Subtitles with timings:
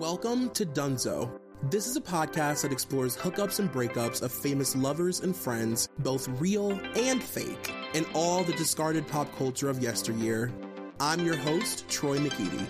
[0.00, 1.38] Welcome to Dunzo.
[1.70, 6.26] This is a podcast that explores hookups and breakups of famous lovers and friends, both
[6.40, 10.52] real and fake, and all the discarded pop culture of yesteryear.
[10.98, 12.66] I'm your host, Troy McEady.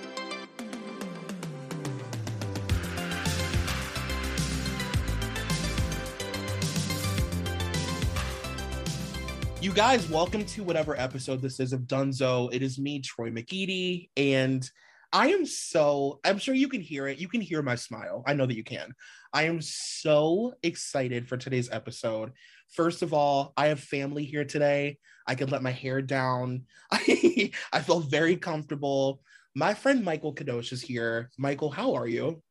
[9.62, 12.52] You guys, welcome to whatever episode this is of Dunzo.
[12.52, 14.70] It is me, Troy McEady, and
[15.14, 17.18] I am so, I'm sure you can hear it.
[17.18, 18.24] You can hear my smile.
[18.26, 18.92] I know that you can.
[19.32, 22.32] I am so excited for today's episode.
[22.72, 24.98] First of all, I have family here today.
[25.28, 26.64] I could let my hair down.
[26.90, 29.20] I, I feel very comfortable.
[29.54, 31.30] My friend Michael Cadoch is here.
[31.38, 32.42] Michael, how are you?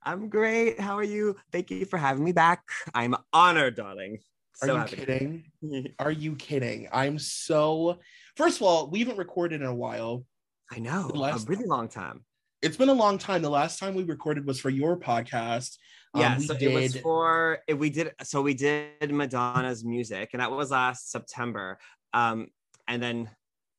[0.00, 0.78] I'm great.
[0.78, 1.34] How are you?
[1.50, 2.62] Thank you for having me back.
[2.94, 4.20] I'm honored, darling.
[4.62, 4.96] Are you happy.
[4.96, 5.44] kidding?
[5.98, 6.88] Are you kidding?
[6.92, 7.98] I'm so.
[8.36, 10.24] First of all, we haven't recorded in a while.
[10.70, 11.10] I know.
[11.14, 12.24] A really long time.
[12.62, 13.42] It's been a long time.
[13.42, 15.76] The last time we recorded was for your podcast.
[16.14, 16.70] Um, yeah, we so did.
[16.70, 21.10] it was for it, we did so we did Madonna's music, and that was last
[21.10, 21.78] September.
[22.12, 22.48] Um,
[22.88, 23.30] and then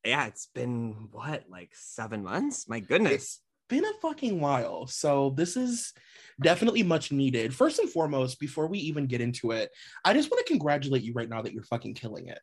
[0.05, 2.69] yeah, it's been what like seven months.
[2.69, 3.41] My goodness.
[3.69, 4.87] been a fucking while.
[4.87, 5.93] So this is
[6.41, 7.53] definitely much needed.
[7.53, 9.69] First and foremost, before we even get into it,
[10.05, 12.39] I just want to congratulate you right now that you're fucking killing it.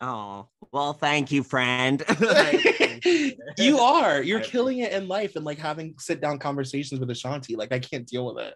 [0.00, 2.02] Oh well, thank you, friend.
[3.58, 4.22] You are.
[4.22, 7.56] You're killing it in life and like having sit down conversations with Ashanti.
[7.56, 8.54] Like I can't deal with it.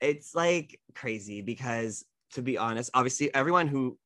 [0.00, 3.98] it's like crazy because to be honest, obviously everyone who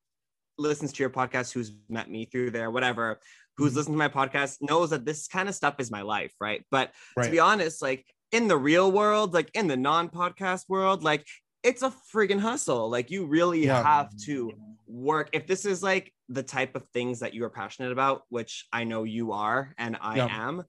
[0.58, 3.18] listens to your podcast, who's met me through there, whatever,
[3.56, 3.76] who's Mhm.
[3.76, 6.64] listened to my podcast knows that this kind of stuff is my life, right?
[6.70, 6.92] But
[7.24, 11.26] to be honest, like in the real world, like in the non-podcast world, like
[11.62, 12.88] it's a friggin' hustle.
[12.90, 13.82] Like you really Yeah.
[13.82, 14.52] have to
[14.86, 15.30] work.
[15.32, 18.84] If this is like the type of things that you are passionate about, which I
[18.84, 20.28] know you are and I Yeah.
[20.28, 20.64] am,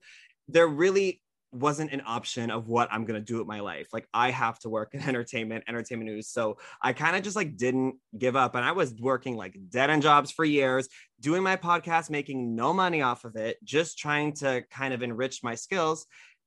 [0.48, 1.22] there really
[1.52, 3.88] wasn't an option of what I'm gonna do with my life.
[3.92, 6.28] Like I have to work in entertainment, entertainment news.
[6.28, 8.54] So I kind of just like didn't give up.
[8.54, 10.88] And I was working like dead end jobs for years,
[11.20, 15.42] doing my podcast, making no money off of it, just trying to kind of enrich
[15.42, 16.06] my skills.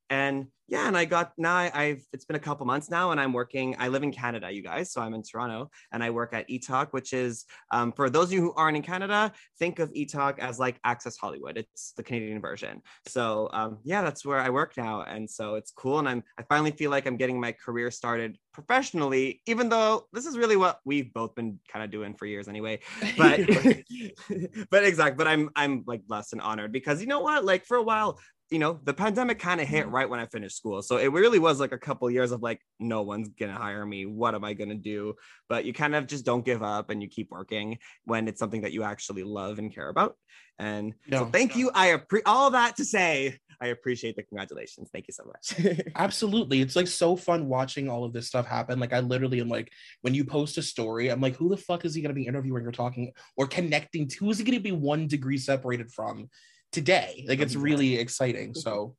[0.10, 3.20] And yeah, and I got now I, I've it's been a couple months now, and
[3.20, 3.76] I'm working.
[3.80, 6.90] I live in Canada, you guys, so I'm in Toronto, and I work at eTalk,
[6.92, 10.60] which is um, for those of you who aren't in Canada, think of eTalk as
[10.60, 11.58] like Access Hollywood.
[11.58, 12.82] It's the Canadian version.
[13.08, 15.98] So um, yeah, that's where I work now, and so it's cool.
[15.98, 20.28] And I'm I finally feel like I'm getting my career started professionally, even though this
[20.28, 22.80] is really what we've both been kind of doing for years anyway.
[23.18, 23.40] But
[24.70, 25.18] but exactly.
[25.18, 27.44] But I'm I'm like blessed and honored because you know what?
[27.44, 28.20] Like for a while,
[28.52, 29.96] you know, the pandemic kind of hit mm-hmm.
[29.96, 30.82] right when I finished school.
[30.82, 34.06] So it really was like a couple years of like, no one's gonna hire me.
[34.06, 35.16] What am I gonna do?
[35.48, 38.62] But you kind of just don't give up and you keep working when it's something
[38.62, 40.16] that you actually love and care about.
[40.58, 41.26] And so No.
[41.26, 41.70] thank you.
[41.74, 43.38] I appreciate all that to say.
[43.62, 44.90] I appreciate the congratulations.
[44.92, 45.82] Thank you so much.
[45.96, 46.62] Absolutely.
[46.62, 48.80] It's like so fun watching all of this stuff happen.
[48.80, 49.72] Like I literally am like,
[50.02, 52.66] when you post a story, I'm like, who the fuck is he gonna be interviewing
[52.66, 54.26] or talking or connecting to?
[54.26, 56.30] Who's he gonna be one degree separated from
[56.72, 57.26] today?
[57.28, 58.54] Like it's really exciting.
[58.54, 58.96] So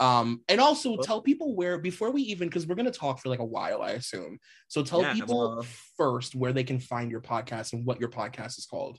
[0.00, 3.40] um and also tell people where before we even because we're gonna talk for like
[3.40, 4.38] a while, I assume.
[4.68, 5.66] So tell Yeah, people well-
[5.96, 8.98] first where they can find your podcast and what your podcast is called.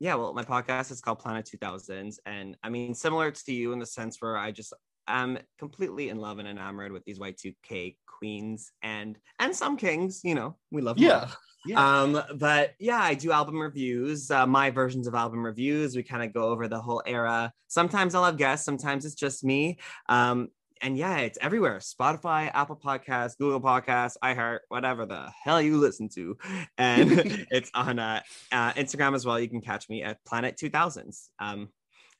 [0.00, 3.78] yeah well my podcast is called planet 2000s and i mean similar to you in
[3.78, 4.72] the sense where i just
[5.06, 10.34] am completely in love and enamored with these y2k queens and and some kings you
[10.34, 11.36] know we love them all.
[11.64, 12.02] Yeah.
[12.02, 15.94] um but yeah i do album reviews uh, my versions of album reviews.
[15.94, 17.52] We kind of go over the whole era.
[17.68, 19.78] Sometimes i'll have guests sometimes it's just me.
[20.08, 20.48] Um
[20.80, 21.78] and yeah it's everywhere.
[21.78, 26.36] Spotify apple podcasts google podcasts iheart whatever the hell you listen to.
[26.78, 29.38] And it's on uh, uh, instagram as well.
[29.38, 31.68] You can catch me at planet 2000s um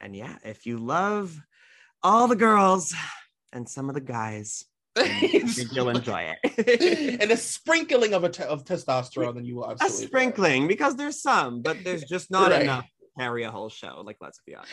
[0.00, 1.36] and yeah if you love
[2.04, 2.94] all the girls
[3.52, 4.64] and some of the guys.
[4.96, 7.18] You'll enjoy it.
[7.20, 10.08] and a sprinkling of a of testosterone, then you will absolutely it.
[10.08, 12.62] sprinkling because there's some, but there's just not Right.
[12.62, 14.02] enough to carry a whole show.
[14.04, 14.72] Like, let's be honest.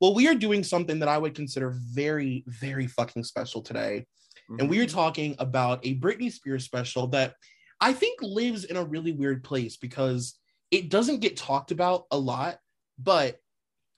[0.00, 4.06] Well, we are doing something that I would consider very, very fucking special today.
[4.58, 4.90] And we are Mhm.
[4.92, 7.34] talking about a Britney Spears special that
[7.80, 10.38] I think lives in a really weird place because
[10.70, 12.58] it doesn't get talked about a lot,
[12.98, 13.38] but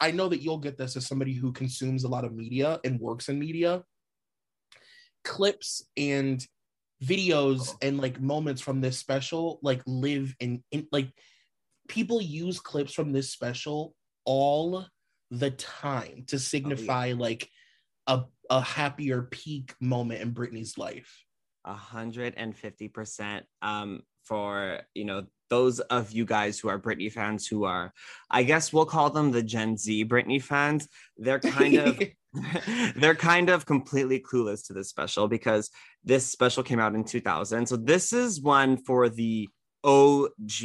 [0.01, 3.01] I know that you'll get this as somebody who consumes a lot of media and
[3.01, 3.85] works in media.
[5.25, 6.47] Clips and
[7.03, 11.11] videos and like moments from this special like live in, in like
[11.89, 13.95] people use clips from this special
[14.25, 14.87] all
[15.31, 17.49] the time to signify like
[18.07, 21.25] a, a happier peak moment in Britney's life.
[21.65, 23.47] A hundred and fifty percent.
[23.63, 25.25] Um, for you know
[25.55, 27.93] those of you guys who are Britney fans, who are,
[28.29, 30.89] I guess we'll call them the Gen Z Britney fans.
[31.17, 32.01] They're kind of
[32.97, 35.71] they're kind of completely clueless to this special because
[36.03, 37.65] this special came out in 2000.
[37.69, 39.49] So this is one for the
[39.85, 40.61] OG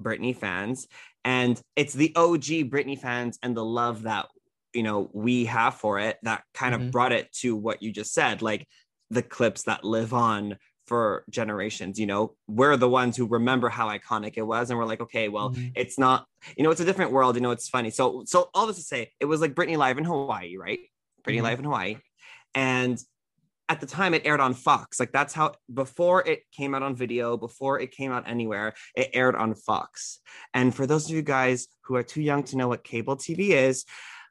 [0.00, 0.86] Britney fans,
[1.24, 4.26] and it's the OG Britney fans and the love that
[4.72, 6.86] you know we have for it that kind Mhm.
[6.86, 8.62] of brought it to what you just said, like
[9.10, 10.56] the clips that live on
[10.90, 12.00] for generations.
[12.00, 15.28] You know, we're the ones who remember how iconic it was, and we're like, okay,
[15.28, 15.70] well, Mhm.
[15.76, 16.26] it's not
[16.56, 18.82] you know it's a different world you know it's funny so so all this to
[18.82, 20.80] say it was like Britney live in Hawaii right
[21.22, 21.42] Britney Mhm.
[21.42, 21.96] live in Hawaii
[22.54, 22.98] and
[23.68, 25.52] at the time it aired on Fox like that's how
[25.82, 30.20] before it came out on video before it came out anywhere it aired on Fox
[30.54, 33.40] and for those of you guys who are too young to know what cable TV
[33.68, 33.84] is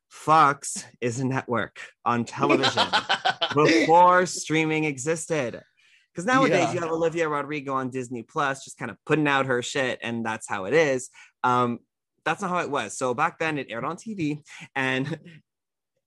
[0.10, 2.88] Fox is a network on television
[3.54, 5.62] before streaming existed.
[6.14, 6.74] Because nowadays Yeah.
[6.74, 10.26] you have Olivia Rodrigo on Disney Plus, just kind of putting out her shit, and
[10.26, 11.10] that's how it is.
[11.44, 11.80] Um,
[12.26, 12.98] that's not how it was.
[12.98, 14.42] So back then it aired on TV,
[14.76, 15.20] and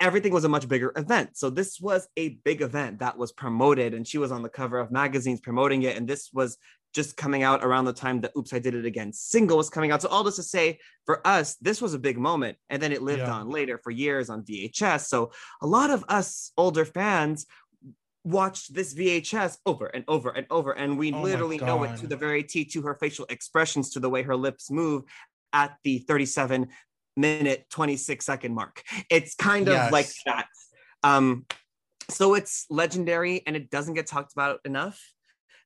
[0.00, 1.36] everything was a much bigger event.
[1.36, 4.78] So this was a big event that was promoted, and she was on the cover
[4.78, 5.96] of magazines promoting it.
[5.96, 6.58] And this was
[6.92, 9.92] just coming out around the time that Oops, I Did It Again single was coming
[9.92, 10.02] out.
[10.02, 12.58] So all this to say, for us, this was a big moment.
[12.68, 13.32] And then it lived Yeah.
[13.32, 15.08] on later for years on VHS.
[15.08, 15.32] So
[15.62, 17.46] a lot of us older fans
[18.24, 20.72] watched this VHS over and over and over.
[20.72, 24.00] And we Oh literally know it to the very T, to her facial expressions, to
[24.00, 25.04] the way her lips move
[25.52, 26.68] at the 37
[27.16, 28.82] minute, 26 second mark.
[29.10, 30.46] It's kind of like that.
[31.02, 31.46] Um,
[32.08, 35.00] so it's legendary and it doesn't get talked about enough.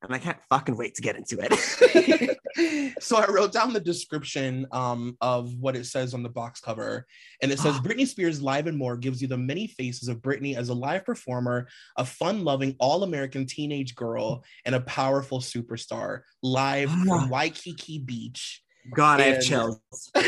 [0.06, 2.36] And I can't fucking wait to get into it.
[3.00, 7.06] so I wrote down the description um, of what it says on the box cover,
[7.42, 10.56] and it says Britney Spears Live and More gives you the many faces of Britney
[10.56, 17.28] as a live performer, a fun-loving all-American teenage girl, and a powerful superstar live from
[17.28, 18.62] Waikiki Beach.
[18.94, 19.80] God, I have chills.
[20.14, 20.24] and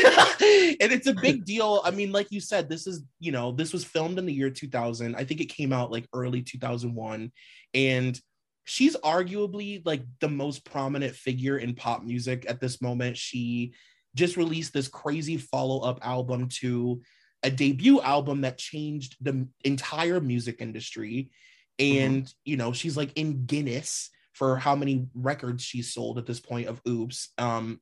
[0.91, 1.81] it's a big deal.
[1.85, 4.49] I mean, like you said, this is, you know, this was filmed in the year
[4.49, 5.15] 2000.
[5.15, 7.31] I think it came out like early 2001.
[7.73, 8.19] And
[8.69, 13.17] she's arguably like the most prominent figure in pop music at this moment.
[13.17, 13.73] She
[14.13, 17.01] just released this crazy follow up album to
[17.41, 21.31] a debut album that changed the entire music industry.
[21.79, 26.39] And, you know, she's like in Guinness for how many records she's sold at this
[26.39, 27.29] point of Oops.
[27.39, 27.81] Um,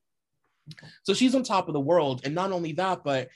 [1.04, 2.22] so she's on top of the world.
[2.24, 3.28] And not only that, but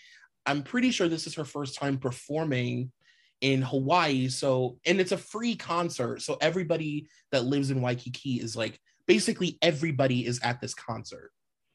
[0.46, 2.94] I'm pretty sure this is her first time performing
[3.42, 4.30] in Hawaii.
[4.30, 6.22] So, and it's a free concert.
[6.22, 11.32] So everybody that lives in Waikiki is like basically everybody is at this concert.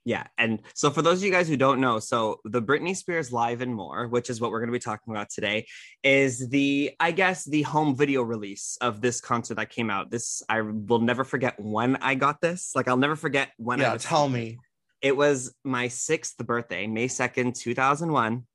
[0.07, 0.29] Yeah.
[0.39, 3.61] And so for those of you guys who don't know, so the Britney Spears Live
[3.61, 5.67] and More, which is what we're going to be talking about today,
[6.05, 10.13] is the, I guess, the home video release of this concert that came out.
[10.13, 12.71] This, I will never forget when I got this.
[12.77, 14.59] Like, I'll never forget when I yeah, tell me.
[15.03, 18.47] It was my sixth birthday, May 2nd, 2001.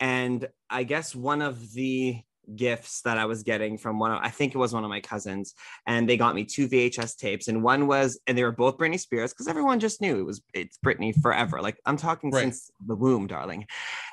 [0.00, 2.22] And I guess one of the
[2.54, 5.00] gifts that I was getting from one of, I think it was one of my
[5.00, 5.54] cousins,
[5.86, 7.48] and they got me two VHS tapes.
[7.48, 10.42] And one was, and they were both Britney Spears because everyone just knew it was,
[10.52, 11.60] it's Britney forever.
[11.62, 12.42] Like I'm talking Right.
[12.42, 13.66] since the womb, darling.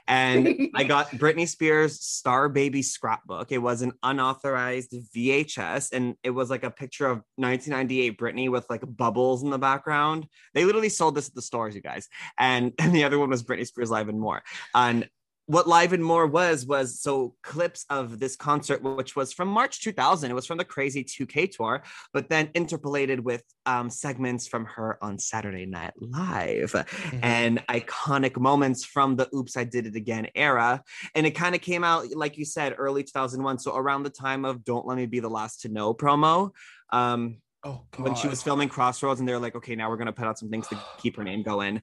[0.07, 3.51] And I got Britney Spears Star Baby scrapbook.
[3.51, 8.65] It was an unauthorized VHS, and it was like a picture of 1998 Britney with
[8.69, 10.27] like bubbles in the background.
[10.53, 12.07] They literally sold this at the stores, you guys.
[12.37, 14.43] And, and the other one was Britney Spears Live and More.
[14.73, 15.07] And
[15.51, 19.81] what Live and More was was so clips of this concert, which was from March
[19.81, 20.31] 2000.
[20.31, 24.97] It was from the Crazy 2K tour, but then interpolated with um, segments from her
[25.03, 26.73] on Saturday Night Live
[27.21, 30.81] and iconic moments from the Oops, I Did It Again era.
[31.15, 33.59] And it kind of came out, like you said, early 2001.
[33.59, 36.51] So around the time of Don't Let Me Be the Last to Know promo.
[36.91, 38.03] Um, Oh god.
[38.03, 40.49] when she was filming Crossroads, and they're like, okay, now we're gonna put out some
[40.49, 41.81] things to keep her name going.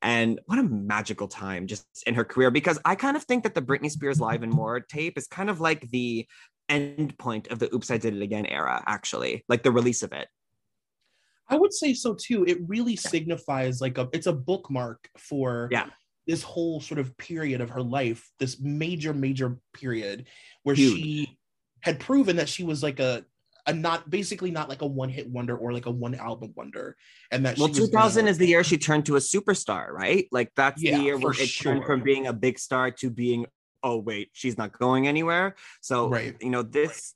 [0.00, 3.54] And what a magical time just in her career, because I kind of think that
[3.54, 6.26] the Britney Spears Live and More tape is kind of like the
[6.68, 10.12] end point of the Oops, I Did It Again era, actually, like the release of
[10.12, 10.28] it.
[11.48, 12.44] I would say so too.
[12.46, 15.86] It really signifies like a it's a bookmark for Yeah.
[16.26, 20.26] this whole sort of period of her life, this major, major period
[20.62, 20.92] where Huge.
[20.94, 21.38] she
[21.80, 23.24] had proven that she was like a
[23.68, 26.96] a not basically not like a one hit wonder or like a one album wonder.
[27.30, 30.26] And that Well, she 2000 is the year she turned to a superstar, right?
[30.32, 33.46] Like that's Yeah, the year where it turned from being a big star to being,
[33.82, 35.54] oh wait, she's not going anywhere.
[35.82, 36.34] So Right.
[36.40, 37.14] you know this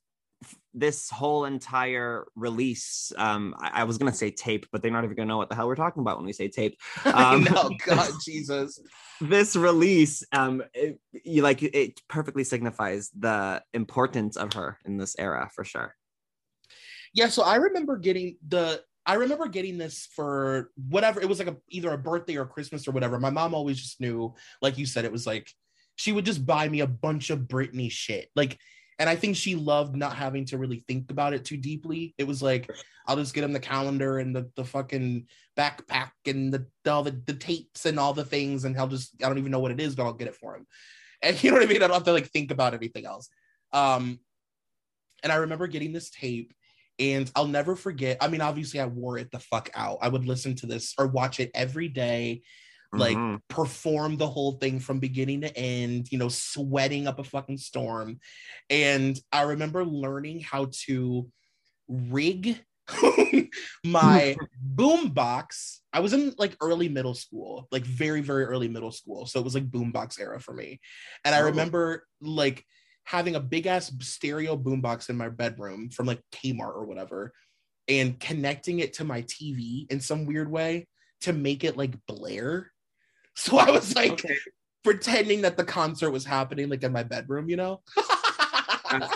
[0.75, 3.13] this whole entire release.
[3.17, 5.55] Um, I, I was gonna say tape, but they're not even gonna know what the
[5.55, 6.79] hell we're talking about when we say tape.
[7.15, 8.81] Um, know, God Jesus.
[9.21, 15.15] This release, um, it, you like it perfectly signifies the importance of her in this
[15.19, 15.95] era for sure.
[17.15, 21.49] Yeah, so I remember getting the I remember getting this for whatever it was like
[21.49, 23.19] a either a birthday or Christmas or whatever.
[23.19, 25.51] My mom always just knew, like you said, it was like
[25.97, 28.29] she would just buy me a bunch of Britney shit.
[28.37, 28.59] Like,
[28.99, 32.15] and I think she loved not having to really think about it too deeply.
[32.17, 32.71] It was like
[33.07, 35.27] I'll just get him the calendar and the the fucking
[35.59, 39.29] backpack and the all the, the tapes and all the things, and he'll just I
[39.29, 40.67] don't even know what it is, but I'll get it for him.
[41.25, 41.85] And you know what I mean?
[41.85, 43.29] I don't have to like think about anything else.
[43.73, 44.19] Um,
[45.23, 46.53] and I remember getting this tape
[46.99, 48.19] and I'll never forget.
[48.21, 49.99] I mean, obviously, I wore it the fuck out.
[50.03, 52.43] I would listen to this or watch it every day,
[52.97, 53.41] like Mhm.
[53.49, 58.19] perform the whole thing from beginning to end, you know, sweating up a fucking storm.
[58.71, 61.31] And I remember learning how to
[61.89, 62.59] rig
[63.85, 65.83] my boom box.
[65.93, 69.27] I was in like early middle school, like very, very early middle school.
[69.27, 70.81] So it was like boombox era for me.
[71.25, 71.45] And I Oh.
[71.47, 72.65] remember like
[73.05, 77.33] having a big ass stereo boombox in my bedroom from like Kmart or whatever
[77.89, 80.87] and connecting it to my TV in some weird way
[81.23, 82.71] to make it like blare.
[83.35, 84.37] So I was like Okay.
[84.85, 87.81] pretending that the concert was happening like in my bedroom, you know?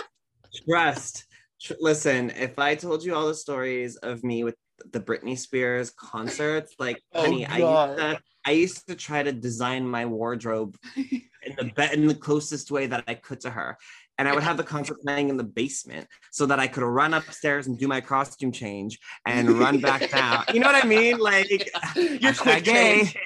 [0.67, 1.25] Trust.
[1.61, 4.55] Tr- Listen, if I told you all the stories of me with
[4.91, 9.31] the Britney Spears concerts, like, Oh, honey, I used to, I used to try to
[9.31, 13.77] design my wardrobe in the be- in the closest way that I could to her.
[14.17, 17.13] And I would have the concert playing in the basement so that I could run
[17.13, 20.43] upstairs and do my costume change and run back down.
[20.53, 21.19] You know what I mean?
[21.19, 23.03] Like, you're quick gay.
[23.03, 23.17] change.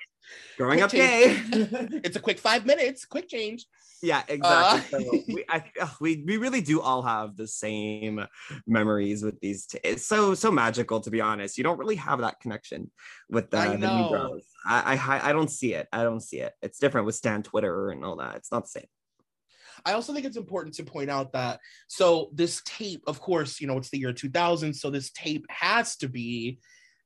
[0.58, 1.40] growing Quick up gay.
[2.04, 3.66] It's a quick five minutes, quick change.
[4.02, 5.06] Yeah, exactly.
[5.06, 5.64] Uh, so we, I,
[6.00, 8.26] we we really do all have the same
[8.66, 9.68] memories with these.
[9.68, 11.58] T- it's so so magical, to be honest.
[11.58, 12.92] You don't really have that connection
[13.30, 14.04] with the, I the know.
[14.04, 14.46] Negroes.
[14.66, 15.88] I, I I don't see it.
[15.92, 16.54] I don't see it.
[16.62, 18.36] It's different with Stan Twitter and all that.
[18.36, 18.88] It's not the same.
[19.86, 23.68] I also think it's important to point out that so this tape, of course, you
[23.68, 26.60] know, it's the year 2000, so this tape has to be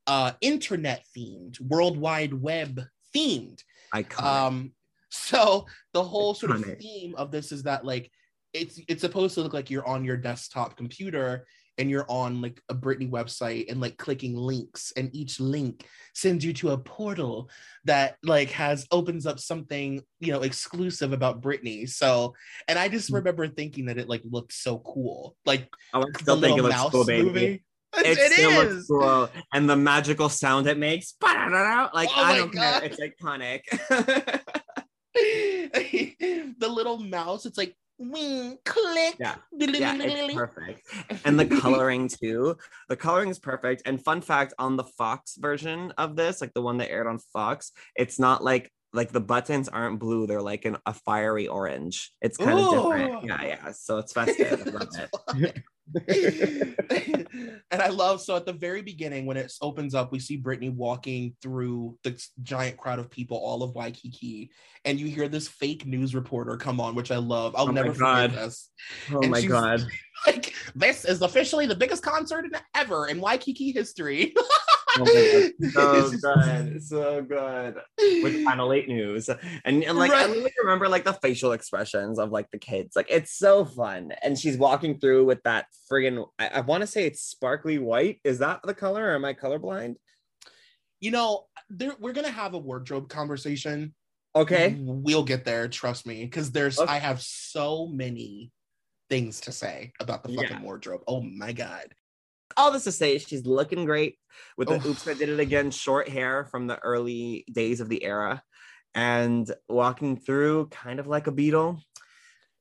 [0.07, 2.81] uh internet themed, world wide web
[3.15, 3.61] themed.
[3.93, 4.23] Iconic.
[4.23, 4.71] Um
[5.15, 8.11] so the whole sort of theme of this is that like
[8.53, 11.45] it's it's supposed to look like you're on your desktop computer
[11.77, 16.45] and you're on like a Britney website and like clicking links and each link sends
[16.45, 17.49] you to a portal
[17.83, 21.89] that like has opens up something you know exclusive about Britney.
[21.89, 22.33] So
[22.69, 23.15] and I just Mm.
[23.15, 25.35] remember thinking that it like looked so cool.
[25.45, 27.23] Like I the still think it little looks mouse cool, baby.
[27.23, 27.63] movie.
[27.97, 28.73] It, It still is.
[28.73, 31.13] looks cool, and the magical sound it makes.
[31.21, 32.81] Like Oh I don't God.
[32.81, 32.89] care.
[32.91, 33.61] It's iconic.
[36.59, 39.15] the little mouse, it's like wing click.
[39.19, 39.35] Yeah.
[39.53, 40.81] yeah, it's perfect.
[41.23, 42.57] And the coloring too.
[42.89, 43.83] The coloring is perfect.
[43.85, 47.19] And fun fact on the Fox version of this, like the one that aired on
[47.33, 52.13] Fox, it's not like like the buttons aren't blue, they're like an, a fiery orange.
[52.21, 53.25] It's kind of different.
[53.25, 53.71] Yeah, yeah.
[53.73, 54.63] So it's festive.
[54.65, 54.87] I love
[55.43, 55.63] it.
[56.09, 60.73] and I love so at the very beginning when it opens up, we see Britney
[60.73, 64.51] walking through the giant crowd of people, all of Waikiki,
[64.83, 67.55] and you hear this fake news reporter come on, which I love.
[67.55, 68.69] I'll Oh never forget this.
[69.11, 69.85] Oh And my god.
[70.25, 74.33] Like this is officially the biggest concert in, ever in Waikiki history.
[74.97, 75.05] Oh.
[75.73, 76.81] So good.
[76.83, 77.75] So good.
[78.23, 79.29] With Channel 8 news.
[79.29, 80.29] And, and like I Right.
[80.29, 82.95] really remember like the facial expressions of like the kids.
[82.95, 84.11] Like it's so fun.
[84.23, 88.19] And she's walking through with that friggin' I, I want to say it's sparkly white.
[88.23, 89.95] Is that the color or am I colorblind?
[91.01, 93.93] you know, there, we're gonna have a wardrobe conversation.
[94.35, 94.75] Okay.
[94.79, 95.67] we'll get there.
[95.67, 96.91] Trust me, because there's Okay.
[96.91, 98.51] I have so many
[99.09, 100.63] things to say about the fucking Yeah.
[100.63, 101.01] wardrobe.
[101.07, 101.93] Oh my god.
[102.57, 104.17] All this to say, she's looking great
[104.57, 104.89] with the Oh.
[104.89, 108.41] oops, I did it again, short hair from the early days of the era,
[108.93, 111.81] and walking through kind of like a beetle.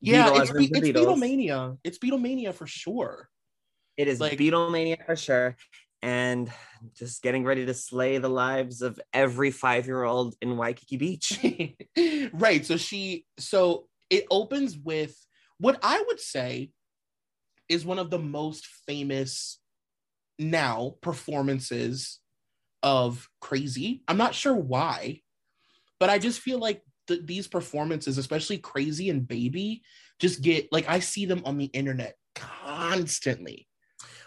[0.01, 1.17] Yeah, Beetle it's, be- it's Beatles.
[1.19, 1.79] Beatlemania.
[1.85, 3.29] It's Beatlemania for sure.
[3.97, 5.57] It is Like- Beatlemania for sure.
[6.03, 6.51] and
[6.93, 11.39] just getting ready to slay the lives of every five year old in Waikiki Beach.
[12.35, 12.67] right.
[12.67, 15.17] So she, so it opens with
[15.59, 16.71] what I would say
[17.71, 19.59] is one of the most famous
[20.39, 22.21] now performances
[22.83, 24.03] of Crazy.
[24.09, 25.21] I'm not sure why,
[25.99, 29.83] but I just feel like th- these performances, especially Crazy and Baby,
[30.19, 33.69] just get like I see them on the internet constantly.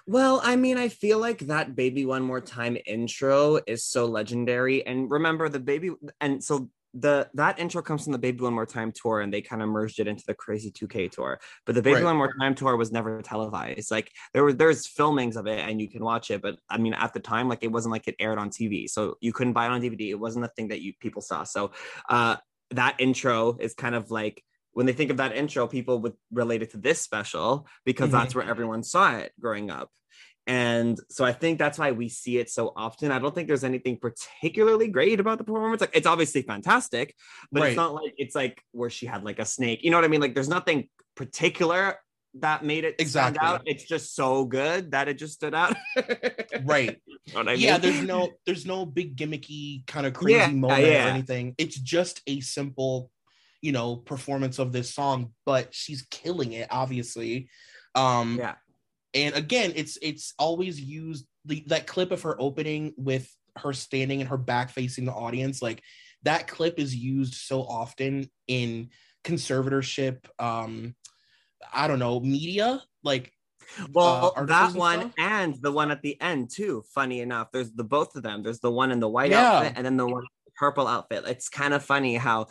[0.06, 4.86] Well, I mean, I feel like that Baby One More Time intro is so legendary.
[4.86, 8.66] And remember the baby, and so the that intro comes from the Baby One More
[8.66, 11.40] Time tour, and they kind of merged it into the Crazy 2K tour.
[11.66, 12.06] But the Baby right.
[12.06, 13.92] One More Time tour was never televised.
[13.92, 16.42] Like there were there's filmings of it, and you can watch it.
[16.42, 19.16] But I mean, at the time, like it wasn't like it aired on TV, so
[19.22, 20.10] you couldn't buy it on DVD.
[20.10, 21.44] It wasn't a thing that you people saw.
[21.44, 21.72] So
[22.10, 22.38] uh,
[22.72, 26.62] that intro is kind of like when they think of that intro, people would relate
[26.62, 28.18] it to this special because mm-hmm.
[28.18, 29.90] that's where everyone saw it growing up.
[30.48, 33.12] And so I think that's why we see it so often.
[33.12, 35.82] I don't think there's anything particularly great about the performance.
[35.82, 37.14] Like it's obviously fantastic,
[37.52, 37.68] but right.
[37.70, 39.84] it's not like it's like where she had like a snake.
[39.84, 40.22] You know what I mean?
[40.22, 40.88] Like there's nothing
[41.18, 41.98] particular
[42.36, 43.64] that made it exactly out.
[43.66, 45.76] It's just so good that it just stood out.
[46.64, 46.98] right.
[47.26, 47.60] You know I mean?
[47.60, 51.08] Yeah, there's no there's no big gimmicky kind of crazy yeah, moment yeah.
[51.08, 51.56] or anything.
[51.58, 53.12] It's just a simple,
[53.62, 57.50] you know, performance of this song, but she's killing it, obviously.
[57.96, 58.56] Um yeah
[59.18, 64.22] and again it's it's always used the, that clip of her opening with her standing
[64.22, 65.82] and her back facing the audience like
[66.24, 68.90] that clip is used so often in
[69.24, 70.96] conservatorship um
[71.74, 73.32] i don't know media like
[73.94, 75.14] well uh, that one stuff.
[75.18, 78.60] and the one at the end too funny enough there's the both of them there's
[78.60, 79.54] the one in the white yeah.
[79.54, 80.24] outfit and then the one
[80.56, 82.48] purple outfit it's kind of funny how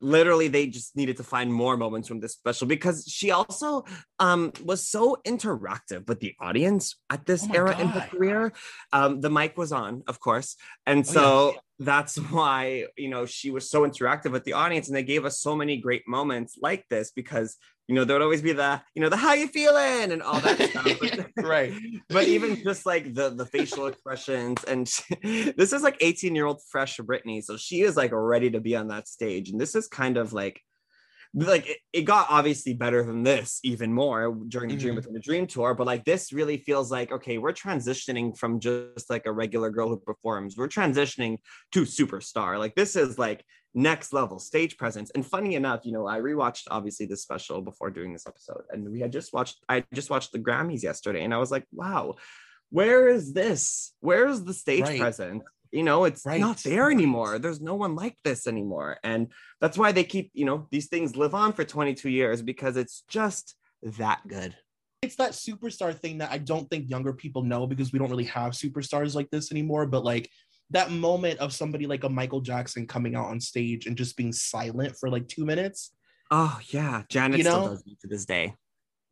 [0.00, 3.84] literally they just needed to find more moments from this special because she also
[4.18, 7.80] um, was so interactive with the audience at this oh era God.
[7.80, 8.52] in her career
[8.92, 11.60] um, the mic was on of course and oh, so yes.
[11.80, 15.40] that's why you know she was so interactive with the audience and they gave us
[15.40, 17.56] so many great moments like this because
[17.88, 20.40] you know, there would always be the, you know, the how you feeling and all
[20.40, 20.86] that stuff.
[21.00, 21.72] But, right.
[22.08, 26.46] But even just like the the facial expressions, and she, this is like 18 year
[26.46, 29.74] old fresh Britney, so she is like ready to be on that stage, and this
[29.74, 30.60] is kind of like.
[31.34, 34.80] Like it, it got obviously better than this even more during the mm-hmm.
[34.80, 38.58] Dream Within the Dream tour, but like this really feels like okay, we're transitioning from
[38.58, 41.36] just like a regular girl who performs, we're transitioning
[41.72, 42.58] to superstar.
[42.58, 43.44] Like this is like
[43.76, 45.10] next level stage presence.
[45.14, 48.90] And funny enough, you know, I rewatched obviously this special before doing this episode, and
[48.90, 52.16] we had just watched, I just watched the Grammys yesterday, and I was like, wow,
[52.70, 53.92] where is this?
[54.00, 54.98] Where is the stage right.
[54.98, 55.44] presence?
[55.70, 56.40] You know, it's right.
[56.40, 57.38] not there anymore.
[57.38, 58.98] There's no one like this anymore.
[59.04, 59.28] And
[59.60, 63.04] that's why they keep, you know, these things live on for 22 years because it's
[63.08, 64.56] just that good
[65.02, 68.24] it's that superstar thing that I don't think younger people know because we don't really
[68.24, 69.86] have superstars like this anymore.
[69.86, 70.30] But like
[70.70, 74.32] that moment of somebody like a Michael Jackson coming out on stage and just being
[74.32, 75.92] silent for like two minutes.
[76.30, 77.50] Oh yeah, Janet you know?
[77.50, 78.54] still does it to this day.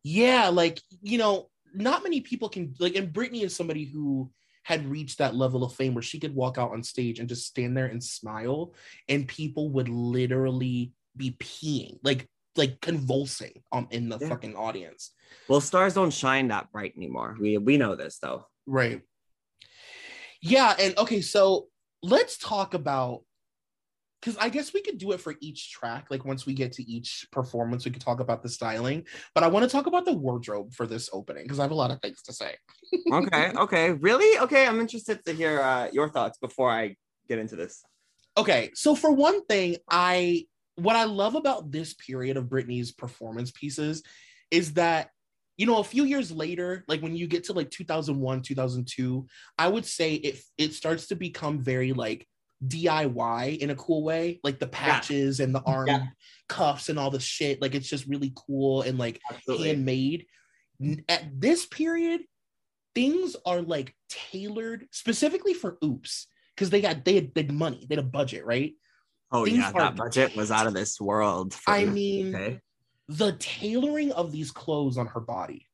[0.03, 4.31] Yeah, like you know, not many people can like, and Britney is somebody who
[4.63, 7.45] had reached that level of fame where she could walk out on stage and just
[7.45, 8.73] stand there and smile,
[9.07, 14.27] and people would literally be peeing, like like convulsing um in the yeah.
[14.29, 15.11] fucking audience.
[15.47, 17.37] Well, stars don't shine that bright anymore.
[17.39, 18.47] We we know this though.
[18.65, 19.01] Right.
[20.45, 21.69] Yeah, and okay, so
[22.03, 23.21] let's talk about
[24.21, 26.07] because I guess we could do it for each track.
[26.11, 29.05] Like once we get to each performance, we could talk about the styling.
[29.33, 31.75] But I want to talk about the wardrobe for this opening because I have a
[31.75, 32.55] lot of things to say.
[33.11, 34.39] okay, okay, really?
[34.39, 36.95] Okay, I'm interested to hear uh, your thoughts before I
[37.27, 37.83] get into this.
[38.37, 43.51] Okay, so for one thing, I what I love about this period of Britney's performance
[43.51, 44.03] pieces
[44.51, 45.09] is that
[45.57, 49.25] you know a few years later like when you get to like 2001 2002
[49.57, 52.27] i would say it it starts to become very like
[52.65, 55.45] diy in a cool way like the patches yeah.
[55.45, 56.05] and the arm yeah.
[56.47, 59.67] cuffs and all the shit like it's just really cool and like Absolutely.
[59.67, 60.25] handmade
[61.09, 62.21] at this period
[62.93, 67.95] things are like tailored specifically for oops because they got they had, had money they
[67.95, 68.73] had a budget right
[69.31, 72.59] oh things yeah that budget was out of this world i mean okay
[73.07, 75.67] the tailoring of these clothes on her body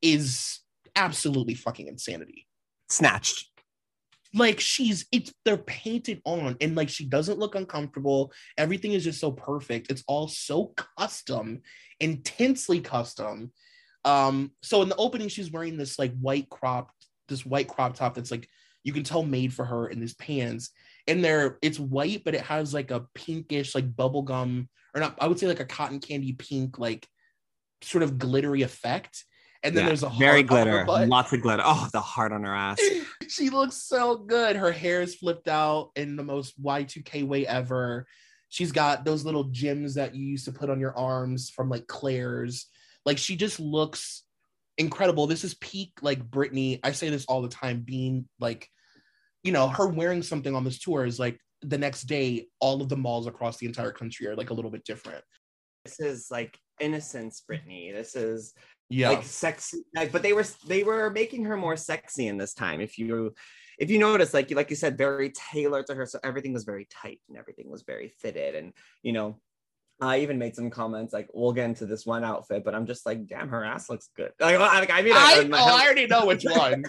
[0.00, 0.60] is
[0.96, 2.46] absolutely fucking insanity.
[2.88, 3.48] Snatched.
[4.34, 8.32] Like she's it's they're painted on and like she doesn't look uncomfortable.
[8.56, 9.90] Everything is just so perfect.
[9.90, 11.60] It's all so custom,
[12.00, 13.52] intensely custom.
[14.06, 16.90] Um so in the opening she's wearing this like white crop
[17.28, 18.48] this white crop top that's like
[18.84, 20.70] you can tell made for her in these pants
[21.08, 25.26] and they're it's white but it has like a pinkish like bubblegum or not, I
[25.26, 27.06] would say like a cotton candy pink, like
[27.82, 29.24] sort of glittery effect.
[29.64, 31.62] And then Yeah, there's a very heart on her glitter, lots of glitter.
[31.64, 32.80] Oh, the heart on her ass.
[33.28, 34.56] she looks so good.
[34.56, 38.06] Her hair is flipped out in the most Y2K way ever.
[38.48, 41.86] She's got those little gems that you used to put on your arms from like
[41.86, 42.66] Claire's.
[43.06, 44.24] Like she just looks
[44.78, 45.26] incredible.
[45.26, 46.80] This is peak like Britney.
[46.82, 48.68] I say this all the time, being like,
[49.42, 52.88] you know, her wearing something on this tour is like the next day, all of
[52.88, 55.22] the malls across the entire country are like a little bit different.
[55.84, 57.92] This is like innocence, Britney.
[57.92, 58.54] This is
[58.88, 59.10] Yeah.
[59.10, 62.80] like sexy like, but they were they were making her more sexy in this time
[62.80, 63.34] if you
[63.78, 66.64] if you notice like you like you said very tailored to her so everything was
[66.64, 69.40] very tight and everything was very fitted and you know
[70.00, 73.06] I even made some comments like we'll get into this one outfit but I'm just
[73.06, 76.06] like damn her ass looks good like, I, I mean I, I, oh, I already
[76.06, 76.84] know which one.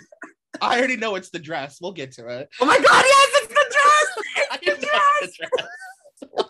[0.62, 1.80] I already know it's the dress.
[1.82, 2.50] We'll get to it.
[2.62, 5.38] oh my god yes it's the dress I it's the dress
[6.20, 6.50] the dress.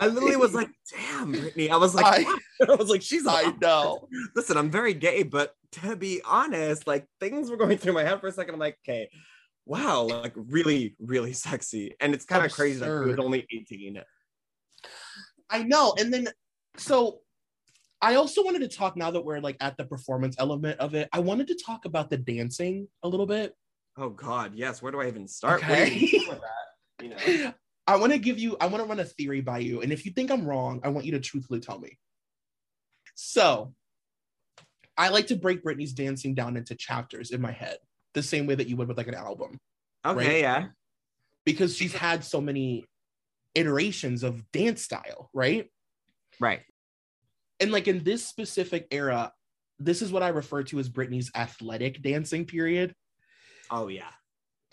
[0.00, 3.52] I literally was like damn Britney I was like I, I was like she's I
[3.60, 4.08] know.
[4.36, 8.20] listen, I'm very gay, but to be honest, like things were going through my head
[8.20, 8.54] for a second.
[8.54, 9.08] I'm like, okay,
[9.66, 11.94] wow, like really, really sexy.
[12.00, 14.00] And it's kind of crazy that she was only 18.
[15.50, 15.94] I know.
[15.98, 16.28] And then,
[16.76, 17.20] so
[18.02, 21.08] I also wanted to talk now that we're like at the performance element of it.
[21.12, 23.54] I wanted to talk about the dancing a little bit.
[23.96, 24.82] Oh God, yes.
[24.82, 25.62] Where do I even start?
[25.62, 26.10] Okay.
[26.28, 26.40] that?
[27.00, 27.08] You
[27.44, 27.54] know?
[27.86, 29.82] I want to give you, I want to run a theory by you.
[29.82, 31.98] And if you think I'm wrong, I want you to truthfully tell me.
[33.14, 33.74] So
[34.96, 37.78] I like to break Britney's dancing down into chapters in my head,
[38.14, 39.58] the same way that you would with like an album,
[40.04, 40.40] Okay, Right.
[40.40, 40.66] yeah.
[41.44, 42.84] because she's had so many
[43.54, 45.70] iterations of dance style, right?
[46.40, 46.62] Right.
[47.62, 49.32] And like in this specific era,
[49.78, 52.94] this is what I refer to as Britney's athletic dancing period.
[53.70, 54.10] Oh yeah.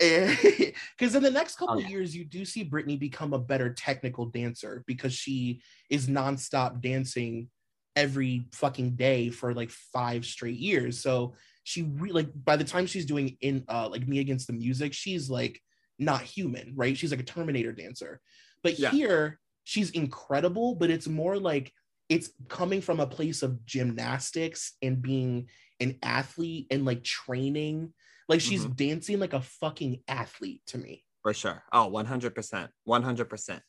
[0.00, 1.88] Because in the next couple Oh, yeah.
[1.88, 7.48] years, you do see Britney become a better technical dancer because she is nonstop dancing
[7.96, 10.98] every fucking day for like five straight years.
[11.00, 14.52] So she re- like by the time she's doing in uh like me against the
[14.52, 15.60] music, she's like
[15.98, 16.96] not human, right?
[16.96, 18.20] She's like a Terminator dancer.
[18.62, 18.90] But Yeah.
[18.90, 21.72] here she's incredible, but it's more like
[22.10, 27.94] it's coming from a place of gymnastics and being an athlete and like training.
[28.28, 28.72] Like she's Mm-hmm.
[28.74, 31.04] dancing like a fucking athlete to me.
[31.22, 31.62] For sure.
[31.72, 32.68] Oh, 100%.
[32.86, 33.60] 100%.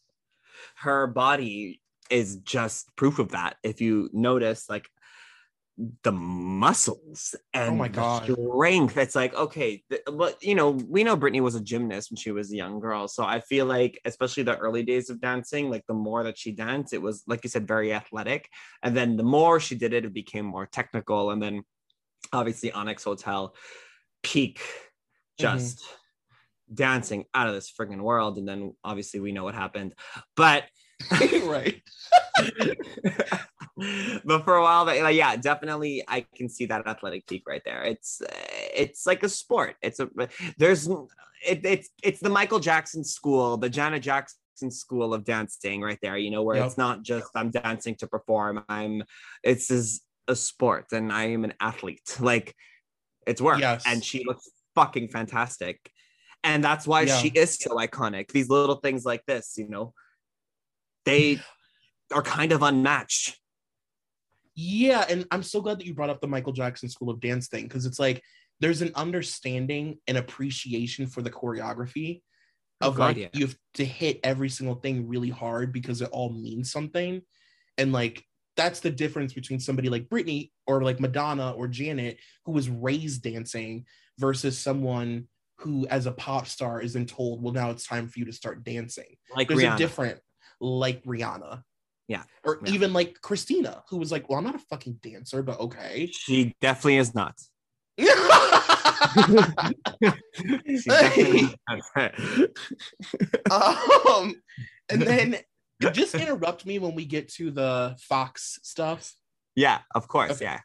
[0.77, 3.57] Her body is just proof of that.
[3.63, 4.89] If you notice, like,
[6.03, 8.23] the muscles and Oh my God.
[8.23, 8.97] strength.
[8.97, 12.31] It's like, okay, th- but you know, we know Britney was a gymnast when she
[12.31, 13.07] was a young girl.
[13.07, 16.51] So I feel like, especially the early days of dancing, like the more that she
[16.51, 18.49] danced, it was, like you said, very athletic.
[18.83, 21.31] And then the more she did it, it became more technical.
[21.31, 21.63] And then
[22.31, 23.55] obviously, Onyx Hotel,
[24.23, 25.57] peak, mm-hmm.
[25.57, 25.83] just
[26.73, 28.37] dancing out of this friggin' world.
[28.37, 29.93] And then obviously, we know what happened.
[30.35, 30.63] But
[31.45, 31.81] right.
[34.25, 37.61] but for a while but like, yeah definitely i can see that athletic peak right
[37.65, 38.33] there it's uh,
[38.75, 40.09] it's like a sport it's a
[40.57, 40.87] there's
[41.47, 44.37] it, it's it's the michael jackson school the janet jackson
[44.69, 46.65] school of dancing right there you know where Yep.
[46.67, 49.03] it's not just i'm dancing to perform i'm
[49.43, 52.53] it's is a sport and i am an athlete like
[53.25, 53.83] it's work Yes.
[53.87, 55.89] and she looks fucking fantastic
[56.43, 57.17] and that's why Yeah.
[57.17, 59.93] she is so iconic these little things like this you know
[61.05, 61.39] they
[62.13, 63.37] are kind of unmatched
[64.55, 67.47] Yeah, and I'm so glad that you brought up the Michael Jackson School of Dance
[67.47, 68.21] thing because it's like
[68.59, 72.21] there's an understanding and appreciation for the choreography
[72.81, 73.27] of like yeah.
[73.33, 77.21] you have to hit every single thing really hard because it all means something.
[77.77, 78.23] And like
[78.57, 83.23] that's the difference between somebody like Britney or like Madonna or Janet who was raised
[83.23, 83.85] dancing
[84.19, 88.19] versus someone who as a pop star is then told, well, now it's time for
[88.19, 89.15] you to start dancing.
[89.35, 89.75] like There's Rihanna.
[89.75, 90.19] a different
[90.61, 91.63] like Rihanna.
[92.07, 92.23] Yeah.
[92.45, 92.71] Or Yeah.
[92.73, 96.07] even like Christina, who was like, Well, I'm not a fucking dancer, but okay.
[96.11, 97.35] she definitely is not
[103.51, 104.35] um,
[104.89, 105.37] and then
[105.93, 109.13] just interrupt me when we get to the Fox stuff.
[109.55, 110.45] yeah of course Okay.
[110.45, 110.59] yeah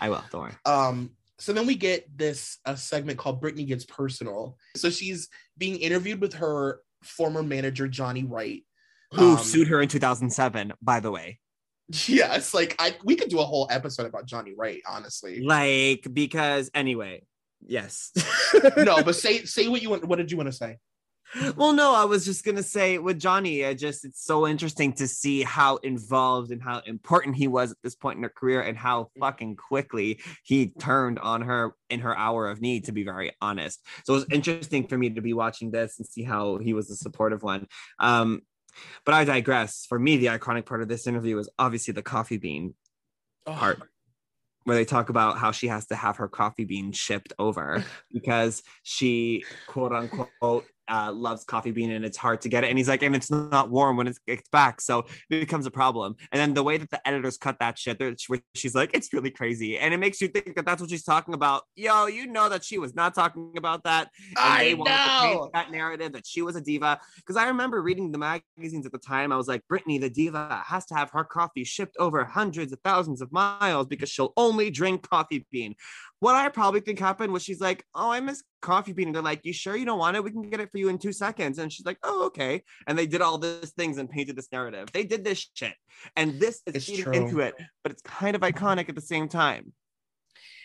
[0.00, 3.86] i will don't worry Um, so then we get this a segment called Britney Gets
[3.86, 4.58] Personal.
[4.76, 8.62] So she's being interviewed with her former manager, Johnny Wright.
[9.14, 11.38] Who Um, sued her in 2007 by the way
[12.06, 15.40] Yes, like I we could do a whole episode about Johnny Wright, honestly.
[15.42, 17.22] like because anyway
[17.66, 18.12] yes
[18.76, 20.04] no, but say say what you want.
[20.04, 20.78] What did you want to say?
[21.56, 25.06] well no i was just gonna say with johnny i just it's so interesting to
[25.06, 28.76] see how involved and how important he was at this point in her career and
[28.76, 33.30] how fucking quickly he turned on her in her hour of need to be very
[33.40, 36.72] honest so it was interesting for me to be watching this and see how he
[36.74, 37.64] was a supportive one
[38.00, 38.40] um
[39.04, 42.38] but i digress for me the iconic part of this interview was obviously the coffee
[42.38, 42.74] bean
[43.46, 43.80] Oh, Part.
[44.64, 48.62] where they talk about how she has to have her coffee bean shipped over because
[48.82, 52.68] she quote unquote uh, loves coffee bean and it's hard to get it.
[52.68, 54.80] And he's like, and it's not warm when it gets back.
[54.80, 55.00] So
[55.30, 56.16] it becomes a problem.
[56.32, 59.30] And then the way that the editors cut that shit, where she's like, it's really
[59.30, 59.78] crazy.
[59.78, 61.62] And it makes you think that that's what she's talking about.
[61.76, 64.10] Yo, you know that she was not talking about that.
[64.30, 65.20] And I they wanted know.
[65.20, 67.00] to paint that narrative that she was a diva.
[67.16, 69.32] Because I remember reading the magazines at the time.
[69.32, 72.80] I was like, Britney, the diva, has to have her coffee shipped over hundreds of
[72.84, 75.74] thousands of miles because she'll only drink coffee bean.
[76.20, 79.08] What I probably think happened was she's like, Oh, I miss coffee bean.
[79.08, 80.24] And they're like, You sure you don't want it?
[80.24, 81.58] We can get it for you in two seconds.
[81.58, 82.62] And she's like, Oh, okay.
[82.86, 84.90] And they did all these things and painted this narrative.
[84.92, 85.74] They did this shit.
[86.16, 89.72] And this is feeding into it, but it's kind of iconic at the same time.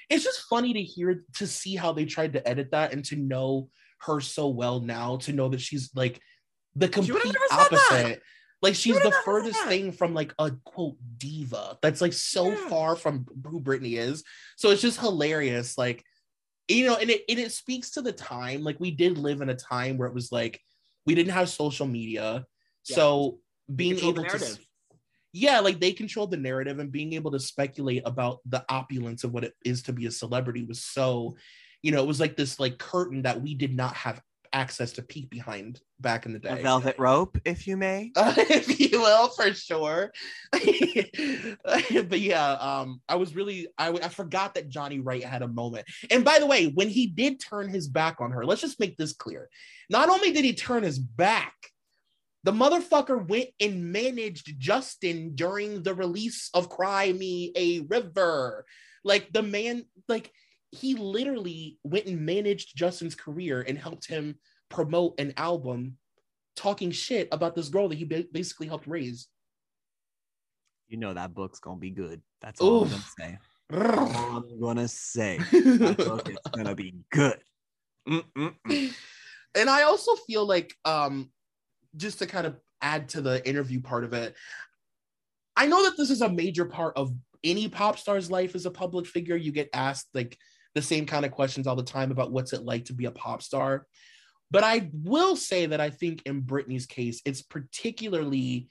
[0.10, 3.16] It's just funny to hear to see how they tried to edit that and to
[3.16, 3.70] know
[4.02, 6.20] her so well now, to know that she's like
[6.76, 8.22] the complete opposite.
[8.62, 11.78] Like she's the furthest thing from like a quote diva.
[11.82, 12.70] That's like so yeah.
[12.70, 14.24] far from who Britney is.
[14.56, 15.78] So it's just hilarious.
[15.78, 16.04] Like,
[16.68, 18.64] you know, and it and it speaks to the time.
[18.64, 20.60] Like we did live in a time where it was like
[21.06, 22.46] we didn't have social media.
[22.90, 22.96] Yeah.
[22.96, 23.40] So
[23.74, 24.58] being able to
[25.38, 29.34] yeah, like they controlled the narrative and being able to speculate about the opulence of
[29.34, 31.36] what it is to be a celebrity was so,
[31.82, 34.22] you know, it was like this like curtain that we did not have
[34.56, 36.60] access to peek behind back in the day.
[36.60, 38.12] A velvet rope, if you may.
[38.16, 40.14] Uh, if you will, for sure.
[40.52, 45.86] but yeah, um, I was really I, I forgot that Johnny Wright had a moment.
[46.10, 48.96] And by the way, when he did turn his back on her, let's just make
[48.98, 49.50] this clear.
[49.90, 51.54] Not only did he turn his back,
[52.44, 58.66] the motherfucker went and managed Justin during the release of Cry Me a River.
[59.04, 60.32] Like the man, like
[60.76, 64.36] he literally went and managed Justin's career and helped him
[64.70, 65.98] promote an album
[66.56, 69.28] talking shit about this girl that he basically helped raise.
[70.88, 72.22] You know that book's gonna be good.
[72.42, 72.94] That's all Oof.
[72.94, 73.40] I'm gonna say.
[73.74, 75.40] all I'm gonna say.
[75.52, 77.40] That book is gonna be good.
[78.08, 78.94] Mm-mm-mm.
[79.56, 81.32] And I also feel like, um,
[81.96, 84.36] just to kind of add to the interview part of it,
[85.56, 87.12] I know that this is a major part of
[87.44, 89.38] any pop star's life as a public figure.
[89.38, 90.38] You get asked like
[90.76, 93.12] the same kind of questions all the time about what's it like to be a
[93.12, 93.88] pop star.
[94.52, 98.70] But I will say that I think in Britney's case, it's particularly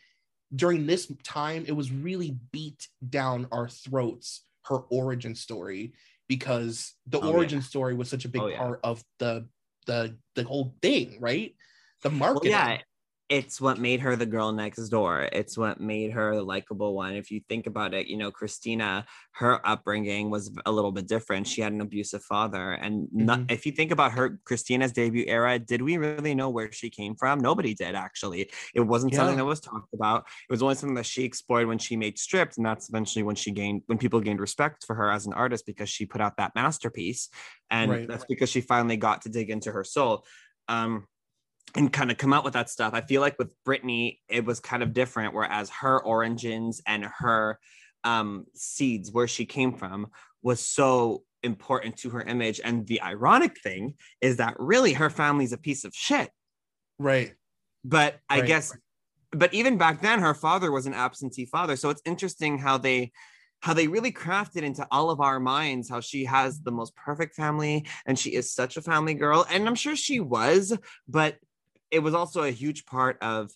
[0.54, 5.94] during this time, it was really beat down our throats, her origin story,
[6.28, 7.64] because the oh, origin yeah.
[7.64, 8.58] story was such a big oh, yeah.
[8.58, 9.48] part of the
[9.86, 11.54] the the whole thing, right?
[12.02, 12.52] The marketing.
[12.52, 12.78] Well, yeah,
[13.30, 15.28] it's what made her the girl next door.
[15.32, 17.14] It's what made her the likable one.
[17.14, 21.46] If you think about it, you know, Christina, her upbringing was a little bit different.
[21.46, 22.72] She had an abusive father.
[22.72, 23.44] And mm-hmm.
[23.48, 27.16] if you think about her, Christina's debut era, did we really know where she came
[27.16, 27.40] from?
[27.40, 28.50] Nobody did, actually.
[28.74, 29.20] It wasn't yeah.
[29.20, 30.26] something that was talked about.
[30.48, 32.58] It was only something that she explored when she made stripped.
[32.58, 35.64] And that's eventually when she gained, when people gained respect for her as an artist
[35.64, 37.30] because she put out that masterpiece.
[37.70, 38.06] And right.
[38.06, 40.26] that's because she finally got to dig into her soul.
[40.68, 41.06] Um,
[41.74, 42.94] and kind of come out with that stuff.
[42.94, 47.58] I feel like with Britney, it was kind of different, whereas her origins and her
[48.04, 50.08] um, seeds, where she came from,
[50.42, 52.60] was so important to her image.
[52.62, 56.30] And the ironic thing is that really her family's a piece of shit.
[56.98, 57.34] Right.
[57.84, 58.46] But I right.
[58.46, 58.76] guess,
[59.30, 61.76] but even back then, her father was an absentee father.
[61.76, 63.12] So it's interesting how they
[63.60, 67.34] how they really crafted into all of our minds how she has the most perfect
[67.34, 70.76] family and she is such a family girl and i'm sure she was
[71.08, 71.38] but
[71.94, 73.50] it was also a huge part of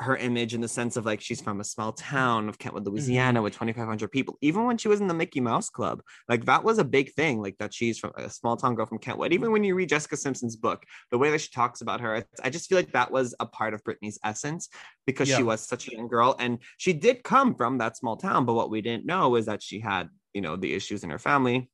[0.00, 3.38] her image in the sense of like she's from a small town of Kentwood, Louisiana,
[3.38, 3.44] mm-hmm.
[3.44, 4.38] with 2,500 people.
[4.40, 7.40] Even when she was in the Mickey Mouse Club, like that was a big thing.
[7.40, 9.32] Like that she's from a small town girl from Kentwood.
[9.32, 12.50] Even when you read Jessica Simpson's book, the way that she talks about her, I
[12.50, 14.68] just feel like that was a part of Britney's essence
[15.06, 15.36] because yeah.
[15.36, 18.46] she was such a young girl and she did come from that small town.
[18.46, 21.18] But what we didn't know is that she had, you know, the issues in her
[21.18, 21.70] family.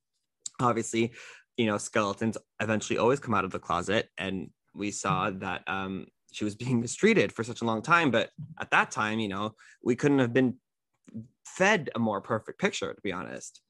[0.60, 1.12] Obviously,
[1.56, 6.06] you know, skeletons eventually always come out of the closet and we saw that um,
[6.32, 8.10] she was being mistreated for such a long time.
[8.10, 10.56] But at that time, you know, we couldn't have been
[11.44, 13.60] fed a more perfect picture, to be honest.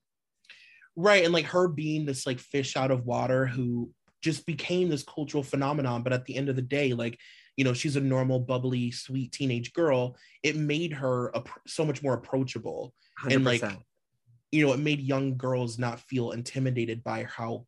[0.96, 1.24] Right.
[1.24, 3.90] And like her being this like fish out of water who
[4.22, 6.02] just became this cultural phenomenon.
[6.02, 7.18] But at the end of the day, like,
[7.56, 10.16] you know, she's a normal, bubbly, sweet teenage girl.
[10.42, 12.94] It made her a, so much more approachable.
[13.24, 13.34] 100%.
[13.34, 13.62] And like,
[14.52, 17.66] you know, it made young girls not feel intimidated by how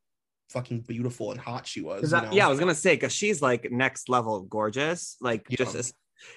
[0.48, 2.10] fucking beautiful and hot she was.
[2.10, 5.56] That, yeah, I was gonna say because she's like next level gorgeous, like yeah.
[5.56, 5.92] just as,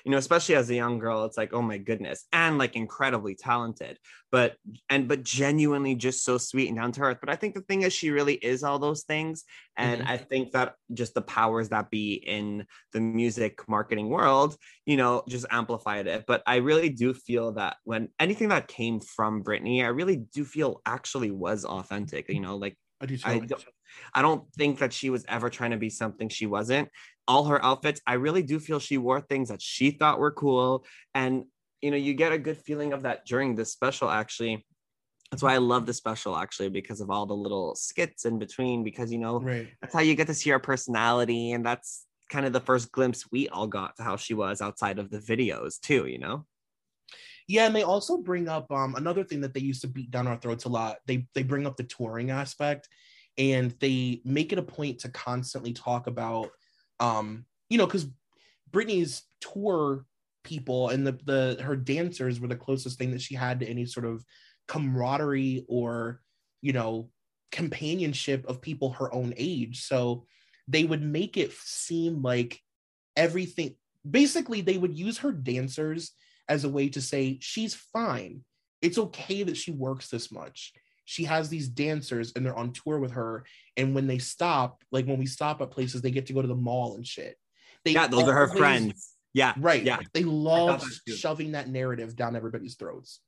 [0.06, 3.36] you know especially as a young girl it's like oh my goodness and like incredibly
[3.36, 3.98] talented
[4.32, 4.56] but
[4.90, 7.82] and but genuinely just so sweet and down to earth but i think the thing
[7.82, 9.44] is she really is all those things
[9.78, 10.08] and Mhm.
[10.08, 15.24] i think that just the powers that be in the music marketing world you know
[15.28, 19.84] just amplified it but i really do feel that when anything that came from britney
[19.84, 23.24] i really do feel actually was authentic you know like I do too.
[23.26, 23.40] I
[24.14, 26.90] I don't think that she was ever trying to be something she wasn't.
[27.28, 30.86] All her outfits, I really do feel she wore things that she thought were cool.
[31.14, 31.46] And,
[31.82, 34.66] you know, you get a good feeling of that during this special, actually.
[35.30, 38.84] That's why I love the special, actually, because of all the little skits in between,
[38.84, 39.70] because, you know, right.
[39.80, 41.54] that's how you get to see her personality.
[41.54, 45.00] And that's kind of the first glimpse we all got to how she was outside
[45.00, 46.46] of the videos, too, you know?
[47.48, 50.28] Yeah, and they also bring up um another thing that they used to beat down
[50.28, 50.98] our throats a lot.
[51.06, 52.88] They they bring up the touring aspect
[53.38, 56.50] and they make it a point to constantly talk about
[57.00, 58.08] um you know cuz
[58.72, 60.06] Britney's tour
[60.44, 63.86] people and the the her dancers were the closest thing that she had to any
[63.86, 64.24] sort of
[64.68, 66.22] camaraderie or
[66.62, 67.10] you know
[67.52, 69.84] companionship of people her own age.
[69.84, 70.26] So
[70.68, 72.60] they would make it seem like
[73.16, 73.76] everything
[74.10, 76.12] basically they would use her dancers
[76.48, 78.44] as a way to say she's fine.
[78.82, 80.74] It's okay that she works this much.
[81.06, 83.44] She has these dancers and they're on tour with her.
[83.78, 86.48] And when they stop, like when we stop at places, they get to go to
[86.48, 87.38] the mall and shit.
[87.84, 89.16] They Yeah, those are her friends.
[89.34, 89.54] Yeah.
[89.58, 89.84] Right.
[89.84, 90.00] Yeah.
[90.14, 93.20] They love that shoving that narrative down everybody's throats.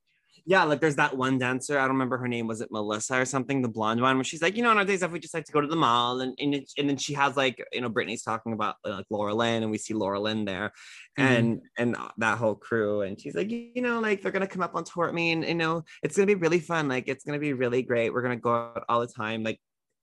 [0.46, 1.78] Yeah, like there's that one dancer.
[1.78, 2.48] I don't remember her name.
[2.48, 3.62] Was it Melissa or something?
[3.62, 5.46] The blonde one, where she's like, you know, on our days off, we just like
[5.46, 7.90] to go to the mall, and and, it- and then she has like, you know,
[7.90, 10.74] Britney's talking about like Laura Lynn, and we see Laura Lynn there,
[11.18, 11.24] Mhm.
[11.38, 14.76] and and that whole crew, and she's like, you know, like they're gonna come up
[14.76, 16.90] on tour with me, and you know, it's gonna be really fun.
[16.90, 18.14] Like it's gonna be really great.
[18.14, 19.44] We're gonna go out all the time.
[19.44, 19.60] Like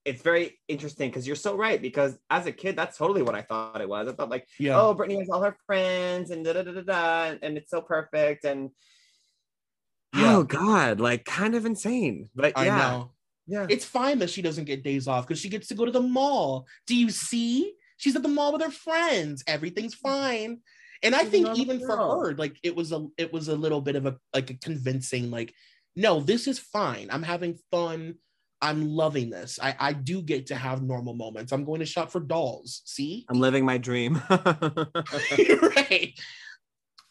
[0.06, 1.82] it's very interesting because you're so right.
[1.82, 4.08] Because as a kid, that's totally what I thought it was.
[4.08, 4.80] I thought like Yeah.
[4.80, 7.82] oh, Britney has all her friends and da da da da da, and it's so
[7.82, 8.44] perfect.
[8.46, 8.70] And
[10.14, 10.36] Yeah.
[10.36, 12.30] oh god, like kind of insane.
[12.34, 13.12] But I yeah, know.
[13.46, 15.92] yeah, It's fine that she doesn't get days off because she gets to go to
[15.92, 16.66] the mall.
[16.86, 17.74] Do you see?
[17.96, 19.44] She's at the mall with her friends.
[19.46, 20.60] Everything's fine.
[21.02, 23.80] And I She's think even for her, like it was a it was a little
[23.80, 25.54] bit of a like a convincing, like,
[25.96, 27.08] no, this is fine.
[27.10, 28.16] I'm having fun.
[28.62, 29.58] I'm loving this.
[29.62, 31.50] I, I do get to have normal moments.
[31.50, 32.82] I'm going to shop for dolls.
[32.84, 33.24] See?
[33.30, 34.20] I'm living my dream.
[34.30, 36.12] right.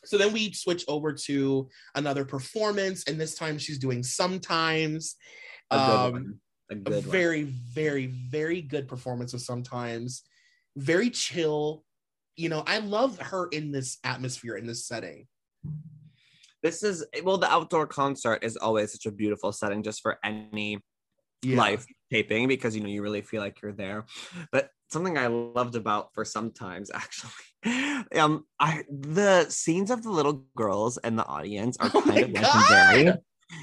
[0.05, 5.15] So then we switch over to another performance, and this time she's doing sometimes.
[5.71, 6.39] a Um, one.
[6.71, 10.21] A a very, very, very good performance of sometimes.
[10.77, 11.83] Very chill.
[12.35, 15.27] You know, I love her in this atmosphere, in this setting.
[16.61, 20.79] This is well, the outdoor concert is always such a beautiful setting just for any
[21.43, 24.05] live taping because you know you really feel like you're there.
[24.51, 30.43] But something I loved about for sometimes actually, um, I the scenes of the little
[30.55, 33.03] girls and the audience are Oh kind of legendary.
[33.05, 33.19] God.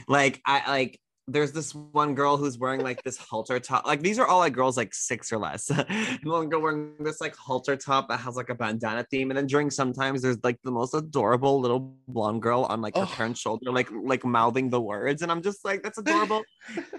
[0.08, 1.00] Like I like.
[1.28, 3.84] There's this one girl who's wearing like this halter top.
[3.84, 5.68] Like these are all like girls like six or less.
[5.88, 9.32] and one girl wearing this like halter top that has like a bandana theme.
[9.32, 13.02] And then during sometimes there's like the most adorable little blonde girl on like her
[13.02, 13.06] Oh.
[13.12, 15.22] parent's shoulder, like like mouthing the words.
[15.22, 16.44] And I'm just like, that's adorable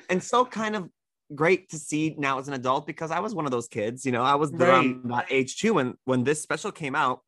[0.09, 0.89] and so kind of
[1.35, 4.11] great to see now as an adult because I was one of those kids, you
[4.11, 7.21] know, I was around that age too when when this special came out.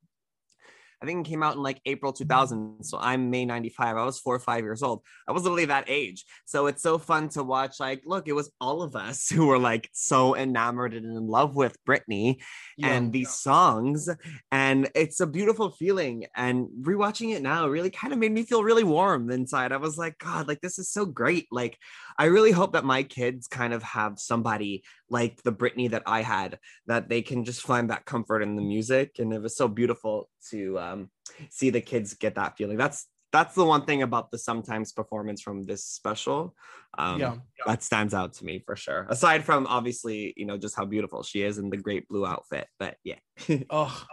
[1.01, 2.83] I think it came out in like April 2000.
[2.83, 3.95] So I'm May 95.
[3.95, 5.01] I was four or five years old.
[5.29, 6.25] I was literally that age.
[6.43, 7.79] So it's so fun to watch.
[7.79, 11.55] Like, look, it was all of us who were like so enamored and in love
[11.55, 12.41] with Britney
[12.77, 12.89] Yeah.
[12.89, 14.09] and these songs.
[14.51, 16.25] And it's a beautiful feeling.
[16.35, 19.71] And rewatching it now really kind of made me feel really warm inside.
[19.71, 21.47] I was like, God, like this is so great.
[21.49, 21.77] Like,
[22.19, 26.21] I really hope that my kids kind of have somebody like the Britney that I
[26.21, 29.19] had, that they can just find that comfort in the music.
[29.19, 31.09] And it was so beautiful to um,
[31.49, 32.75] see the kids get that feeling.
[32.77, 36.55] That's that's the one thing about the sometimes performance from this special
[36.97, 37.35] um, yeah.
[37.67, 39.05] that stands out to me for sure.
[39.09, 42.67] Aside from obviously, you know, just how beautiful she is in the great blue outfit.
[42.79, 43.19] But yeah,
[43.69, 44.03] Oh,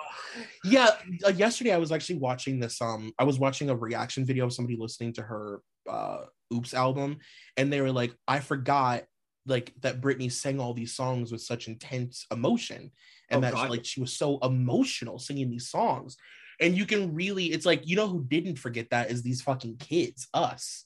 [0.65, 0.91] yeah.
[1.25, 2.81] Uh, yesterday, I was actually watching this.
[2.83, 7.19] Um, I was watching a reaction video of somebody listening to her uh, "Oops" album,
[7.57, 9.05] and they were like, "I forgot
[9.47, 12.91] like that Britney sang all these songs with such intense emotion,
[13.31, 13.71] and Oh, that God.
[13.71, 16.17] like she was so emotional singing these songs."
[16.59, 19.77] And you can really, it's like you know who didn't forget that is these fucking
[19.79, 20.85] kids, us,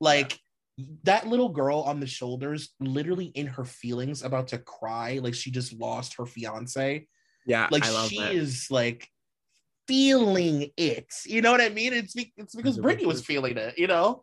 [0.00, 0.38] like.
[1.02, 5.50] That little girl on the shoulders, literally in her feelings, about to cry, like she
[5.50, 7.06] just lost her fiance
[7.46, 8.34] yeah, like she that.
[8.34, 9.08] is like
[9.86, 13.76] feeling it you know what i mean it's be- it's because britney was feeling it
[13.76, 14.22] you know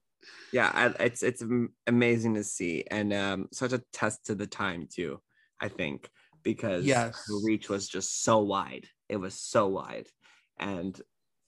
[0.53, 1.43] yeah I, it's it's
[1.85, 5.19] amazing to see and um such a test to the time too
[5.59, 6.09] i think
[6.43, 7.25] because Yes.
[7.27, 10.07] the reach was just so wide it was so wide
[10.59, 10.99] and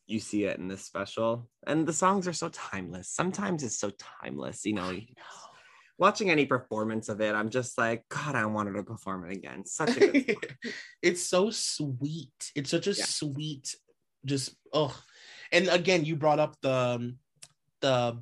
[0.10, 1.48] you see it in this special.
[1.68, 3.10] And the songs are so timeless.
[3.10, 3.92] Sometimes it's so
[4.22, 4.92] timeless, you know.
[6.00, 9.66] Watching any performance of it, I'm just like, God, I wanted to perform it again.
[9.66, 10.48] Such a good
[11.02, 12.52] it's so sweet.
[12.56, 13.06] It's such a Yeah.
[13.06, 13.76] sweet,
[14.26, 14.98] just oh.
[15.52, 17.18] And again, you brought up the um,
[17.82, 18.22] the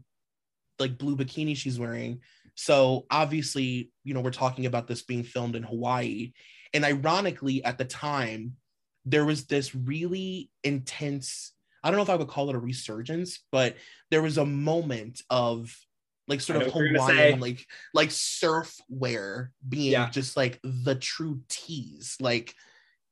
[0.80, 2.22] like blue bikini she's wearing.
[2.56, 6.34] So obviously, you know, we're talking about this being filmed in Hawaii.
[6.74, 8.54] And ironically, at the time,
[9.06, 11.54] there was this really intense,
[11.84, 13.76] I don't know if I would call it a resurgence, but
[14.12, 15.76] there was a moment of
[16.28, 20.10] like sort of know what you're gonna Hawaiian, like like surf wear being Yeah.
[20.10, 22.18] just like the true tease.
[22.20, 22.54] Like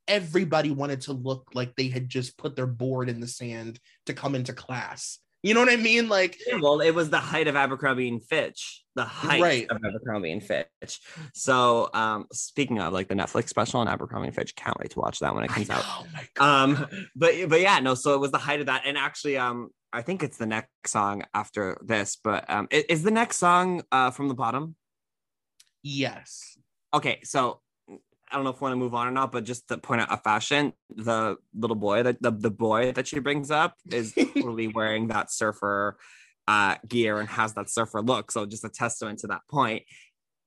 [0.07, 4.13] everybody wanted to look like they had just put their board in the sand to
[4.13, 5.19] come into class.
[5.45, 6.09] You know what I mean?
[6.09, 9.67] Like Yeah, well, it was the height of Abercrombie and Fitch, the height Right.
[9.69, 10.99] of Abercrombie and Fitch.
[11.35, 14.99] So, um, speaking of like the Netflix special on Abercrombie and Fitch, can't wait to
[14.99, 15.83] watch that when it comes out.
[15.85, 16.63] know, my God.
[16.79, 17.93] Um, but but yeah, no.
[17.93, 20.69] So it was the height of that, and actually, um, I think it's the next
[20.87, 22.17] song after this.
[22.21, 24.75] But um, i- is the next song uh from the bottom?
[25.83, 26.57] yes.
[26.93, 27.59] Okay, so
[28.31, 30.01] I don't know if we want to move on or not, but just to point
[30.01, 34.13] out a fashion, the little boy that the, the boy that she brings up is
[34.13, 35.97] totally wearing that surfer
[36.47, 38.31] uh gear and has that surfer look.
[38.31, 39.83] So just a testament to that point.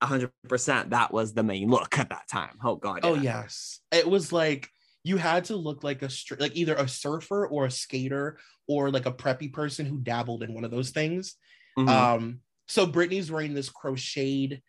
[0.02, 2.56] hundred percent that was the main look at that time.
[2.64, 3.00] Oh god.
[3.02, 4.68] Oh yes, it was like
[5.04, 8.90] you had to look like a str- like either a surfer or a skater or
[8.90, 11.36] like a preppy person who dabbled in one of those things.
[11.78, 11.88] Mhm.
[11.88, 14.62] Um, so Britney's wearing this crocheted,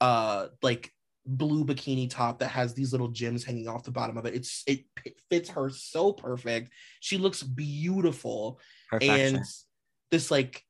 [0.00, 0.90] uh, like
[1.26, 4.34] blue bikini top that has these little gems hanging off the bottom of it.
[4.34, 6.70] It's it, p- fits her so perfect.
[7.00, 8.60] She looks beautiful,
[8.90, 9.36] Perfection.
[9.36, 9.44] and
[10.10, 10.62] this like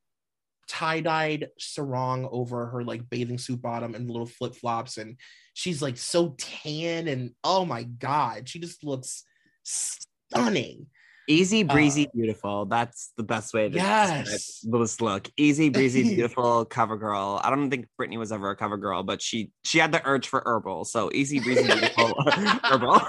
[0.66, 5.18] tie-dyed sarong over her like bathing suit bottom and little flip-flops and
[5.52, 9.24] she's like so tan and oh my god she just looks
[9.62, 10.86] stunning
[11.26, 12.66] Easy breezy Uh, beautiful.
[12.66, 14.60] That's the best way to Yes.
[14.62, 15.30] this look.
[15.36, 17.40] Easy breezy beautiful cover girl.
[17.42, 20.28] I don't think Britney was ever a cover girl, but she she had the urge
[20.28, 20.84] for herbal.
[20.84, 22.14] So easy breezy beautiful
[22.64, 23.00] herbal.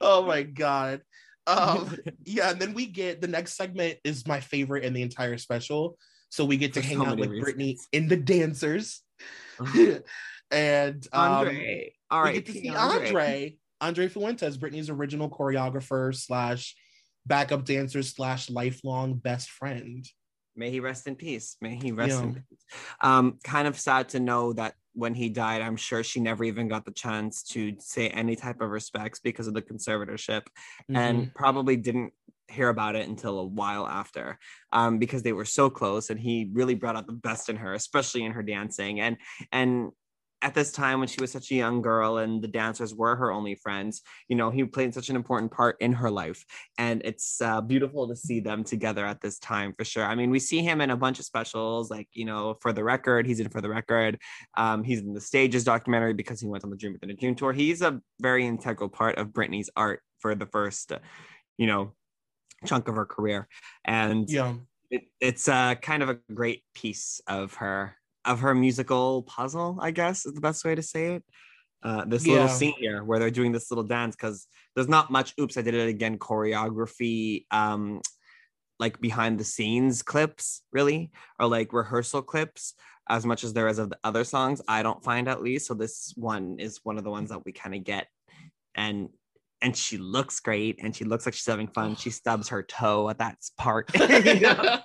[0.00, 1.02] oh my god
[1.46, 5.38] um yeah and then we get the next segment is my favorite in the entire
[5.38, 5.96] special
[6.30, 9.02] so we get to For hang so out with britney in the dancers
[10.50, 11.92] and um, Andre.
[12.10, 13.06] All we get to see Andre.
[13.06, 16.74] Andre Fuentes, Britney's original choreographer slash
[17.26, 20.06] backup dancer slash lifelong best friend.
[20.54, 21.56] May he rest in peace.
[21.60, 22.64] May he rest in peace.
[23.02, 26.68] Um, kind of sad to know that when he died, I'm sure she never even
[26.68, 30.46] got the chance to say any type of respects because of the conservatorship.
[30.90, 30.96] Mhm.
[30.96, 32.14] and probably didn't
[32.48, 34.38] hear about it until a while after
[34.72, 37.74] um, because they were so close and he really brought out the best in her
[37.74, 39.16] especially in her dancing and
[39.50, 39.90] and
[40.46, 43.32] at this time when she was such a young girl and the dancers were her
[43.32, 46.44] only friends you know he played such an important part in her life.
[46.78, 50.04] And it's uh, beautiful to see them together at this time for sure.
[50.04, 52.84] I mean we see him in a bunch of specials like you know for the
[52.84, 54.20] record he's in for the record.
[54.56, 57.34] Um, he's in the stages documentary because he went on the dream within a dream
[57.34, 57.52] tour.
[57.52, 61.00] He's a very integral part of britney's art for the first uh,
[61.58, 61.92] you know
[62.64, 63.48] chunk of her career.
[63.84, 64.54] And yeah,
[64.90, 67.96] it, it's uh, kind of a great piece of her
[68.26, 71.24] of her musical puzzle i guess is the best way to say it.
[71.82, 75.34] Uh, this little scene here where they're doing this little dance because there's not much
[75.40, 78.00] oops i did it again choreography um
[78.78, 82.74] like behind the scenes clips really or like rehearsal clips
[83.08, 85.66] as much as there is of the other songs i don't find at least.
[85.66, 88.08] So this one is one of the ones that we kind of get
[88.74, 89.10] and
[89.62, 93.08] and she looks great and she looks like she's having fun she stubs her toe
[93.08, 94.78] at that part You know?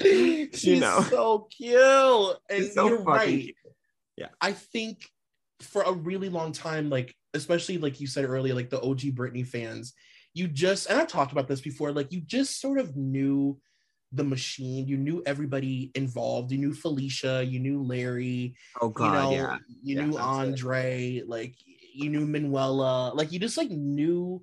[0.54, 1.00] she's know.
[1.08, 2.36] so cute.
[2.50, 3.26] And She's so you're right.
[3.28, 3.56] cute.
[4.40, 5.04] I think
[5.60, 9.46] for a really long time, like especially like you said earlier, like the OG Britney
[9.46, 9.94] fans,
[10.34, 13.58] you just and I've talked about this before, like you just sort of knew
[14.12, 19.12] the machine, you knew everybody involved, you knew Felicia, you knew Larry, oh god you
[19.12, 20.18] know, yeah you Yeah, knew.
[20.18, 21.54] Andre, like
[21.98, 24.42] you knew Manuela, like you just like knew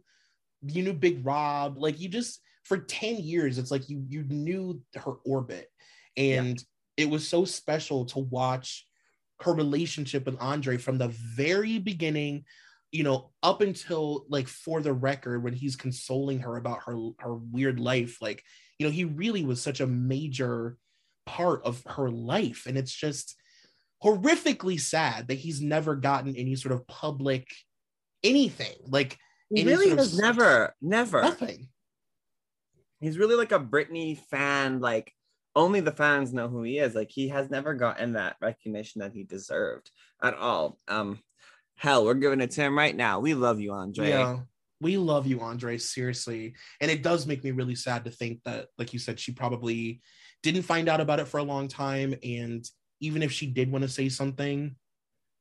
[0.62, 4.82] you knew Big Rob, like you just for 10 years, it's like you you knew
[4.95, 5.68] her orbit.
[6.18, 6.62] And
[6.97, 8.86] it was so special to watch
[9.41, 12.45] her relationship with Andre from the very beginning,
[12.91, 17.36] you know, up until like for the record when he's consoling her about her her
[17.36, 18.18] weird life.
[18.22, 18.43] Like,
[18.80, 20.78] you know, he really was such a major
[21.26, 22.66] part of her life.
[22.68, 23.36] And it's just
[24.06, 27.47] horrifically sad that he's never gotten any sort of public
[28.24, 28.76] anything.
[28.88, 29.18] Like
[29.49, 31.70] he any really has never never nothing.
[32.99, 34.80] he's really like a Britney fan.
[34.80, 35.12] Like
[35.56, 36.93] only the fans know who he is.
[36.93, 39.89] Like he has never gotten that recognition that he deserved
[40.22, 40.78] at all.
[40.88, 41.20] Um,
[41.76, 43.20] hell, we're giving it to him right now.
[43.20, 44.10] We love you, Andre.
[44.10, 44.39] Yeah.
[44.82, 46.53] We love you, Andre, seriously.
[46.82, 50.01] And it does make me really sad to think that, like you said, she probably
[50.43, 52.14] didn't find out about it for a long time.
[52.24, 52.70] And
[53.06, 54.76] even if she did want to say something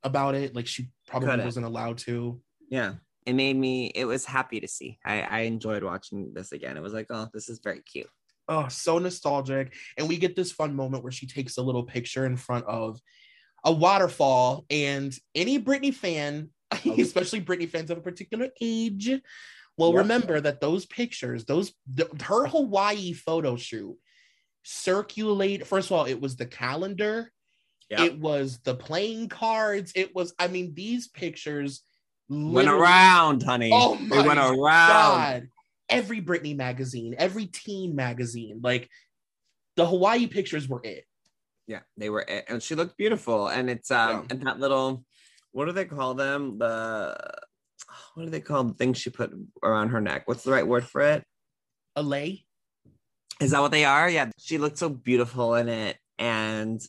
[0.02, 1.44] about it, like she probably Couldn't.
[1.44, 2.40] wasn't allowed to.
[2.68, 2.94] Yeah.
[3.26, 4.98] It made me, it was happy to see.
[5.04, 6.76] I, I enjoyed watching this again.
[6.76, 8.08] It was like, oh, this is very cute.
[8.48, 9.72] Oh, so nostalgic.
[9.96, 13.00] And we get this fun moment where she takes a little picture in front of
[13.64, 14.66] a waterfall.
[14.68, 16.50] And any Britney fan,
[16.98, 19.10] especially Britney fans of a particular age,
[19.78, 19.98] will Yep.
[19.98, 23.96] remember that those pictures, those th- her Hawaii photo shoot
[24.62, 25.66] circulate.
[25.66, 27.30] First of all, it was the calendar,
[28.02, 29.92] it was the playing cards.
[29.94, 31.82] It was, I mean, these pictures
[32.28, 33.70] went around, honey.
[33.72, 34.58] Oh They my went around.
[34.58, 35.48] God.
[35.88, 38.88] Every Britney magazine, every teen magazine, like
[39.76, 41.04] the Hawaii pictures were it.
[41.66, 42.46] Yeah, they were, it.
[42.48, 43.48] and she looked beautiful.
[43.48, 44.22] And it's um, Yeah.
[44.30, 45.04] and that little,
[45.52, 46.58] what do they call them?
[46.58, 47.16] The
[48.14, 49.32] what do they call the things she put
[49.62, 50.26] around her neck?
[50.26, 51.24] What's the right word for it?
[51.96, 52.44] A lei.
[53.40, 54.08] Is that what they are?
[54.08, 56.80] Yeah, she looked so beautiful in it, and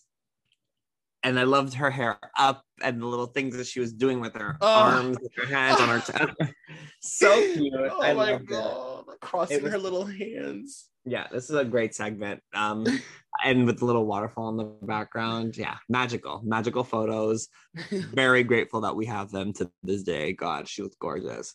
[1.25, 4.35] and I loved her hair up and the little things that she was doing with
[4.35, 4.67] her Oh.
[4.67, 6.53] arms, with her hands on her chest.
[7.01, 7.73] so cute.
[7.75, 8.49] Oh I my loved it.
[8.49, 9.03] god.
[9.21, 10.89] Crossing was- her little hands.
[11.07, 12.41] Yeah, this is a great segment.
[12.55, 12.85] Um,
[13.43, 17.47] and with the little waterfall in the background, yeah, magical, magical photos.
[17.91, 20.33] Very grateful that we have them to this day.
[20.33, 21.53] God, she looks gorgeous.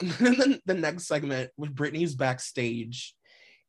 [0.00, 3.14] and then the next segment with Britney's backstage,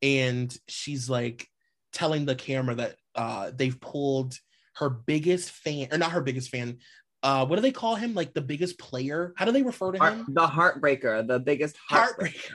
[0.02, 1.48] and she's like
[1.94, 4.36] telling the camera that uh they've pulled
[4.80, 6.78] her biggest fan, or not her biggest fan.
[7.24, 8.14] Uh, what do they call him?
[8.14, 9.34] Like the biggest player?
[9.36, 10.26] How do they refer to Heart- him?
[10.30, 12.52] the heartbreaker, the biggest heartbreaker.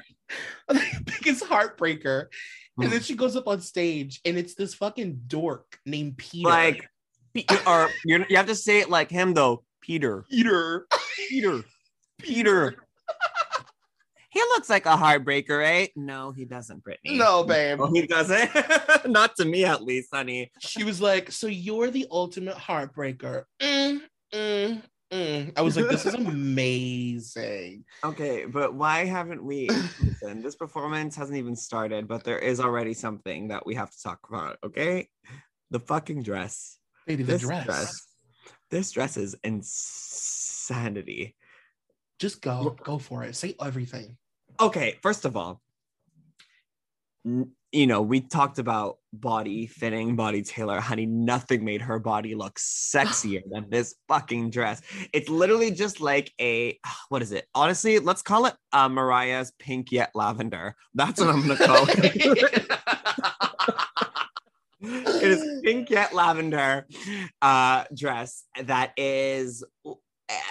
[0.70, 1.04] heartbreaker.
[1.04, 2.26] biggest heartbreaker.
[2.76, 2.82] Hmm.
[2.84, 6.48] And then she goes up on stage, and it's this fucking dork named Peter.
[6.48, 6.88] Like,
[7.66, 9.64] or you have to say it like him though.
[9.80, 10.86] Peter, Peter.
[11.28, 11.64] Peter,
[12.20, 12.76] Peter.
[14.42, 15.88] He looks like a heartbreaker, eh?
[15.96, 17.16] No, he doesn't, Britney.
[17.16, 17.78] No, babe.
[17.78, 18.50] No, he doesn't.
[19.06, 20.50] Not to me, at least, honey.
[20.58, 24.00] She was like, "So you're the ultimate heartbreaker." Mm,
[24.34, 24.82] mm,
[25.12, 25.52] mm.
[25.56, 29.68] I was like, "This is amazing." Okay, but why haven't we?
[30.02, 34.02] Listen, this performance hasn't even started, but there is already something that we have to
[34.02, 34.58] talk about.
[34.64, 35.08] Okay,
[35.70, 36.78] the fucking dress.
[37.06, 38.06] Baby, the this dress.
[38.70, 41.36] This dress is insanity.
[42.18, 43.36] Just go, go for it.
[43.36, 44.16] Say everything.
[44.60, 45.60] Okay, first of all,
[47.24, 50.80] you know, we talked about body fitting, body tailor.
[50.80, 54.82] Honey, nothing made her body look sexier than this fucking dress.
[55.12, 56.78] It's literally just like a
[57.08, 57.46] what is it?
[57.54, 60.74] Honestly, let's call it uh, Mariah's pink yet lavender.
[60.94, 62.68] That's what I'm gonna call it.
[64.80, 66.86] it is pink yet lavender
[67.40, 69.62] uh, dress that is,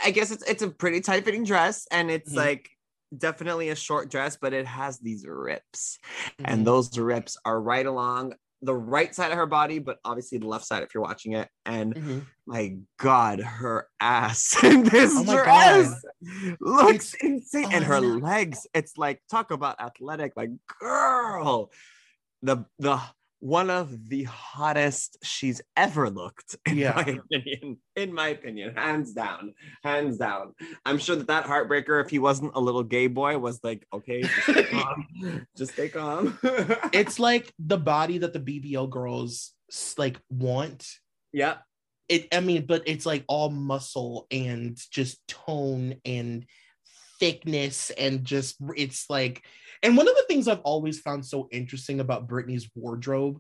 [0.06, 2.38] I guess it's it's a pretty tight fitting dress, and it's Mhm.
[2.38, 2.70] like
[3.18, 6.00] definitely a short dress, but it has these rips,
[6.40, 6.46] Mhm.
[6.46, 8.34] and those rips are right along
[8.64, 11.50] the right side of her body, but obviously the left side if you're watching it.
[11.66, 12.26] And Mhm.
[12.46, 15.92] my God, her ass in this Oh dress
[16.60, 18.08] looks It's- insane, and oh, her no.
[18.18, 18.68] legs.
[18.76, 21.72] It's like talk about athletic, like girl,
[22.44, 23.02] the the
[23.42, 26.56] one of the hottest she's ever looked.
[26.68, 26.94] In Yeah.
[26.96, 30.54] my opinion, in my opinion, hands down, hands down.
[30.86, 34.22] I'm sure that that heartbreaker, if he wasn't a little gay boy, was like, okay,
[34.22, 36.38] just stay calm, just stay calm.
[36.94, 39.54] It's like the body that the BBL girls
[39.98, 40.88] like want.
[41.34, 41.58] yeah,
[42.10, 46.46] It, I mean, but it's like all muscle and just tone and
[47.20, 49.44] thickness and just it's like
[49.84, 53.40] and one of the things I've always found so interesting about Britney's wardrobe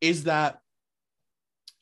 [0.00, 0.58] is that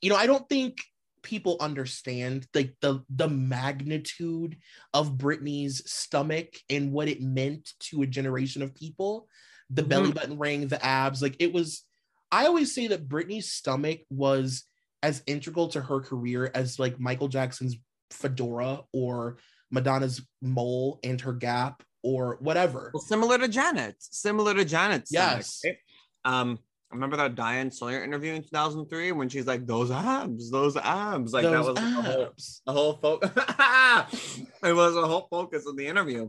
[0.02, 0.78] you know, I don't think
[1.22, 4.56] people understand like the the magnitude
[4.94, 9.28] of Britney's stomach and what it meant to a generation of people.
[9.70, 9.88] The Mhm.
[9.88, 11.84] belly button ring, the abs, like it was
[12.30, 14.64] I always say that Britney's stomach was
[15.02, 17.76] as integral to her career as like Michael Jackson's
[18.10, 19.38] fedora or
[19.70, 22.90] Madonna's mole and her gap or whatever.
[22.94, 25.10] well, similar to Janet, similar to Janet's.
[25.10, 25.60] stomach, Yes.
[25.64, 25.76] right?
[26.24, 26.58] Um,
[26.90, 31.32] I remember that Diane Sawyer interview in 2003 when she's like, "Those abs, those abs,"
[31.32, 32.62] like that Those was the whole, abs.
[32.64, 33.30] the whole focus.
[34.62, 36.28] it was a whole focus of the interview.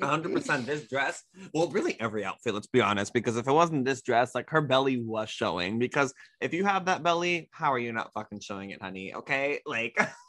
[0.00, 1.22] 100% this dress
[1.54, 4.60] well really every outfit let's be honest because if it wasn't this dress like her
[4.60, 8.70] belly was showing because if you have that belly how are you not fucking showing
[8.70, 9.96] it honey okay like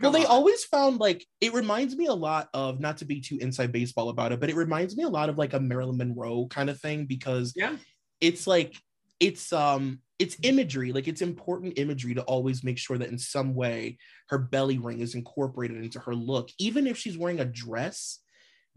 [0.00, 0.30] Well, they on.
[0.30, 4.08] always found like it reminds me a lot of not to be too inside baseball
[4.08, 6.80] about it, but it reminds me a lot of like a Marilyn Monroe kind of
[6.80, 7.76] thing because yeah
[8.20, 8.76] it's like
[9.18, 13.54] it's um it's imagery like it's important imagery to always make sure that in some
[13.54, 13.96] way
[14.28, 18.18] her belly ring is incorporated into her look even if she's wearing a dress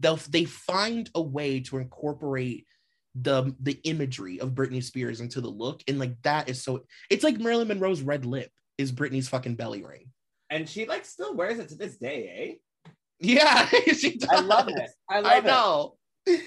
[0.00, 2.66] they'll they find a way to incorporate
[3.14, 6.84] the the imagery of Britney Spears into the look, and like that is so.
[7.10, 10.10] It's like Marilyn Monroe's red lip is Britney's fucking belly ring.
[10.54, 12.92] And she like still wears it to this day, eh?
[13.18, 14.30] Yeah, she does.
[14.30, 14.88] I love it.
[15.10, 15.44] I love I it.
[15.44, 15.96] know.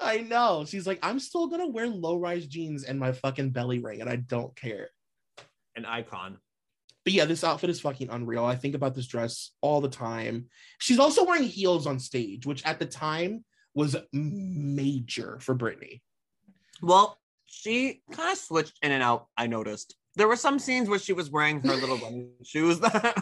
[0.00, 0.64] I know.
[0.64, 4.08] She's like, I'm still gonna wear low rise jeans and my fucking belly ring, and
[4.08, 4.90] I don't care.
[5.74, 6.38] An icon.
[7.04, 8.44] But yeah, this outfit is fucking unreal.
[8.44, 10.46] I think about this dress all the time.
[10.78, 13.44] She's also wearing heels on stage, which at the time
[13.74, 16.02] was major for Britney.
[16.82, 19.26] Well, she kind of switched in and out.
[19.36, 23.14] I noticed there were some scenes where she was wearing her little running shoes that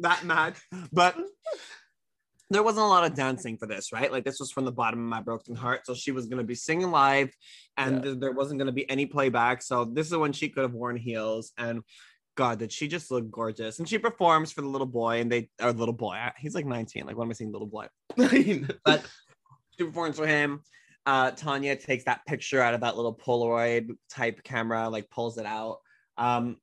[0.00, 0.56] that match,
[0.92, 1.16] but
[2.50, 4.10] there wasn't a lot of dancing for this, right?
[4.12, 6.44] Like this was from the bottom of my broken heart, so she was going to
[6.44, 7.30] be singing live,
[7.76, 8.02] and Yeah.
[8.02, 9.62] th- there wasn't going to be any playback.
[9.62, 11.82] So this is when she could have worn heels and.
[12.38, 13.78] God, did she just look gorgeous?
[13.78, 16.18] And she performs for the little boy, and they or little boy.
[16.36, 17.06] He's like 19.
[17.06, 17.86] Like, what am I saying, little boy?
[18.84, 19.06] but
[19.70, 20.60] she performs for him.
[21.06, 25.46] Uh, Tanya takes that picture out of that little Polaroid type camera, like pulls it
[25.46, 25.78] out.
[26.18, 26.56] Um,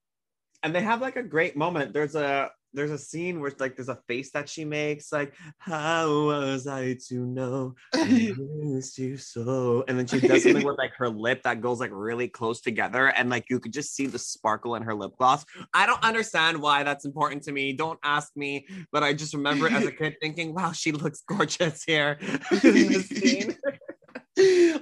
[0.63, 1.93] and they have like a great moment.
[1.93, 6.25] There's a there's a scene where like there's a face that she makes, like "How
[6.25, 10.93] was I to know I missed you so?" And then she does something with like
[10.95, 14.19] her lip that goes like really close together, and like you could just see the
[14.19, 15.45] sparkle in her lip gloss.
[15.73, 17.73] I don't understand why that's important to me.
[17.73, 21.83] Don't ask me, but I just remember as a kid thinking, "Wow, she looks gorgeous
[21.83, 22.17] here."
[22.51, 23.55] in this scene.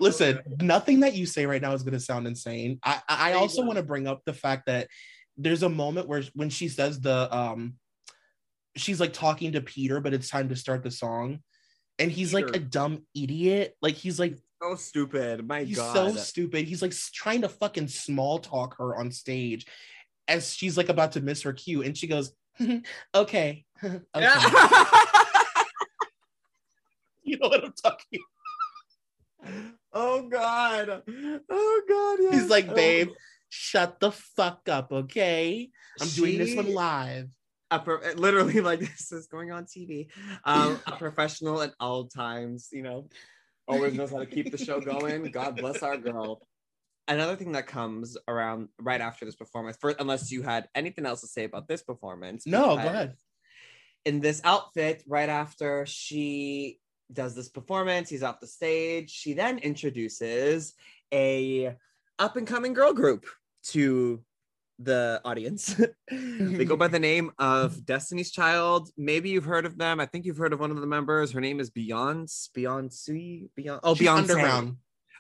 [0.02, 2.80] Listen, nothing that you say right now is going to sound insane.
[2.84, 4.88] I, I also want to bring up the fact that
[5.38, 7.76] there's a moment where when she says the um,
[8.76, 11.40] she's like talking to Peter, but it's time to start the song,
[12.00, 13.76] and he's like a dumb idiot.
[13.80, 15.48] Like he's like so stupid.
[15.48, 15.94] My he's God.
[15.94, 16.68] so stupid.
[16.68, 19.68] He's like trying to fucking small talk her on stage,
[20.28, 22.34] as she's like about to miss her cue, and she goes,
[23.16, 24.04] "Okay, okay."
[27.24, 28.20] you know what I'm talking."
[29.94, 31.04] Oh God.
[31.50, 32.20] Oh God.
[32.22, 32.34] yes.
[32.42, 32.76] He's like, Oh.
[32.76, 33.10] babe,
[33.50, 35.70] shut the fuck up, okay?
[36.00, 37.30] I'm doing this one live.
[37.70, 40.08] a pro- literally like this is going on TV.
[40.46, 43.10] Um, a professional at all times, you know,
[43.68, 45.24] always knows how to keep the show going.
[45.32, 46.42] God bless our girl.
[47.08, 51.22] Another thing that comes around right after this performance, for, unless you had anything else
[51.22, 52.46] to say about this performance.
[52.46, 53.16] No, go ahead.
[54.06, 56.80] In this outfit, right after she
[57.14, 59.10] does this performance, he's off the stage.
[59.10, 60.74] She then introduces
[61.14, 61.76] a
[62.20, 63.26] up and coming girl group
[63.64, 64.24] to
[64.80, 65.80] the audience.
[66.12, 68.90] they go by the name of Destiny's Child.
[68.98, 70.00] Maybe you've heard of them.
[70.00, 71.32] I think you've heard of one of the members.
[71.32, 72.50] Her name is Beyonce.
[72.56, 73.50] Beyonce.
[73.58, 73.80] Beyonce.
[73.84, 74.18] Oh, She's Beyonce.
[74.18, 74.78] underground.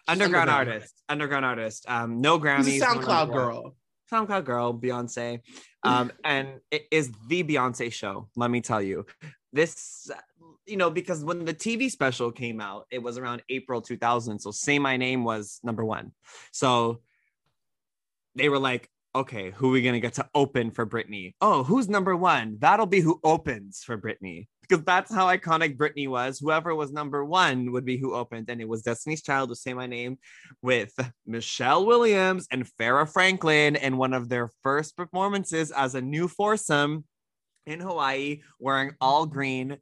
[0.08, 0.50] Underground, underground.
[0.50, 1.04] artist.
[1.10, 1.86] Underground artist.
[1.88, 2.66] Um, no Grammys.
[2.66, 3.76] She's a SoundCloud girl.
[4.12, 5.40] SoundCloud girl, Beyonce.
[5.84, 9.06] Um, and it is the Beyonce show, let me tell you.
[9.54, 10.10] This,
[10.72, 14.40] you know, because when the TV special came out, it was around April 2000.
[14.40, 16.14] So Say My Name was number one.
[16.54, 17.02] So
[18.36, 21.34] they were like, okay, who are we going to get to open for Britney?
[21.42, 22.56] Oh, who's number one?
[22.60, 24.48] That'll be who opens for Britney.
[24.62, 26.40] Because that's how iconic Britney was.
[26.40, 28.50] Whoever was number one would be who opened.
[28.50, 30.18] And it was Destiny's Child to Say My Name
[30.62, 30.94] with
[31.28, 37.04] Michelle Williams and Farrah Franklin in one of their first performances as a new foursome
[37.66, 39.78] in Hawaii, wearing all green.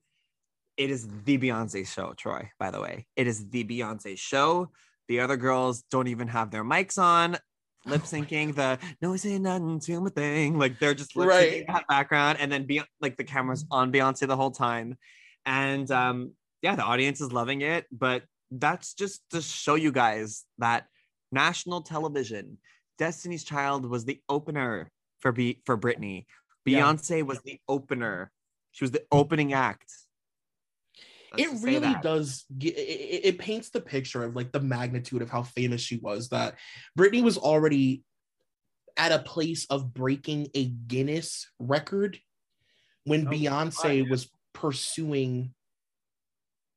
[0.79, 3.05] It is the Beyonce show, Troy, by the way.
[3.17, 4.69] It is the Beyonce show.
[5.09, 7.37] The other girls don't even have their mics on,
[7.85, 10.57] lip syncing the no, say nothing to my thing.
[10.57, 11.67] Like they're just lip syncing Right.
[11.67, 14.97] that background, and then be like the camera's on Beyonce the whole time.
[15.45, 20.45] And um, yeah, the audience is loving it, but that's just to show you guys
[20.59, 20.85] that
[21.33, 22.57] national television,
[22.97, 26.25] Destiny's Child was the opener for B- for Britney.
[26.65, 26.83] Yeah.
[26.83, 28.31] Beyonce was the opener.
[28.71, 29.91] She was the opening act.
[31.37, 35.29] Let's it really does it, it- it paints the picture of like the magnitude of
[35.29, 36.55] how famous she was that
[36.97, 38.03] Britney was already
[38.97, 42.19] at a place of breaking a Guinness record
[43.05, 44.09] when Oh, Beyonce God.
[44.09, 45.53] was pursuing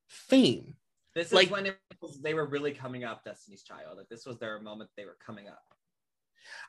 [0.08, 0.76] fame.
[1.14, 3.96] This like- is when was, they were really coming up, Destiny's Child.
[3.98, 5.62] Like this was their moment they were coming up.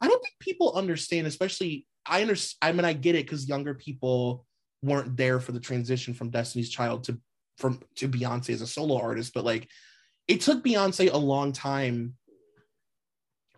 [0.02, 2.58] I don't think people understand, especially I understand.
[2.62, 4.46] I mean, I get it because younger people
[4.82, 7.20] weren't there for the transition from Destiny's Child to
[7.58, 9.68] from to Beyonce as a solo artist, but like
[10.28, 12.16] it took Beyonce a long time.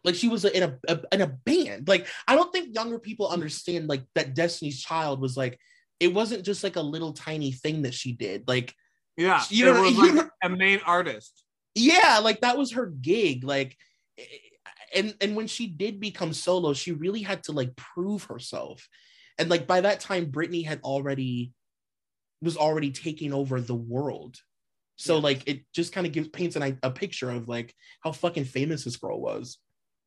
[0.04, 1.88] Like she was in a, a in a band.
[1.88, 5.60] Like I don't think younger people understand like that Destiny's Child was like
[6.00, 8.48] it wasn't just like a little tiny thing that she did.
[8.48, 8.74] Like
[9.18, 11.44] Yeah, You know- was you like know- a main artist.
[11.74, 13.76] yeah like that was her gig like
[14.94, 18.88] and and when she did become solo she really had to like prove herself
[19.40, 21.52] and like by that time Britney had already
[22.42, 24.38] was already taking over the world.
[24.98, 25.24] So Yes.
[25.24, 28.84] like it just kind of gives paints an, a picture of like how fucking famous
[28.86, 29.60] this girl was.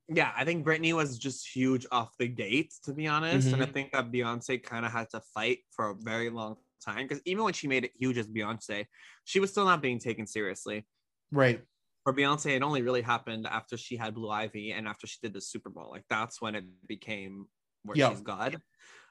[0.08, 3.52] Yeah, I think Britney was just huge off the gate, to be honest.
[3.52, 3.72] And I Mhm.
[3.72, 7.44] think that Beyonce kind of had to fight for a very long time because even
[7.44, 8.86] when she made it huge as Beyonce,
[9.24, 10.86] she was still not being taken seriously.
[11.30, 11.66] Right.
[12.04, 15.34] For Beyonce, it only really happened after she had Blue Ivy and after she did
[15.34, 15.90] the Super Bowl.
[15.90, 17.48] Like that's when it became
[17.82, 18.08] where Yeah.
[18.08, 18.62] she's God.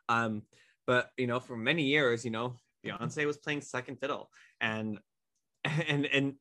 [0.09, 0.43] Um,
[0.87, 2.55] but you know, for many years, you know,
[2.85, 4.29] Beyonce was playing second fiddle,
[4.61, 4.99] and
[5.63, 6.33] and and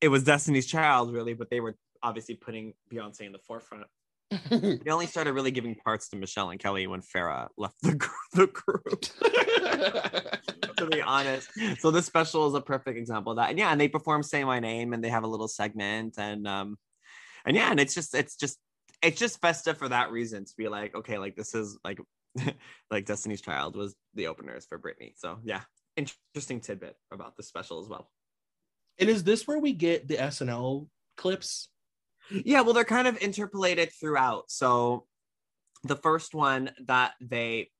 [0.00, 3.86] it was Destiny's Child, really, but they were obviously putting Beyonce in the forefront.
[4.50, 8.08] They only started really giving parts to Michelle and Kelly when Farrah left the, gr-
[8.32, 9.00] the group,
[10.76, 11.48] to be honest.
[11.78, 13.50] So this special is a perfect example of that.
[13.50, 16.48] And yeah, and they perform Say My Name and they have a little segment and
[16.48, 16.78] um
[17.46, 18.58] and yeah, and it's just it's just
[19.02, 22.00] it's just festive for that reason to be like, okay, like this is like
[22.90, 25.12] like Destiny's Child was the openers for Britney.
[25.16, 25.60] So yeah,
[25.96, 28.10] interesting tidbit about the special as well.
[28.98, 30.86] and is this where we get the SNL
[31.16, 31.68] clips?
[32.30, 34.50] Yeah, well, they're kind of interpolated throughout.
[34.50, 35.06] So
[35.82, 37.70] the first one that they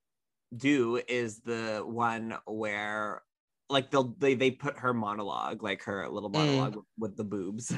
[0.55, 3.23] do is the one where
[3.71, 6.35] like they'll they, they put her monologue like her little mm.
[6.35, 7.73] monologue with, with the boobs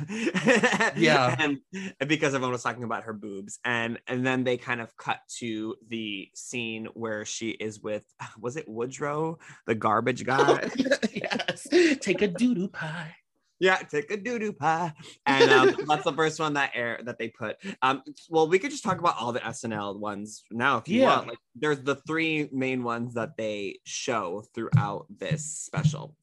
[0.96, 1.36] Yeah.
[1.38, 1.58] and,
[2.00, 5.20] and because everyone was talking about her boobs and and then they kind of cut
[5.38, 8.04] to the scene where she is with
[8.38, 10.70] was it woodrow the garbage oh, guy
[11.12, 11.66] yes.
[12.00, 13.14] Take a doo doo pie.
[13.58, 14.92] Yeah, take a doo doo pie,
[15.24, 17.56] and um, that's the first one that air that they put.
[17.82, 21.06] Um, well, we could just talk about all the SNL ones now if you Yeah.
[21.16, 21.28] want.
[21.28, 26.16] Like, there's the three main ones that they show throughout this special,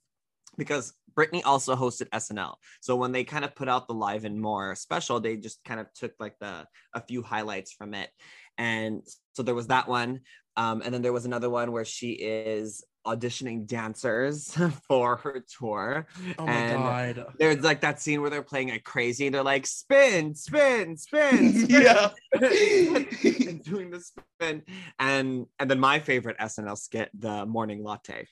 [0.57, 2.55] because Britney also hosted SNL.
[2.81, 5.79] So when they kind of put out the Live and More special, they just kind
[5.79, 8.09] of took like the a few highlights from it,
[8.57, 9.01] and
[9.33, 10.21] so there was that one.
[10.55, 14.55] Um, and then there was another one where she is auditioning dancers
[14.87, 16.07] for her tour
[16.39, 17.25] Oh my And- god.
[17.37, 21.53] there's like that scene where they're playing like crazy and they're like spin spin spin,
[21.63, 22.09] spin yeah.
[22.33, 24.63] and doing the spin
[24.99, 28.25] and and then my favorite snl skit the morning latte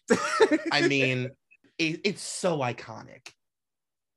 [0.72, 1.30] I mean,
[1.78, 3.30] it, it's so iconic.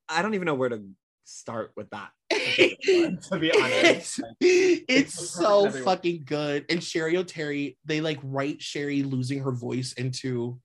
[0.09, 0.81] i don't even know where to
[1.25, 6.65] start with that to be honest it's, it's It's so fucking good.
[6.69, 10.59] And Cheri Oteri, they like write Cheri losing her voice into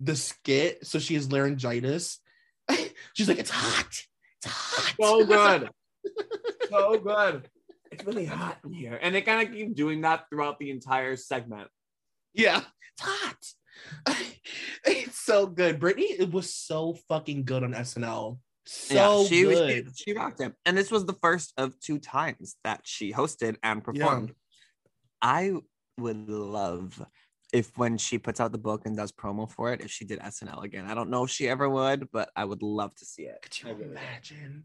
[0.00, 2.18] the skit, so she has laryngitis.
[3.14, 3.88] She's like, "It's hot,
[4.42, 5.70] it's hot." so good
[6.68, 7.48] so good
[7.90, 11.16] it's really hot in here and they kind of keep doing that throughout the entire
[11.16, 11.68] segment
[12.34, 14.16] yeah, it's hot.
[14.84, 15.78] it's so good.
[15.78, 18.38] Britney, it was so fucking good on SNL.
[18.64, 19.92] So she good.
[19.96, 23.56] she, she rocked it and this was the first of two times that she hosted
[23.62, 24.32] and performed
[25.20, 25.52] i
[25.98, 27.04] would love
[27.52, 30.20] if when she puts out the book and does promo for it if she did
[30.20, 33.24] snl again i don't know if she ever would but i would love to see
[33.24, 33.98] it Could I you really would.
[33.98, 34.64] imagine?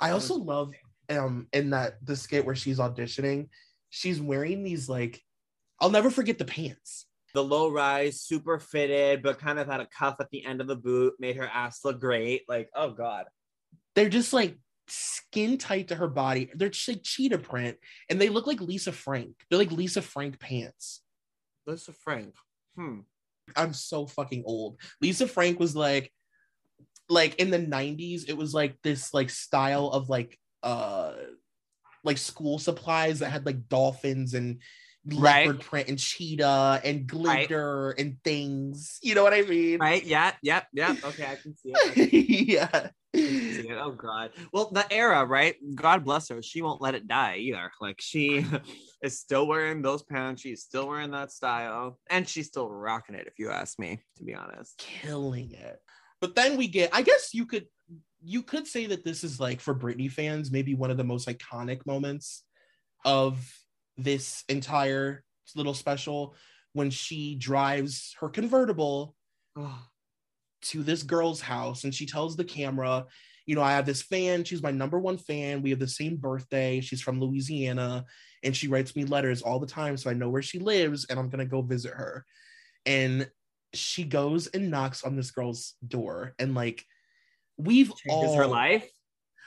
[0.00, 0.72] I also love
[1.10, 3.48] um in that the skit where she's auditioning,
[3.90, 5.20] she's wearing these like
[5.80, 7.06] I'll never forget the pants.
[7.34, 10.66] The low rise super fitted but kind of had a cuff at the end of
[10.66, 13.26] the boot made her ass look great like oh god
[13.94, 16.50] They're just like skin tight to her body.
[16.54, 17.78] They're just like cheetah print
[18.10, 19.34] and they look like Lisa Frank.
[19.48, 21.00] They're like Lisa Frank pants.
[21.66, 22.34] lisa frank
[22.76, 23.00] hmm
[23.56, 24.78] I'm so fucking old.
[25.02, 26.10] Lisa Frank was like
[27.08, 31.12] like in the 90s it was like this like style of like uh
[32.02, 34.60] like school supplies that had like dolphins and
[35.06, 35.46] Right.
[35.46, 38.98] leopard print and cheetah and glitter and things.
[39.02, 39.78] You know what I mean?
[39.78, 42.12] right yeah yep yep okay i can see it
[42.48, 42.88] yeah.
[43.14, 43.78] see it.
[43.78, 44.30] Oh God.
[44.52, 45.56] Well, the era, right?
[45.74, 46.42] God bless her.
[46.42, 47.70] She won't let it die either.
[47.80, 48.44] Like she
[49.02, 50.42] is still wearing those pants.
[50.42, 53.26] She's still wearing that style, and she's still rocking it.
[53.26, 54.78] If you ask me, to be honest.
[54.78, 55.80] Killing it.
[56.20, 57.66] But then we get, I guess you could
[58.22, 61.28] you could say that this is like for Britney fans, maybe one of the most
[61.28, 62.44] iconic moments
[63.04, 63.46] of
[63.96, 65.22] this entire
[65.54, 66.34] little special
[66.72, 69.14] when she drives her convertible
[70.62, 73.06] to this girl's house and she tells the camera,
[73.46, 74.42] you know, I have this fan.
[74.44, 75.62] She's my number one fan.
[75.62, 76.80] We have the same birthday.
[76.80, 78.04] She's from Louisiana
[78.42, 79.96] and she writes me letters all the time.
[79.96, 82.24] So I know where she lives and I'm going to go visit her.
[82.86, 83.30] And
[83.72, 86.84] she goes and knocks on this girl's door and like,
[87.56, 88.88] we've Changes all her life.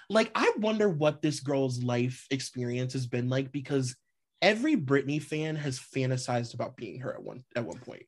[0.10, 3.96] like I wonder what this girl's life experience has been like because
[4.42, 8.04] every Britney fan has fantasized about being her at one at one point.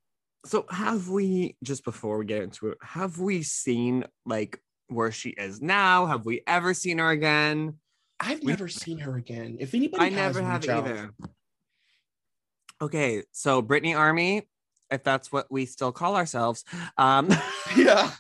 [0.46, 5.30] So have we just before we get into it, have we seen like where she
[5.32, 6.06] is now?
[6.06, 7.76] Have we ever seen her again?
[8.20, 9.58] I've We- never seen her again.
[9.60, 11.12] If anybody I has, never have either.
[12.82, 14.48] Okay, so Britney Army,
[14.90, 16.64] if that's what we still call ourselves.
[16.98, 17.30] Um,
[17.76, 18.12] Yeah.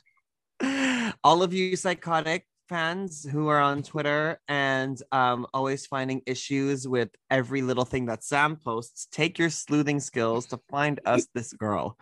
[1.24, 7.09] all of you psychotic fans who are on Twitter and um, always finding issues with
[7.30, 11.97] every little thing that Sam posts, take your sleuthing skills to find us this girl,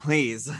[0.00, 0.50] please.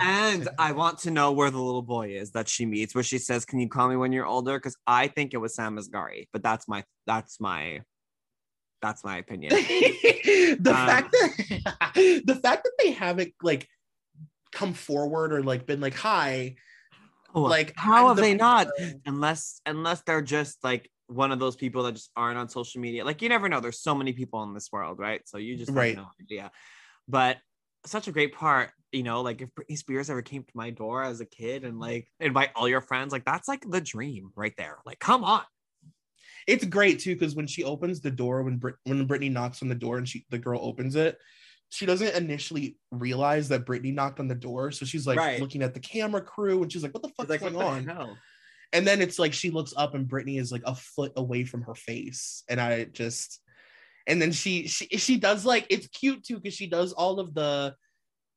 [0.00, 3.18] And I want to know where the little boy is that she meets, where she
[3.18, 6.26] says, "Can you call me when you're older?" Because I think it was Sam Asghari,
[6.32, 7.82] but that's my that's my
[8.80, 9.50] that's my opinion.
[9.54, 11.92] the Um, fact that
[12.26, 13.68] the fact that they haven't like
[14.50, 16.56] come forward or like been like hi
[17.34, 18.68] like how have the- they not?
[19.06, 23.04] Unless unless they're just like one of those people that just aren't on social media.
[23.04, 23.60] Like you never know.
[23.60, 25.20] There's so many people in this world, right?
[25.28, 25.96] So you just have Right.
[25.96, 26.50] no idea.
[27.08, 27.38] But
[27.84, 31.02] such a great part, you know, like if Britney Spears ever came to my door
[31.02, 34.54] as a kid and like invite all your friends, like that's like the dream right
[34.56, 34.78] there.
[34.86, 35.42] Like, come on.
[36.46, 39.68] it's great too because when she opens the door when Brit- when Britney knocks on
[39.68, 41.16] the door and she the girl opens it
[41.72, 44.70] she doesn't initially realize that Britney knocked on the door.
[44.72, 45.40] So she's like Right.
[45.40, 47.86] looking at the camera crew and she's like what the fuck's Like, going on?
[47.86, 48.18] hell?
[48.74, 51.62] and then it's like she looks up and Britney is like a foot away from
[51.62, 52.44] her face.
[52.48, 53.40] And I just
[54.06, 57.32] and then she she she does like it's cute too because she does all of
[57.32, 57.74] the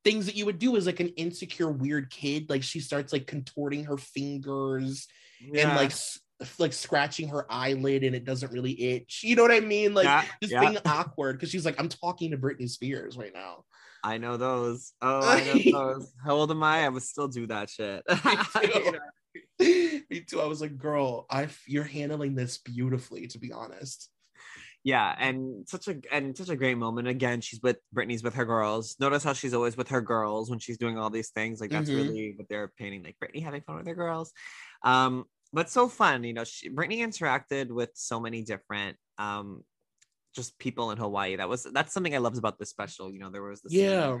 [0.04, 2.48] things that you would do as like an insecure weird kid.
[2.48, 5.08] Like she starts like contorting her fingers
[5.54, 5.92] and like
[6.58, 10.04] like scratching her eyelid and it doesn't really itch you know what I mean like
[10.04, 10.60] Yeah, just yeah.
[10.60, 13.64] being awkward because she's like I'm talking to Britney Spears right now
[14.04, 14.92] I know those.
[15.02, 15.58] Oh, I know
[15.98, 16.12] those.
[16.24, 16.84] How old am I?
[16.84, 18.04] I would still do that shit.
[18.62, 18.92] too.
[20.10, 20.40] Me too.
[20.40, 24.08] I was like, girl, I you're handling this beautifully, to be honest.
[24.84, 28.44] yeah and such a and such a great moment again she's with britney's with her
[28.44, 31.70] girls notice how she's always with her girls when she's doing all these things like
[31.70, 31.96] that's Mhm.
[31.96, 34.32] really what they're painting like britney having fun with her girls
[34.84, 35.24] um
[35.56, 39.64] but so fun you know she britney interacted with so many different um
[40.36, 43.30] just people in hawaii that was that's something i loved about this special you know
[43.30, 44.18] there was scene Yeah.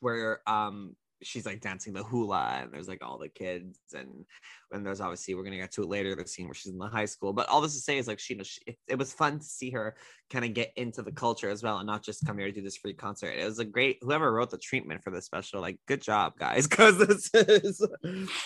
[0.00, 4.24] where um she's like dancing the hula and there's like all the kids and
[4.70, 6.86] and there's obviously we're gonna get to it later the scene where she's in the
[6.86, 8.98] high school but all this to say is like she, you know, she it, it
[8.98, 9.96] was fun to see her
[10.30, 12.62] kind of get into the culture as well and not just come here to do
[12.62, 13.30] this free concert.
[13.30, 16.66] It was a great whoever wrote the treatment for this special like good job guys
[16.68, 17.86] because this is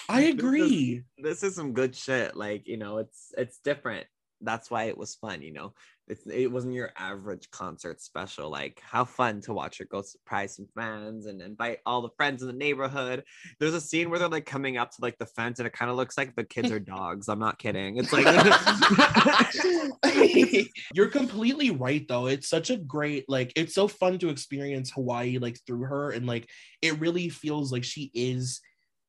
[0.08, 1.02] I this is- agree.
[1.18, 4.06] this is some good shit like you know it's it's different.
[4.40, 5.74] That's why it was fun you know
[6.08, 10.56] it's, it wasn't your average concert special like how fun to watch her go surprise
[10.56, 13.22] some fans and invite all the friends in the neighborhood
[13.60, 15.90] there's a scene where they're like coming up to like the fence and it kind
[15.90, 18.26] of looks like the kids are dogs i'm not kidding it's like
[20.94, 22.26] You're completely right though.
[22.26, 26.26] It's such a great like it's so fun to experience Hawaii like through her and
[26.26, 26.48] like
[26.80, 28.60] it really feels like she is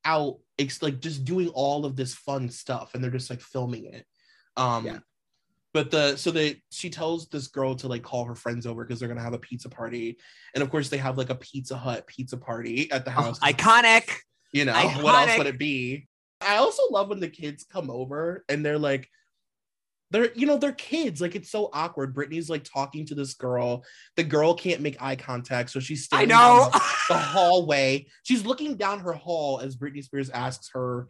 [0.04, 3.86] out it's like just doing all of this fun stuff and they're just like filming
[3.86, 4.04] it.
[4.56, 4.98] Um Yeah.
[5.74, 9.00] But the so they she tells this girl to like call her friends over because
[9.00, 10.16] they're gonna have a pizza party.
[10.54, 13.40] And of course they have like a Pizza Hut pizza party at the oh, house.
[13.40, 14.08] iconic.
[14.52, 16.06] You know what else would it be?
[16.40, 19.08] I also love when the kids come over and they're like
[20.12, 21.20] they're you know they're kids.
[21.20, 22.14] Like it's so awkward.
[22.14, 23.84] Britney's like talking to this girl.
[24.14, 26.68] The girl can't make eye contact so she's standing i know.
[26.72, 28.06] the, the hallway.
[28.22, 31.08] She's looking down her hall as britney spears asks her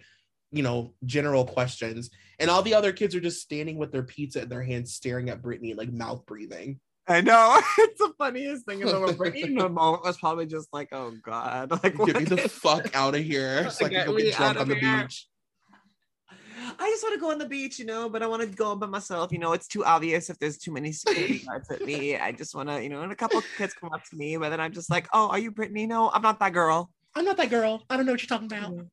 [0.54, 4.42] you know general questions and all the other kids are just standing with their pizza
[4.42, 7.60] in their hands staring at britney like mouth breathing I know.
[7.78, 8.80] It's the funniest thing.
[8.80, 12.24] Is that Britney in the moment was probably just like, "Oh God!" Like, get me
[12.24, 15.02] the is- fuck out of here so i can go get drunk on the here.
[15.02, 15.28] beach
[16.78, 18.74] I just want to go on the beach, you know, but I want to go
[18.74, 19.32] by myself.
[19.32, 22.16] You know, it's too obvious if there's too many security guards at me.
[22.16, 24.36] I just want to, you know, and a couple of kids come up to me,
[24.36, 26.90] but then I'm just like, "Oh, are you Britney?" No, I'm not that girl.
[27.14, 27.84] I'm not that girl.
[27.90, 28.86] I don't know what you're talking about.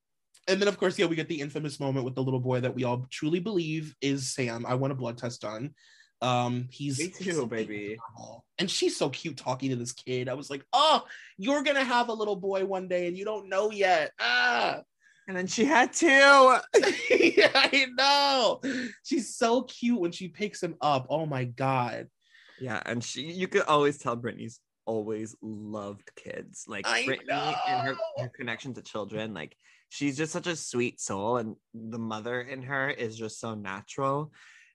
[0.47, 2.73] And then, of course, yeah, we get the infamous moment with the little boy that
[2.73, 4.65] we all truly believe is Sam.
[4.65, 5.75] I want a blood test done.
[6.21, 7.93] Um, he's Me too, so baby.
[7.93, 8.45] adorable.
[8.59, 10.29] And she's so cute talking to this kid.
[10.29, 11.03] I was like, oh,
[11.37, 14.11] you're gonna have a little boy one day, and you don't know yet.
[14.19, 14.81] Ah,
[15.27, 16.07] And then she had two.
[17.09, 18.61] yeah, I know.
[19.03, 21.07] She's so cute when she picks him up.
[21.09, 22.07] Oh my god.
[22.59, 26.65] Yeah, and she, you could always tell Britney's always loved kids.
[26.67, 29.55] Like I Britney and her, her connection to children, like
[29.91, 34.31] she's just such a sweet soul, and the mother in her is just so natural,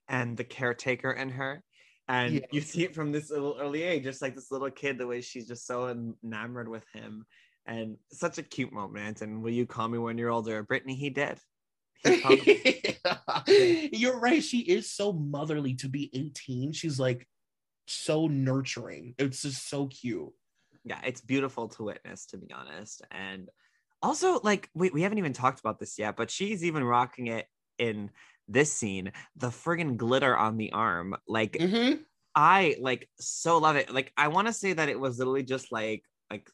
[0.08, 1.62] and the caretaker in her.
[2.06, 2.46] And Yeah.
[2.52, 5.22] you see it from this little early age, just like this little kid, the way
[5.22, 5.88] she's just so
[6.22, 7.24] enamored with him,
[7.64, 9.22] and such a cute moment.
[9.22, 10.96] And will you call me when you're older, Britney?
[10.96, 11.38] He did.
[12.04, 12.96] He.
[13.92, 14.42] You're right.
[14.44, 16.72] She is so motherly to be 18.
[16.72, 17.26] She's like
[17.86, 19.14] so nurturing.
[19.18, 20.30] It's just so cute.
[20.84, 23.48] yeah it's beautiful to witness to be honest and
[24.02, 27.46] also like we, we haven't even talked about this yet but she's even rocking it
[27.78, 28.10] in
[28.48, 32.00] this scene the friggin glitter on the arm like Mhm.
[32.34, 35.72] i like so love it like i want to say that it was literally just
[35.72, 36.48] like like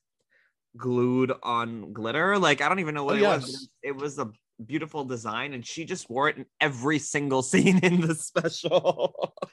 [0.77, 2.39] glued on glitter.
[2.39, 3.43] Like I don't even know what Oh, it yes.
[3.43, 3.69] was.
[3.83, 4.31] It was a
[4.65, 9.35] beautiful design, and she just wore it in every single scene in the special.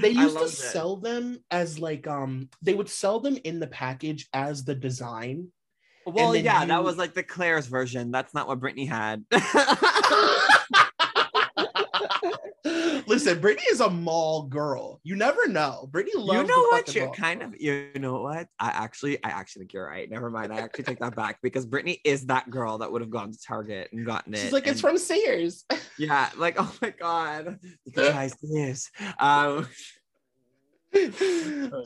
[0.00, 0.50] They used to it.
[0.50, 5.48] sell them as like um they would sell them in the package as the design.
[6.06, 8.10] Well, then yeah, that was like the Claire's version.
[8.10, 9.24] That's not what Britney had.
[13.06, 15.00] Listen, Britney is a mall girl.
[15.02, 15.88] You never know.
[15.90, 16.94] Britney loves you the know what?
[16.94, 17.14] You're mall.
[17.14, 17.60] kind of.
[17.60, 18.48] You know what?
[18.58, 20.08] I actually, I actually think you're right.
[20.08, 20.52] Never mind.
[20.52, 23.38] I actually take that back because Britney is that girl that would have gone to
[23.46, 24.38] Target and gotten it.
[24.38, 25.64] She's like, it's from Sears.
[25.98, 28.90] Yeah, like oh my god, you guys, this.
[29.20, 29.68] Um,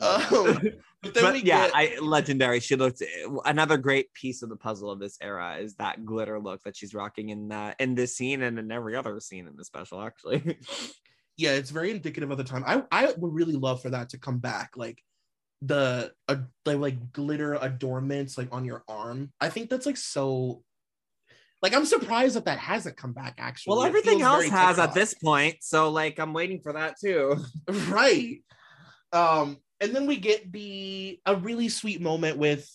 [0.01, 0.61] um,
[1.03, 2.59] but then but we yeah, get I legendary.
[2.59, 3.03] She looked
[3.45, 6.93] another great piece of the puzzle of this era is that glitter look that she's
[6.95, 10.01] rocking in uh, in this scene and in every other scene in the special.
[10.01, 10.57] Actually,
[11.37, 12.63] yeah, it's very indicative of the time.
[12.65, 15.01] I I would really love for that to come back, like
[15.61, 16.35] the uh,
[16.65, 19.31] like, like glitter adornments like on your arm.
[19.39, 20.63] I think that's like so.
[21.61, 23.35] Like I'm surprised that that hasn't come back.
[23.37, 24.89] Actually, well, everything else has TikTok.
[24.89, 27.37] at this point, so like I'm waiting for that too.
[27.89, 28.43] right.
[29.13, 32.69] Um, and then we get the a really sweet moment with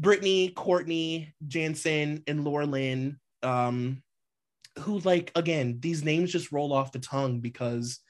[0.00, 3.18] Britney, Courtney, Jansen, and Laura Lynn.
[3.42, 4.02] Um,
[4.80, 8.00] who like again, these names just roll off the tongue because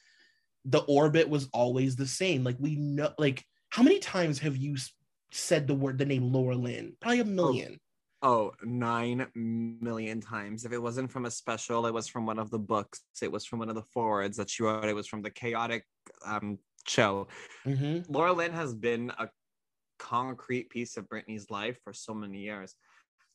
[0.64, 2.43] the orbit was always the same.
[2.45, 4.77] Like we know, like how many times have you
[5.31, 6.97] said the word the name Laura Lynn?
[7.01, 7.79] Probably a million.
[8.22, 10.64] Oh, nine million times.
[10.64, 13.03] If it wasn't from a special, it was from one of the books.
[13.20, 14.87] It was from one of the forwards that she wrote.
[14.87, 15.85] It was from the chaotic
[16.25, 17.28] um, show.
[17.64, 18.05] Mhm.
[18.09, 19.30] Laura Lynn has been a
[19.99, 22.76] concrete piece of Britney's life for so many years.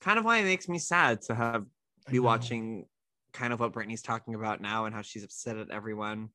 [0.02, 1.66] Kind of why it makes me sad to have
[2.10, 2.88] be watching
[3.34, 6.30] kind of what Britney's talking about now and how she's upset at everyone.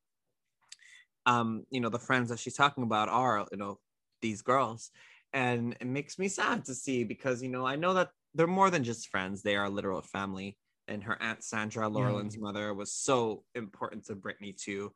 [1.25, 3.79] Um, you know, the friends that she's talking about are, you know,
[4.21, 4.91] these girls.
[5.33, 8.69] And it makes me sad to see because, you know, I know that they're more
[8.69, 10.57] than just friends, they are literal family.
[10.87, 12.17] And her aunt Sandra, Laura Yeah.
[12.17, 14.93] Lynn's mother, was so important to Britney too.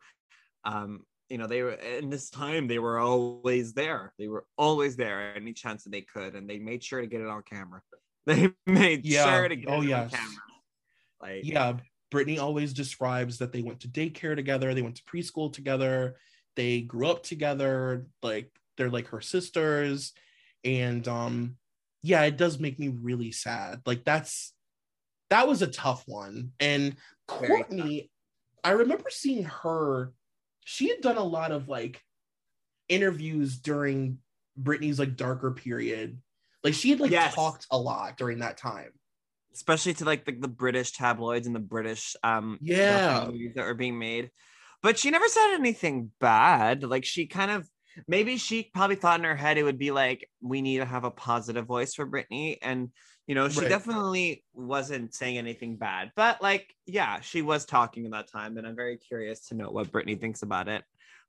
[0.66, 4.14] Um, you know, they were in this time, they were always there.
[4.18, 7.22] They were always there any chance that they could, and they made sure to get
[7.22, 7.82] it on camera.
[8.26, 9.24] They made Yeah.
[9.24, 10.14] sure to get Oh, it yes.
[10.14, 10.42] on camera.
[11.22, 11.74] Like, yeah
[12.12, 16.16] britney always describes that they went to daycare together they went to preschool together
[16.56, 20.14] they grew up together like they're like her sisters
[20.64, 21.56] and um
[22.02, 24.54] yeah it does make me really sad like that's
[25.30, 26.96] that was a tough one and
[27.30, 28.12] Very courtney
[28.64, 30.12] i remember seeing her
[30.70, 32.04] she had done a lot of like
[32.88, 34.20] interviews during
[34.62, 36.22] Britney's like darker period
[36.64, 37.34] like she had like Yes.
[37.34, 38.92] talked a lot during that time
[39.54, 43.00] especially to like the, the British tabloids and the British um Yeah.
[43.00, 44.32] documentaries that were being made.
[44.82, 46.84] But she never said anything bad.
[46.84, 47.68] Like she kind of
[48.08, 51.04] maybe she probably thought in her head it would be like we need to have
[51.04, 52.58] a positive voice for Britney.
[52.62, 52.90] And
[53.30, 53.70] you know, she Right.
[53.70, 56.12] definitely wasn't saying anything bad.
[56.16, 59.70] But like, yeah, she was talking at that time, and I'm very curious to know
[59.70, 60.84] what Britney thinks about it.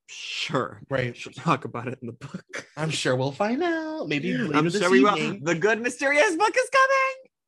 [0.06, 0.80] Sure.
[0.88, 2.66] right She'll talk about it in the book.
[2.74, 4.08] I'm sure we'll find out.
[4.08, 5.14] Maybe later I'm this sure we will.
[5.18, 5.44] evening.
[5.44, 6.70] The good mysterious book is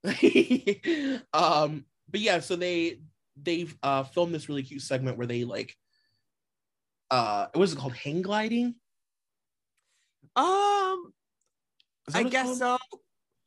[0.05, 1.21] coming.
[1.33, 3.01] um, but yeah, so they
[3.43, 5.75] they've uh filmed this really cute segment where they like
[7.11, 7.95] uh what was it called?
[7.95, 8.75] Hang gliding?
[10.37, 11.15] Um,
[12.13, 12.77] I guess so.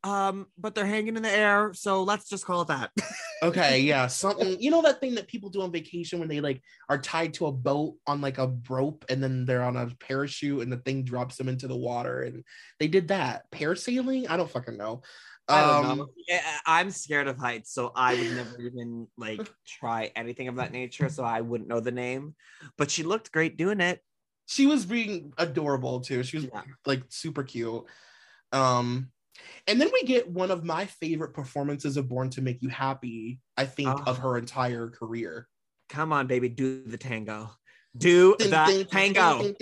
[0.06, 2.92] Um, but they're hanging in the air, so let's just call it that.
[3.44, 6.62] Okay, yeah, something you know that thing that people do on vacation when they like
[6.88, 10.62] are tied to a boat on like a rope and then they're on a parachute
[10.64, 12.44] and the thing drops them into the water and
[12.80, 14.28] they did that parasailing.
[14.30, 15.02] I don't fucking know.
[15.50, 16.08] I don't Um, know.
[16.32, 20.72] I- I'm scared of heights, so I would never even like try anything of that
[20.72, 21.10] nature.
[21.10, 22.36] So I wouldn't know the name.
[22.78, 24.02] But she looked great doing it.
[24.48, 26.24] She was being adorable too.
[26.24, 26.62] She was Yeah.
[26.86, 27.84] like super cute.
[28.54, 29.12] Um,
[29.68, 33.40] and then we get one of my favorite performances of Born to Make You Happy,
[33.58, 34.04] I think, Oh.
[34.06, 35.48] of her entire career.
[35.90, 37.52] Come on, baby, do the tango.
[37.98, 38.50] Do the
[38.92, 39.54] tango.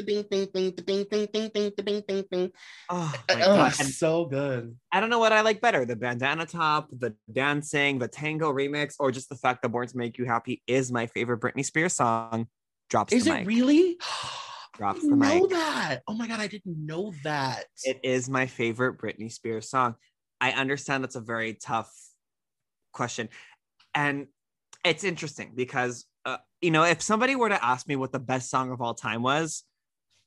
[2.89, 3.73] Oh my Oh, god.
[3.73, 4.75] So good.
[4.91, 8.95] I don't know what I like better: the bandana top, the dancing, the tango remix,
[8.99, 11.93] or just the fact that "Born to Make You Happy" is my favorite Britney Spears
[11.93, 12.47] song.
[12.89, 13.47] Drops Is it mic.
[13.47, 13.97] really?
[14.73, 15.49] I Drops the know mic.
[15.51, 15.99] that.
[16.07, 17.65] Oh my god, I didn't know that.
[17.83, 19.95] It is my favorite Britney Spears song.
[20.41, 21.91] I understand that's a very tough
[22.91, 23.29] question.
[23.93, 24.27] And
[24.83, 28.49] it's interesting because, uh, you know, if somebody were to ask me what the best
[28.49, 29.63] song of all time was,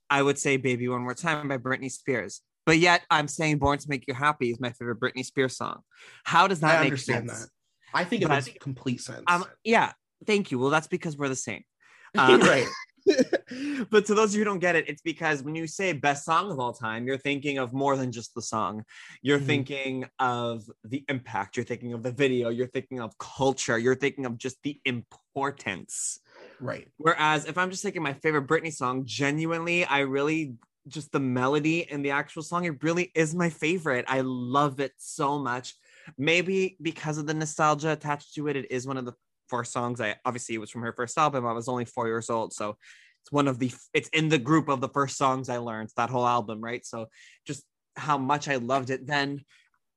[0.08, 2.40] I would say Baby One More Time by Britney Spears.
[2.64, 5.80] But yet I'm saying Born to Make You Happy is my favorite Britney Spears song.
[6.24, 7.42] How does that I make understand sense?
[7.42, 7.50] that.
[7.94, 9.22] I think it But- makes complete sense.
[9.26, 9.92] Um, yeah,
[10.26, 10.58] thank you.
[10.58, 11.64] Well, that's because we're the same.
[12.18, 12.66] Um, right.
[13.90, 16.24] but to those of you who don't get it, it's because when you say best
[16.24, 18.84] song of all time, you're thinking of more than just the song.
[19.22, 19.46] You're Mhm.
[19.46, 24.26] thinking of the impact, you're thinking of the video, you're thinking of culture, you're thinking
[24.26, 26.20] of just the importance.
[26.58, 26.88] right.
[26.98, 30.56] Whereas if I'm just taking my favorite Britney song, genuinely, I really
[30.88, 34.04] just the melody and the actual song, it really is my favorite.
[34.08, 35.74] I love it so much.
[36.16, 39.14] Maybe because of the nostalgia attached to it, it is one of the
[39.48, 41.46] first songs I obviously it was from her first album.
[41.46, 42.52] I was only four years old.
[42.52, 42.76] So
[43.22, 46.10] it's one of the it's in the group of the first songs I learned, that
[46.10, 46.84] whole album, right?
[46.84, 47.06] So
[47.46, 47.64] just
[47.96, 49.40] how much I loved it then.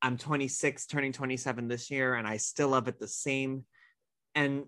[0.02, 3.66] I'm 26, turning 27 this year, and I still love it the same.
[4.34, 4.66] And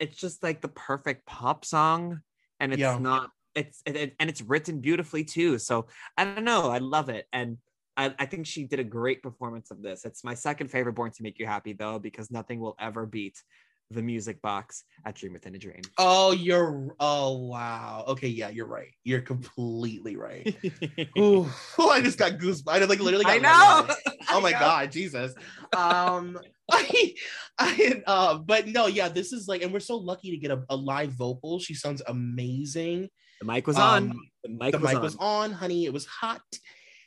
[0.00, 2.20] it's just like the perfect pop song,
[2.60, 2.98] and it's Yeah.
[2.98, 3.30] not.
[3.54, 5.58] It's it, it- and it's written beautifully too.
[5.58, 5.86] So
[6.16, 6.70] I don't know.
[6.70, 7.58] I love it, and
[7.96, 10.04] I, I think she did a great performance of this.
[10.04, 13.42] It's my second favorite "Born to Make You Happy" though, because nothing will ever beat
[13.90, 15.80] the music box at Dream Within a Dream.
[15.96, 16.94] Oh, you're.
[17.00, 18.04] Oh, wow.
[18.08, 18.90] Okay, yeah, you're right.
[19.04, 20.54] You're completely right.
[21.18, 22.68] Ooh, I just got goosebumps.
[22.68, 23.24] I like literally.
[23.24, 23.94] Got I know.
[24.30, 24.58] Oh my know.
[24.58, 25.32] god, Jesus.
[25.74, 26.38] Um,
[26.70, 27.14] I,
[27.58, 30.62] I, uh, but no, yeah, this is like, and we're so lucky to get a,
[30.68, 31.58] a live vocal.
[31.60, 33.08] She sounds amazing.
[33.40, 34.10] The mic was on.
[34.10, 35.02] Um, The mic, the was, mic on.
[35.02, 35.86] was on, honey.
[35.86, 36.42] It was hot,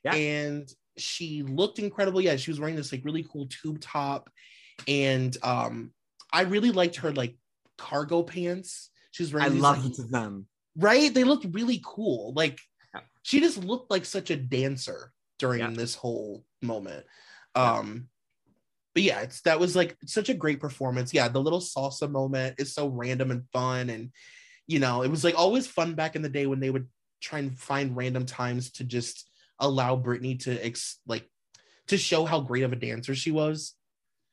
[0.04, 0.16] Yeah.
[0.16, 0.68] and
[0.98, 2.22] she looked incredible.
[2.22, 4.28] Yeah, she was wearing this like really cool tube top,
[4.88, 5.92] and um,
[6.34, 7.36] I really liked her like
[7.78, 8.90] cargo pants.
[9.12, 9.54] She was I wearing.
[9.54, 10.48] these, loved like, them.
[10.78, 11.14] right?
[11.14, 12.34] They looked really cool.
[12.34, 12.60] Like
[12.94, 13.02] Yeah.
[13.24, 15.72] she just looked like such a dancer during Yeah.
[15.72, 17.06] this whole moment.
[17.56, 18.08] Um
[18.94, 21.14] but yeah, it's that was like such a great performance.
[21.14, 24.12] Yeah, the little salsa moment is so random and fun and
[24.68, 26.88] you know, it was like always fun back in the day when they would
[27.20, 29.30] try and find random times to just
[29.60, 31.30] allow Britney to ex- like
[31.88, 33.74] to show how great of a dancer she was.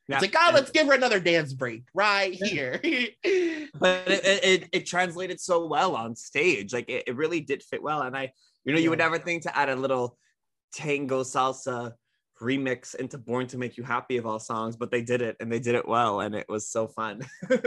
[0.08, 0.16] Yeah.
[0.16, 2.80] It's like, oh, let's give her another dance break right here.
[2.82, 6.72] but it, it, it, translated so well on stage.
[6.72, 8.00] Like it, it really did fit well.
[8.00, 8.32] And I,
[8.64, 10.16] you know, you would never think to add a little
[10.72, 11.92] tango salsa
[12.40, 15.52] remix into Born to Make You Happy of all songs, but they did it and
[15.52, 16.20] they did it well.
[16.20, 17.26] And it was so fun.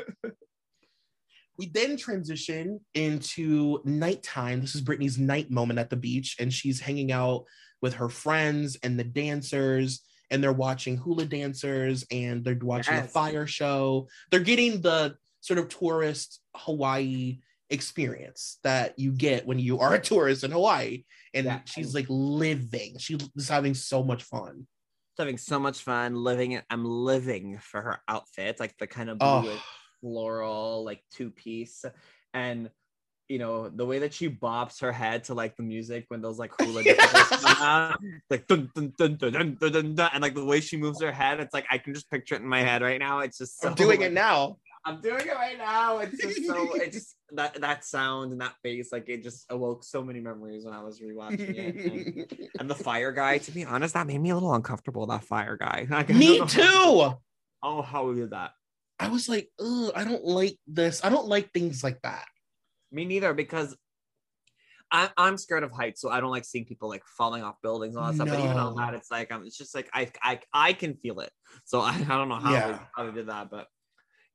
[1.57, 4.61] we then transition into nighttime.
[4.61, 7.45] This is Britney's night moment at the beach, and she's hanging out
[7.81, 10.01] with her friends and the dancers,
[10.31, 14.07] and they're watching hula dancers and they're watching a fire show.
[14.31, 19.99] They're getting the sort of tourist Hawaii experience that you get when you are a
[20.01, 21.03] tourist in Hawaii.
[21.33, 21.61] And Yeah.
[21.65, 22.97] she's like living.
[22.97, 24.67] She's having so much fun.
[25.19, 26.63] having so much fun living it.
[26.71, 29.61] I'm living for her outfit, like the kind of blue Oh,
[29.99, 31.85] floral, like two piece.
[32.33, 32.71] And
[33.31, 36.37] you know the way that she bops her head to like the music when those
[36.37, 36.83] like hula
[38.29, 41.13] like dun, dun, dun, dun, dun, dun, dun, and like the way she moves her
[41.13, 43.19] head it's like i can just picture it in my head right now.
[43.19, 44.57] It's just so, i'm doing it now.
[44.83, 45.99] I'm doing it right now.
[45.99, 49.83] It's just so it just that that sound and that face like it just awoke
[49.83, 51.75] so many memories when i was rewatching it.
[51.75, 55.23] And, and the fire guy to be honest that made me a little uncomfortable that
[55.23, 55.87] fire guy.
[55.89, 56.61] Like, me too.
[56.61, 57.19] How,
[57.63, 58.51] oh how we did that.
[58.99, 61.03] I was like i don't like this.
[61.03, 62.25] I don't like things like that.
[62.91, 63.75] Me neither, because
[64.91, 67.95] I, I'm scared of heights, so I don't like seeing people like falling off buildings
[67.95, 68.29] and all that stuff.
[68.29, 71.21] But even on that, it's like um, it's just like I I I can feel
[71.21, 71.31] it.
[71.65, 72.67] So I, I don't know how, Yeah.
[72.67, 73.67] they, how they did that, but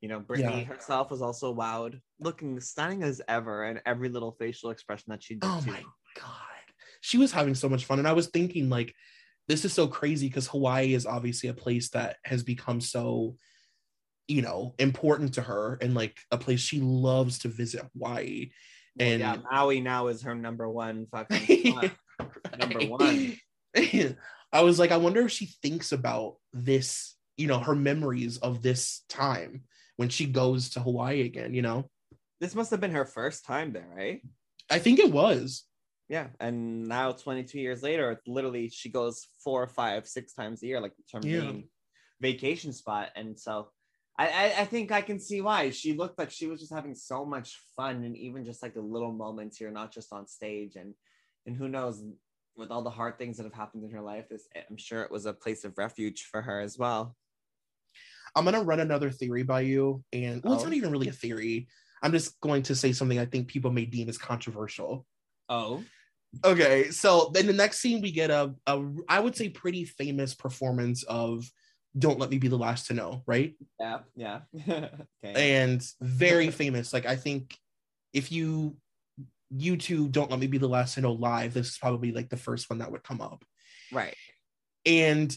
[0.00, 0.74] you know, Britney Yeah.
[0.74, 5.34] herself was also wowed, looking stunning as ever, and every little facial expression that she
[5.34, 5.70] did Oh too.
[5.70, 5.82] my
[6.14, 6.32] god.
[7.02, 7.98] She was having so much fun.
[7.98, 8.94] And I was thinking, like,
[9.48, 13.36] this is so crazy because Hawaii is obviously a place that has become so,
[14.28, 18.50] you know, important to her and like a place she loves to visit Hawaii.
[18.98, 21.90] Well, And yeah, Maui now is her number one fucking spot.
[22.58, 23.36] Number one.
[24.52, 28.62] I was like, I wonder if she thinks about this, you know, her memories of
[28.62, 29.64] this time
[29.96, 31.90] when she goes to Hawaii again, you know?
[32.40, 34.22] This must have been her first time there, right?
[34.70, 35.64] I think it was.
[36.08, 40.66] Yeah, and now 22 years later, it's literally she goes four, five, six times a
[40.66, 41.42] year, like her Yeah.
[41.42, 41.68] main
[42.20, 43.11] vacation spot.
[43.16, 43.68] And so
[44.18, 46.95] I, I, I think I can see why she looked like she was just having
[46.95, 50.76] so much fun, and even just like the little moments here, not just on stage.
[50.76, 50.95] And
[51.47, 52.03] and who knows,
[52.57, 55.11] with all the hard things that have happened in her life, this I'm sure it
[55.11, 57.14] was a place of refuge for her as well.
[58.34, 60.67] I'm gonna run another theory by you, and well, it's Oh.
[60.68, 61.68] not even really a theory.
[62.03, 65.07] I'm just going to say something I think people may deem as controversial.
[65.49, 65.83] Oh,
[66.45, 70.34] Okay, so then the next scene we get a, a I would say pretty famous
[70.34, 71.51] performance of
[71.98, 73.54] "Don't Let Me Be the Last to Know," right?
[73.80, 74.40] yeah, yeah.
[74.68, 75.62] okay.
[75.62, 76.92] And very famous.
[76.92, 77.56] Like I think
[78.12, 78.76] if you
[79.54, 82.36] YouTube "Don't Let Me Be the Last to Know" live, this is probably like the
[82.36, 83.44] first one that would come up.
[83.92, 84.14] right.
[84.84, 85.36] And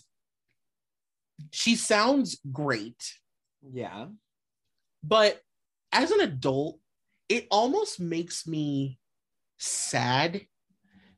[1.51, 3.13] she sounds great,
[3.73, 4.07] Yeah.
[5.03, 5.41] but
[5.91, 6.79] as an adult
[7.29, 8.99] it almost makes me
[9.59, 10.41] sad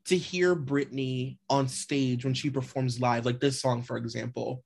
[0.05, 4.63] to hear Britney on stage when she performs live, like this song, for example.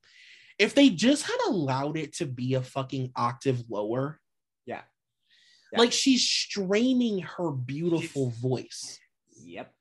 [0.58, 4.18] If they just had allowed it to be a fucking octave lower,
[4.64, 4.82] Yeah.
[5.72, 5.78] Yeah.
[5.78, 8.98] like she's straining her beautiful voice.
[9.42, 9.72] Yep.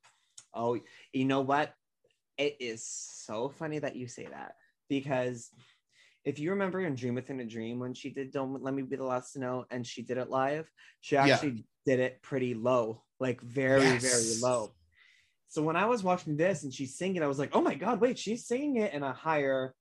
[0.54, 0.78] Oh,
[1.14, 1.74] you know what?
[2.38, 4.56] It is so funny that you say that
[4.90, 5.50] because
[6.26, 8.96] if you remember in Dream Within a Dream when she did Don't Let Me Be
[8.98, 10.70] the Last to Know and she did it live,
[11.02, 11.26] she Yeah.
[11.28, 14.74] actually did it pretty low, like very, very low.
[15.48, 18.02] So when I was watching this and she's singing, I was like, oh my God,
[18.02, 19.74] wait, she's singing it in a higher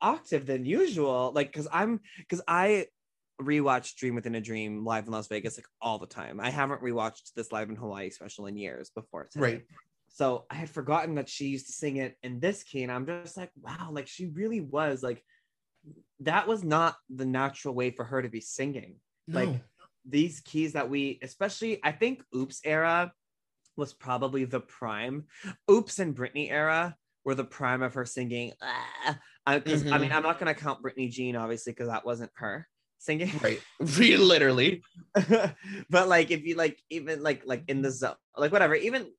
[0.00, 1.32] octave than usual.
[1.34, 2.86] Like, cause I'm, cause I
[3.40, 6.40] rewatched Dream Within a Dream live in Las Vegas like all the time.
[6.40, 9.28] I haven't rewatched this live in Hawaii special in years before.
[9.30, 9.42] today.
[9.42, 9.64] Right.
[10.08, 13.06] So I had forgotten that she used to sing it in this key, and I'm
[13.06, 15.22] just like, wow, like she really was like,
[16.20, 18.96] that was not the natural way for her to be singing.
[19.28, 19.40] No.
[19.40, 19.60] Like
[20.08, 23.12] these keys that we, especially, I think Oops era
[23.76, 25.24] was probably the prime.
[25.70, 28.52] Oops and Britney era were the prime of her singing.
[28.62, 30.00] Ah, Because I Mhm.
[30.00, 33.30] mean, I'm not gonna count Britney Jean obviously because that wasn't her singing.
[33.42, 33.60] right.
[33.80, 34.82] Literally.
[35.90, 39.10] but like if you like even like like in the zone like whatever even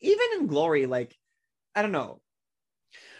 [0.00, 1.14] even in glory like
[1.74, 2.20] i don't know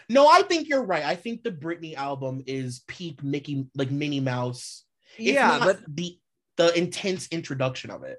[0.09, 1.03] No, I think you're right.
[1.03, 4.85] I think the Britney album is peak Mickey, like Minnie Mouse.
[5.17, 6.17] yeah but the
[6.57, 8.17] the intense introduction of it.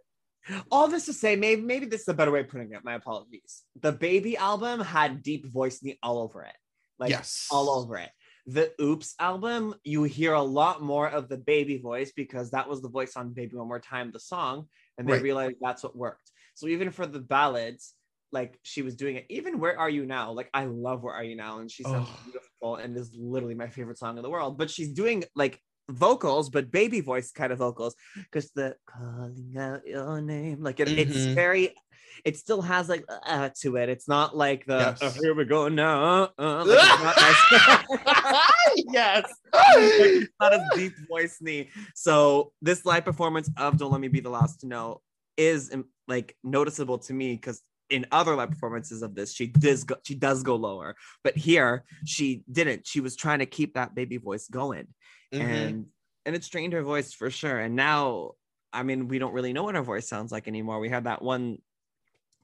[0.70, 2.94] all this to say maybe maybe this is a better way of putting it my
[2.94, 6.56] apologies the baby album had deep voice me all over it
[6.98, 8.10] like yes, all over it
[8.48, 12.80] the oops album you hear a lot more of the baby voice because that was
[12.80, 14.66] the voice on baby one more time the song
[14.96, 15.20] and they Right.
[15.20, 17.94] realized that's what worked so even for the ballads
[18.32, 21.24] like she was doing it even where are you now like i love where are
[21.24, 22.18] you now and she sounds Oh.
[22.24, 25.60] beautiful and is literally my favorite song in the world but she's doing like
[25.90, 30.92] vocals but baby voice kind of vocals because the calling out your name like it,
[30.96, 31.34] it's Mhm.
[31.34, 31.74] very
[32.24, 34.98] it still has like uh to it it's not like the Yes.
[35.02, 38.44] "Oh, here we go now uh, like, it's not as-
[38.92, 39.24] yes.
[39.52, 41.68] like, it's not as deep voice me.
[41.94, 45.00] So this live performance of "Don't Let Me Be the Last to Know"
[45.36, 49.84] is um, like noticeable to me because in other live performances of this, she does
[49.84, 52.86] go, she does go lower, but here she didn't.
[52.86, 54.88] She was trying to keep that baby voice going,
[55.32, 55.40] Mhm.
[55.40, 55.86] and
[56.26, 57.58] and it strained her voice for sure.
[57.58, 58.32] And now,
[58.72, 60.78] I mean, we don't really know what her voice sounds like anymore.
[60.80, 61.58] We had that one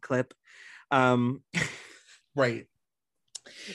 [0.04, 0.32] clip.
[0.90, 1.42] Um,
[2.36, 2.66] right.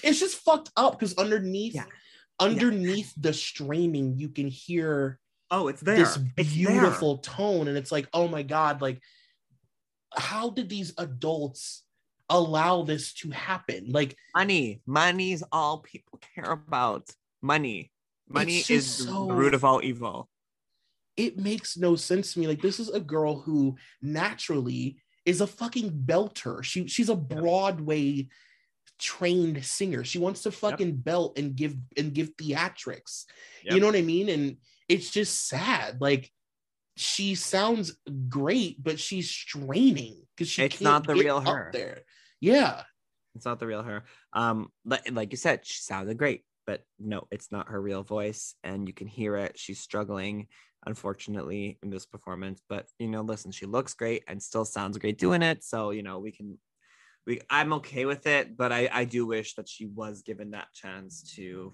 [0.03, 1.85] It's just fucked up because underneath, Yeah.
[2.39, 5.19] underneath the streaming, you can hear
[5.51, 5.97] oh, it's there.
[5.97, 6.68] this It's there.
[6.69, 9.01] beautiful tone, and it's like, oh my god, like,
[10.15, 11.84] how did these adults
[12.30, 13.89] allow this to happen?
[13.91, 17.10] Like, money money is all people care about
[17.41, 17.91] money
[18.27, 20.30] money is just the root of all evil
[21.19, 22.47] it makes no sense to me.
[22.47, 26.64] Like, this is a girl who naturally is a fucking belter.
[26.64, 28.28] She she's a Broadway
[28.98, 30.04] trained singer.
[30.04, 33.26] She wants to fucking belt and give and give theatrics.
[33.64, 34.30] You know what I mean?
[34.30, 36.02] And it's just sad.
[36.02, 36.32] Like
[36.98, 37.96] she sounds
[38.28, 41.70] great, but she's straining because she It's can't not the get real her.
[41.72, 42.02] there.
[42.41, 42.84] Yeah.
[43.36, 47.26] it's not the real her um like, like you said she sounded great but no
[47.32, 50.46] it's not her real voice and you can hear it she's struggling
[50.86, 55.18] unfortunately in this performance but you know listen she looks great and still sounds great
[55.18, 56.60] doing it so you know we can
[57.26, 60.72] we i'm okay with it but i i do wish that she was given that
[60.72, 61.74] chance to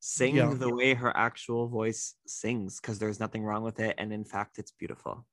[0.00, 0.54] sing Yeah.
[0.54, 4.58] the way her actual voice sings because there's nothing wrong with it and in fact
[4.58, 5.26] it's beautiful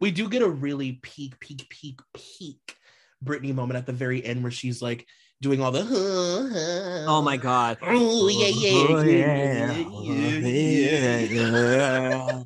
[0.00, 2.76] We do get a really peak, peak, peak, peak
[3.24, 5.06] Britney moment at the very end where she's like
[5.40, 10.48] doing all the oh my god Oh yeah, yeah, Oh, yeah, yeah.
[10.48, 12.42] yeah, yeah.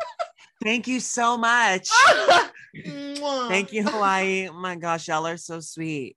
[0.63, 1.89] Thank you so much.
[3.49, 4.49] Thank you, Hawaii.
[4.49, 6.17] Oh my gosh, y'all are so sweet.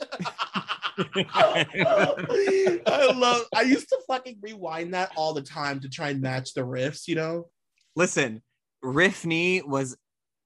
[1.34, 6.54] I love I used to fucking rewind that all the time to try and match
[6.54, 7.50] the riffs, you know?
[7.94, 8.42] Listen,
[8.84, 9.96] Riffney was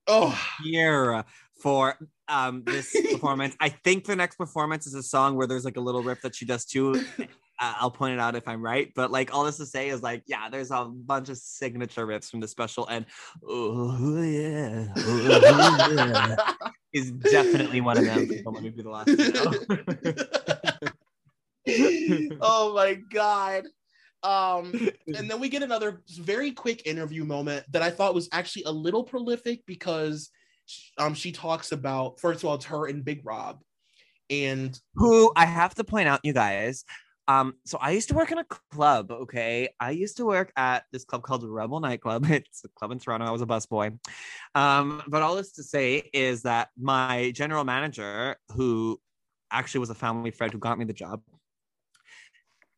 [0.07, 1.25] Oh here
[1.59, 1.97] for
[2.27, 3.55] um this performance.
[3.59, 6.35] I think the next performance is a song where there's like a little riff that
[6.35, 7.03] she does too.
[7.59, 10.03] Uh, I'll point it out if I'm right, but like all this to say is
[10.03, 13.03] like, yeah, there's a bunch of signature riffs from the special, and
[13.47, 16.35] oh yeah, oh, yeah.
[16.93, 18.27] is definitely one of them.
[18.43, 19.07] Don't let me be the last.
[19.07, 22.37] to know.
[22.41, 23.65] oh my god.
[24.23, 28.63] Um and then we get another very quick interview moment that I thought was actually
[28.63, 30.29] a little prolific because
[30.97, 33.59] um she talks about first of all it's her and Big Rob
[34.29, 36.83] and Who I have to point out, you guys,
[37.29, 39.11] Um, so I used to work in a club.
[39.11, 42.25] Okay, I used to work at this club called Rebel Nightclub.
[42.29, 43.25] It's a club in Toronto.
[43.25, 43.97] I was a busboy.
[44.55, 48.99] Um, but all this to say is that my general manager, who
[49.51, 51.21] actually was a family friend who got me the job,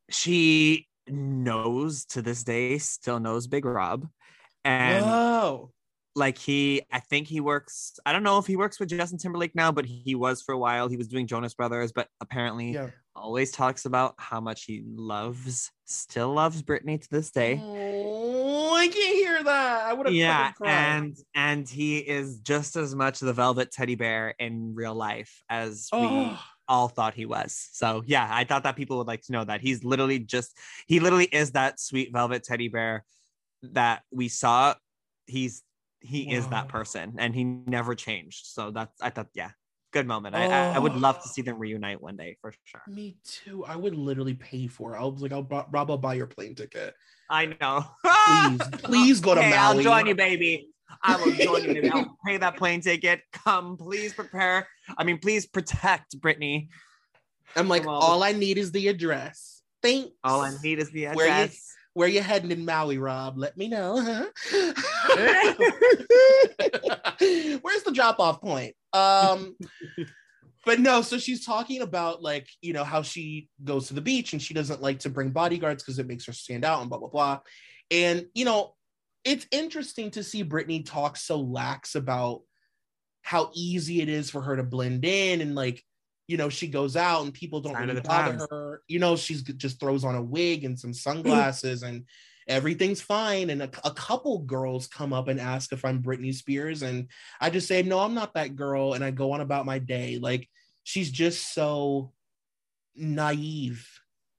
[0.09, 4.07] she knows to this day, still knows Big Rob,
[4.65, 5.71] and Whoa.
[6.19, 9.55] Like he i think he works i don't know if he works with justin timberlake
[9.55, 12.89] now but he was for a while he was doing jonas brothers but apparently Yeah.
[13.15, 18.87] always talks about how much he loves still loves Britney to this day Oh, I
[18.87, 19.85] can't hear that.
[19.85, 24.35] I would have yeah and and he is just as much the velvet teddy bear
[24.39, 26.39] in real life as we Oh.
[26.67, 29.59] all thought he was so yeah i thought that people would like to know that
[29.61, 30.55] he's literally just
[30.87, 33.03] he literally is that sweet velvet teddy bear
[33.63, 34.75] that we saw
[35.25, 35.63] he's
[36.01, 39.49] he is that person and he never changed so that's i thought yeah
[39.91, 40.97] good moment I, I i would oh.
[40.97, 41.31] love to Oh.
[41.33, 43.65] see them reunite one day for sure Me too.
[43.65, 44.99] I would literally pay for it.
[44.99, 46.93] I was like, I'll Rob, I'll buy your plane ticket.
[47.29, 47.83] i know
[48.27, 50.69] Please, please go to Okay, i'll join you baby
[51.03, 51.89] i will join you baby.
[51.91, 54.67] i'll pay that plane ticket come please prepare
[54.97, 56.67] i mean please protect britney
[57.55, 59.63] I'm like, all I need is the address.
[59.81, 60.11] Thanks.
[60.23, 63.37] all i need is the Where you- address Where you heading in Maui, Rob?
[63.37, 63.99] Let me know.
[63.99, 64.27] Huh?
[67.61, 68.73] Where's the drop off point?
[68.93, 69.57] Um,
[70.65, 71.01] but no.
[71.01, 74.53] So she's talking about like you know how she goes to the beach and she
[74.53, 77.39] doesn't like to bring bodyguards because it makes her stand out and blah blah blah.
[77.91, 78.75] And you know,
[79.25, 82.43] it's interesting to see Britney talk so lax about
[83.23, 85.83] how easy it is for her to blend in and like
[86.29, 88.47] you know she goes out and people don't Sign of really bother times.
[88.51, 92.05] her you know she's just throws on a wig and some sunglasses and
[92.47, 96.83] everything's fine and a, a couple girls come up and ask if i'm britney spears
[96.83, 97.07] and
[97.41, 100.19] i just say no i'm not that girl and i go on about my day
[100.21, 100.47] like
[100.83, 102.11] she's just so
[102.95, 103.87] naive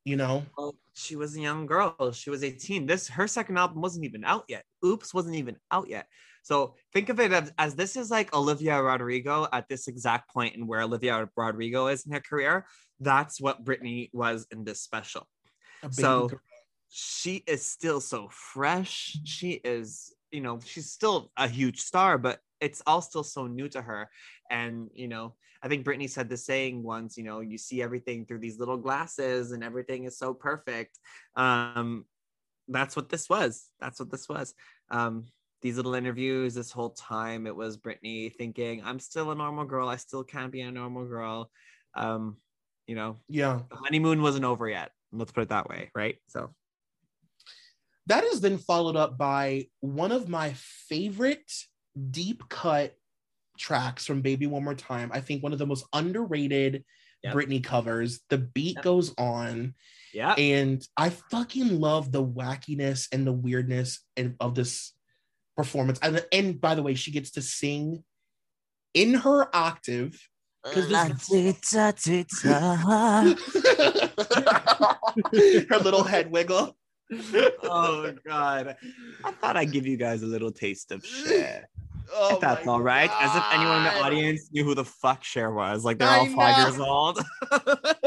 [0.05, 2.13] you know Well, she was a young girl.
[2.13, 2.85] She was 18.
[2.85, 4.65] This her second album wasn't even out yet.
[4.85, 6.07] Oops wasn't even out yet.
[6.43, 10.57] So think of it as, as this is like Olivia Rodrigo at this exact point
[10.57, 12.67] in where Olivia Rodrigo is in her career.
[12.99, 15.27] That's what Britney was in this special.
[15.91, 16.41] So girl.
[16.91, 19.17] she is still so fresh.
[19.25, 23.69] She is, you know, she's still a huge star, but it's all still so new
[23.69, 24.11] to her.
[24.51, 28.25] And, you know, I think Britney said the saying once, you know, you see everything
[28.25, 30.99] through these little glasses and everything is so perfect.
[31.37, 32.05] Um,
[32.69, 33.69] that's what this was.
[33.81, 34.55] That's what this was.
[34.91, 35.27] Um,
[35.63, 39.89] these little interviews, this whole time, it was Britney thinking, I'm still a normal girl.
[39.89, 41.51] I still can't be a normal girl.
[41.95, 42.37] Um,
[42.87, 44.91] you know, yeah the honeymoon wasn't over yet.
[45.13, 46.17] Let's put it that way, right?
[46.29, 46.51] So
[48.07, 51.53] that is then followed up by one of my favorite
[52.11, 52.95] deep cut
[53.59, 55.11] tracks from Baby One More Time.
[55.13, 56.85] I think one of the most underrated
[57.23, 57.35] Yep.
[57.35, 58.21] Britney covers.
[58.31, 58.85] The beat Yep.
[58.85, 59.75] goes on,
[60.15, 60.33] yeah.
[60.39, 64.95] and I fucking love the wackiness and the weirdness and- of this
[65.63, 65.99] performance.
[66.03, 68.05] And, and by the way, she gets to sing
[68.95, 70.19] in her octave.
[70.63, 70.93] 'Cause this-
[75.71, 76.77] her little head wiggle.
[77.65, 78.77] oh god.
[79.25, 81.69] I thought I'd give you guys a little taste of Cher.
[82.13, 83.11] Oh if that's my all right.
[83.21, 85.85] As if anyone in the audience knew who the fuck Cher was.
[85.85, 86.67] Like they're I all five know.
[86.67, 87.21] years old.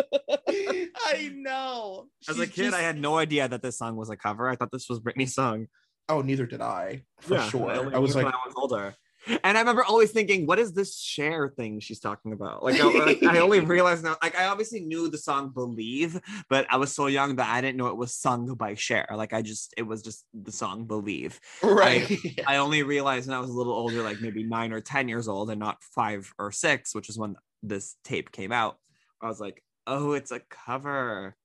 [1.06, 2.08] I know.
[2.30, 4.50] As a She's kid, I had no idea that this song was a cover.
[4.50, 5.68] I thought this was Britney's song.
[6.10, 7.04] Oh, neither did I.
[7.22, 7.72] For Yeah, sure.
[7.72, 8.96] only I was like, I was older.
[9.26, 12.62] And I remember always thinking, what is this Cher thing she's talking about?
[12.62, 16.20] Like, I, like, I only realized now, like, I obviously knew the song Believe,
[16.50, 19.08] but I was so young that I didn't know it was sung by Cher.
[19.16, 21.40] Like, I just, it was just the song Believe.
[21.64, 22.12] right.
[22.48, 25.30] I only realized when I was a little older, like maybe nine or 10 years
[25.30, 28.78] old and not five or six, which is when this tape came out.
[29.22, 31.38] I was like, oh, it's a cover.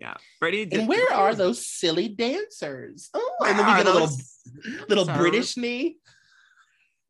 [0.00, 0.14] Yeah.
[0.38, 3.10] Freddie did- and where are those silly dancers?
[3.14, 4.16] Oh, and then we get a little
[4.88, 5.30] little Sorry.
[5.30, 5.94] Britishney.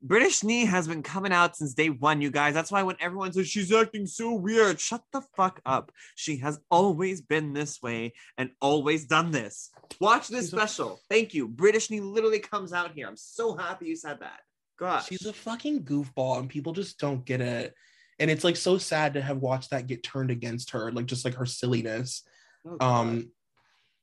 [0.02, 2.54] British Knee has been coming out since day one, you guys.
[2.54, 5.92] That's why when everyone says she's acting so weird, shut the fuck up.
[6.14, 9.68] She has always been this way and always done this.
[10.00, 11.00] Watch this She's a- special.
[11.10, 11.48] Thank you.
[11.48, 13.06] Britishney literally comes out here.
[13.08, 14.40] I'm so happy you said that.
[14.78, 15.06] Gosh.
[15.08, 17.74] She's a fucking goofball, and people just don't get it.
[18.18, 21.26] And it's like so sad to have watched that get turned against her, like just
[21.26, 22.22] like her silliness.
[22.66, 23.32] Oh, Um,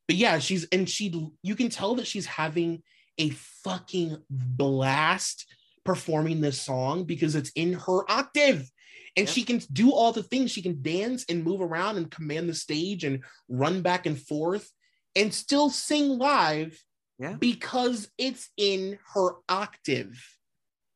[0.08, 2.82] but yeah, she's and she you can tell that she's having
[3.18, 3.30] a
[3.64, 5.46] fucking blast
[5.84, 8.70] performing this song because it's in her octave.
[9.16, 9.34] And Yep.
[9.36, 10.52] she can do all the things.
[10.52, 14.72] She can dance and move around and command the stage and run back and forth
[15.16, 16.80] and still sing live
[17.18, 17.34] Yeah.
[17.34, 20.24] because it's in her octave.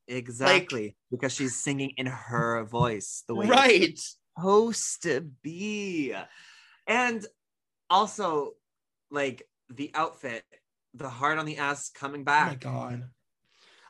[0.07, 0.95] exactly.
[1.09, 3.99] because she's singing in her voice, the way it's Right.
[4.37, 6.13] supposed to be.
[6.85, 7.25] And
[7.91, 8.51] also
[9.11, 10.43] like the outfit,
[10.93, 12.63] the heart on the ass coming back.
[12.65, 13.03] Oh my god.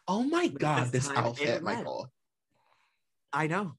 [0.07, 1.63] Oh my god, this this outfit.
[1.63, 2.11] Michael.
[3.31, 3.73] I know.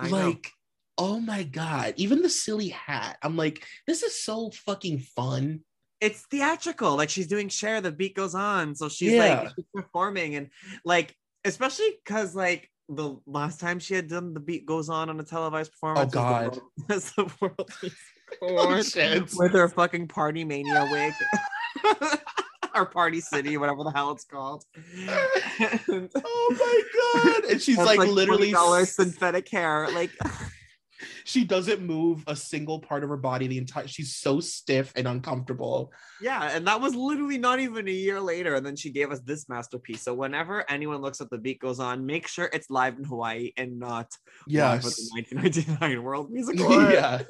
[0.00, 0.16] I know.
[0.16, 0.50] like,
[0.96, 1.94] oh my god.
[1.96, 3.18] Even the silly hat.
[3.22, 5.60] I'm like, this is so fucking fun.
[6.00, 6.96] it's theatrical.
[6.96, 8.74] Like she's doing Cher, the beat goes on.
[8.74, 9.40] So she's Yeah.
[9.42, 10.48] like she's performing and
[10.84, 11.14] like,
[11.44, 15.24] especially because like the last time she had done the beat goes on on a
[15.24, 16.00] televised performance.
[16.00, 16.42] Oh, was the God.
[16.42, 17.72] World- was the world
[18.42, 21.12] Music Oh, with her fucking party mania wig.
[22.74, 24.64] or party city, whatever the hell it's called.
[25.60, 27.50] And Oh my god.
[27.50, 29.88] And she's has, like, literally $20 synthetic hair.
[29.92, 30.10] Like
[31.24, 35.06] she doesn't move a single part of her body the entire she's so stiff and
[35.06, 35.92] uncomfortable.
[36.20, 38.54] Yeah, and that was literally not even a year later.
[38.54, 40.02] And then she gave us this masterpiece.
[40.02, 43.52] So whenever anyone looks at the beat goes on, make sure it's live in Hawaii
[43.56, 44.10] and not
[44.48, 44.96] live at Yes.
[44.96, 47.22] the 1999 World Music yeah.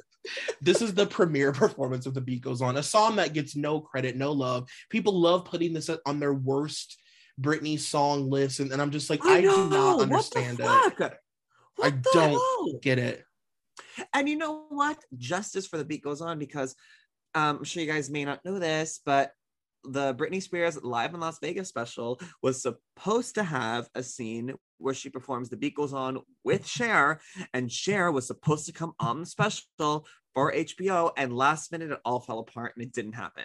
[0.60, 3.80] This is the premiere performance of The Beat Goes On, a song that gets no
[3.80, 4.68] credit, no love.
[4.90, 6.98] People love putting this on their worst
[7.40, 10.66] Britney song list, and, and I'm just like, I, do not understand it.
[11.80, 12.78] I don't hell?
[12.82, 13.24] Get it?
[14.12, 14.98] And you know what?
[15.16, 16.74] Justice for the beat goes on because
[17.34, 19.30] um, I'm sure you guys may not know this, but
[19.92, 24.94] the Britney Spears Live in Las Vegas special was supposed to have a scene where
[24.94, 27.20] she performs The Beat Goes On with Cher,
[27.52, 32.00] and Cher was supposed to come on the special for HBO, and last minute it
[32.04, 33.44] all fell apart and it didn't happen.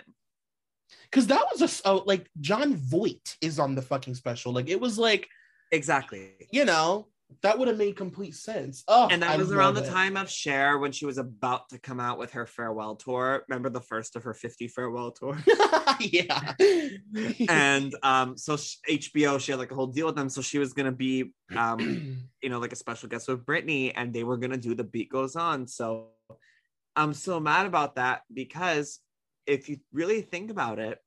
[1.09, 4.51] Because that was a oh, like Jon Voight is on the fucking special.
[4.53, 5.27] Like it was like
[5.71, 6.33] Exactly.
[6.51, 7.07] you know
[7.41, 8.83] that would have made complete sense.
[8.87, 9.89] Oh, And that I was around the it.
[9.89, 13.43] time of Cher when she was about to come out with her farewell tour.
[13.47, 15.37] Remember the first of her 50 farewell tour?
[15.99, 16.53] yeah.
[17.49, 20.73] and um so hbo she had like a whole deal with them so she was
[20.73, 21.79] gonna be um
[22.41, 25.09] you know like a special guest with Britney and they were gonna do the beat
[25.09, 26.07] goes on so
[26.95, 28.99] i'm so mad about that because
[29.45, 30.99] if you really think about it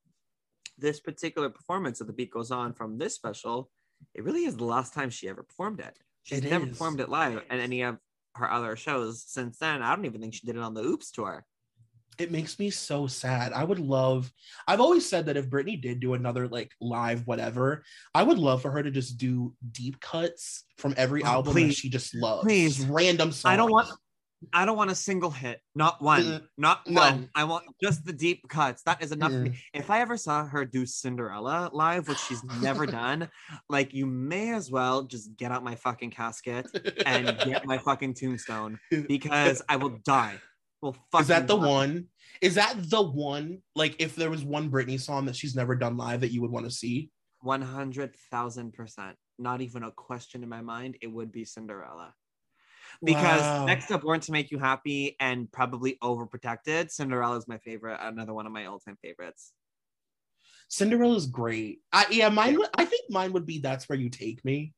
[0.79, 3.71] this particular performance of the beat goes on from this special
[4.15, 6.71] it really is the last time she ever performed it she's It never is.
[6.71, 7.97] performed it live in any of
[8.35, 11.11] her other shows since then i don't even think she did it on the oops
[11.11, 11.45] tour
[12.19, 13.53] it makes me so sad.
[13.53, 14.33] I would love,
[14.67, 17.85] I've always said that if Britney did do another like live whatever,
[18.15, 21.75] I would love for her to just do deep cuts from every Oh, album that
[21.75, 22.43] she just loves.
[22.43, 22.77] Please.
[22.77, 23.53] Just random songs.
[23.53, 23.91] I don't want
[24.53, 27.01] I don't want a single hit, not one, Mm, not no.
[27.01, 27.31] one.
[27.35, 28.83] I want just the deep cuts.
[28.83, 29.51] That is enough for Mm.
[29.53, 29.59] me.
[29.73, 33.29] If I ever saw her do Cinderella live, which she's never done,
[33.71, 36.67] like you may as well just get out my fucking casket
[37.07, 40.41] and get my fucking tombstone because I will die.
[40.83, 41.67] Well, Is that the die.
[41.67, 42.09] one?
[42.43, 43.63] Is that the one?
[43.75, 46.51] Like, if there was one Britney song that she's never done live that you would
[46.51, 47.11] want to see?
[47.41, 49.17] One hundred thousand percent.
[49.39, 50.99] Not even a question in my mind.
[51.01, 52.15] It would be Cinderella.
[53.03, 53.67] Because Wow.
[53.67, 57.99] next to Born to Make You Happy and probably Overprotected, Cinderella is my favorite.
[58.01, 59.53] Another one of my all-time favorites.
[60.69, 61.81] Cinderella's great.
[61.93, 62.59] I yeah, mine.
[62.59, 64.73] would- I think mine would be "That's Where You Take Me."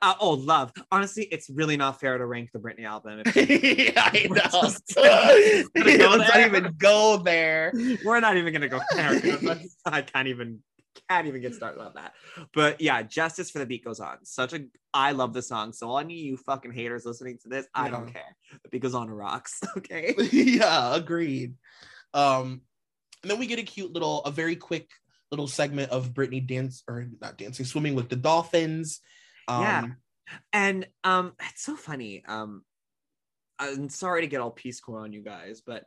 [0.00, 0.72] Uh, oh, love.
[0.90, 3.22] Honestly, it's really not fair to rank the Britney album.
[3.36, 4.62] Yeah, I know.
[4.62, 7.70] just gonna go Let's not even go there.
[8.02, 9.20] We're not even gonna go there.
[9.84, 10.60] I can't even
[11.08, 12.14] can't even get started on that.
[12.52, 14.18] But yeah, Justice for the Beat Goes On.
[14.24, 15.72] Such a I love the song.
[15.72, 18.36] So all any you fucking haters listening to this, I don't care.
[18.62, 19.60] The Beat Goes On rocks.
[19.76, 20.14] Okay.
[20.32, 21.54] yeah, agreed.
[22.12, 22.62] Um,
[23.22, 24.88] and then we get a cute little, a very quick
[25.30, 29.00] little segment of Britney dance or not dancing, swimming with the dolphins.
[29.48, 29.86] Um, Yeah.
[30.52, 32.22] And um, it's so funny.
[32.26, 32.62] Um,
[33.58, 35.84] I'm sorry to get all Peace Corps on you guys, but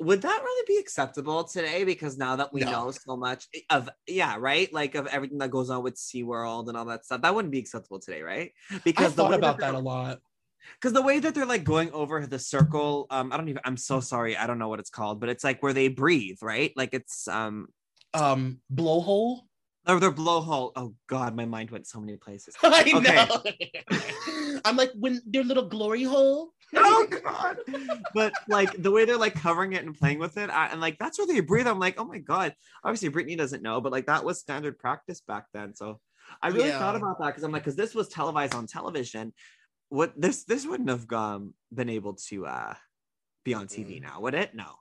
[0.00, 1.84] would that really be acceptable today?
[1.84, 2.70] Because now that we No.
[2.70, 4.72] know so much of yeah, right?
[4.72, 7.58] Like of everything that goes on with SeaWorld and all that stuff, that wouldn't be
[7.60, 8.52] acceptable today, right?
[8.84, 10.20] Because the thought about that that a lot.
[10.80, 13.76] because the way that they're like going over the circle, um, I don't even I'm
[13.76, 16.72] so sorry, I don't know what it's called, but it's like where they breathe, right?
[16.76, 17.68] Like it's um
[18.12, 19.42] Um, blowhole.
[19.86, 20.72] Or their blowhole.
[20.76, 22.54] Oh god, my mind went so many places.
[22.62, 24.60] I know.
[24.64, 26.50] I'm like when their little glory hole.
[26.76, 27.56] oh god
[28.14, 30.98] but like the way they're like covering it and playing with it I, and like
[30.98, 32.52] that's where they breathe i'm like oh my god
[32.82, 36.00] obviously britney doesn't know but like that was standard practice back then so
[36.42, 36.78] i really Yeah.
[36.80, 39.32] thought about that because i'm like because this was televised on television
[39.90, 42.74] what this this wouldn't have um, been able to uh
[43.44, 44.74] be on tv now would it no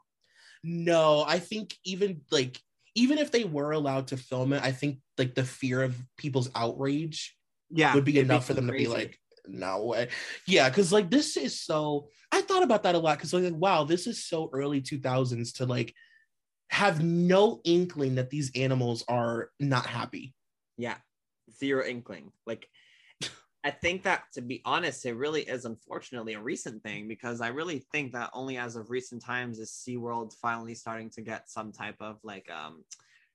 [0.64, 2.60] No, I think even like
[2.96, 6.50] even if they were allowed to film it, I think like the fear of people's
[6.56, 7.36] outrage
[7.70, 10.10] yeah would be enough for them to be like, no way.
[10.48, 13.84] Yeah, because like this is so I thought about that a lot because like wow,
[13.84, 15.94] this is so early 2000s to like
[16.70, 20.34] have no inkling that these animals are not happy.
[20.78, 20.96] yeah
[21.60, 22.68] zero inkling like
[23.64, 27.48] I think that to be honest, it really is unfortunately a recent thing because I
[27.48, 31.72] really think that only as of recent times is SeaWorld finally starting to get some
[31.72, 32.84] type of like um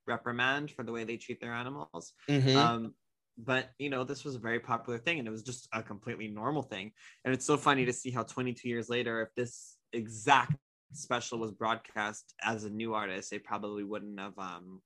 [0.06, 2.12] reprimand for the way they treat their animals.
[2.28, 2.56] Mhm.
[2.56, 2.94] Um,
[3.38, 6.28] but you know, this was a very popular thing and it was just a completely
[6.28, 6.92] normal thing.
[7.24, 10.56] And it's so funny to see how 22 years later, if this exact
[10.92, 14.82] special was broadcast as a new artist, they probably wouldn't have um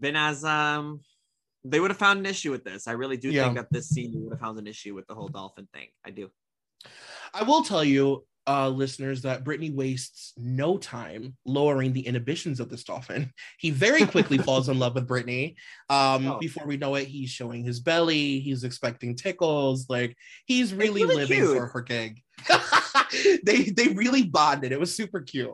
[0.00, 1.00] been as um
[1.70, 2.86] they would have found an issue with this.
[2.88, 3.44] I really do Yeah.
[3.44, 5.88] think that this scene would have found an issue with the whole dolphin thing.
[6.04, 6.30] I do.
[7.34, 12.70] I will tell you, uh, listeners, that Britney wastes no time lowering the inhibitions of
[12.70, 13.30] this dolphin.
[13.58, 15.56] He very quickly falls in love with Britney.
[15.90, 16.38] Um, Oh.
[16.38, 18.40] Before we know it, he's showing his belly.
[18.40, 19.90] He's expecting tickles.
[19.90, 20.16] Like
[20.46, 21.56] he's really, really living cute.
[21.56, 22.22] for her gig.
[23.42, 24.72] they they really bonded.
[24.72, 25.50] It was super cute.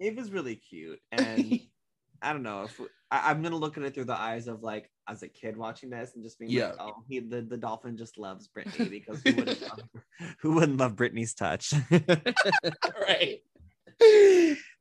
[0.00, 0.98] It was really cute.
[1.12, 1.60] And
[2.20, 4.90] I don't know if I, I'm gonna look at it through the eyes of like
[5.08, 6.68] as a kid watching this and just being Yeah.
[6.68, 9.80] like, oh, he the, the dolphin just loves Britney because who wouldn't love,
[10.40, 11.72] who wouldn't love Britney's touch?
[13.00, 13.40] right.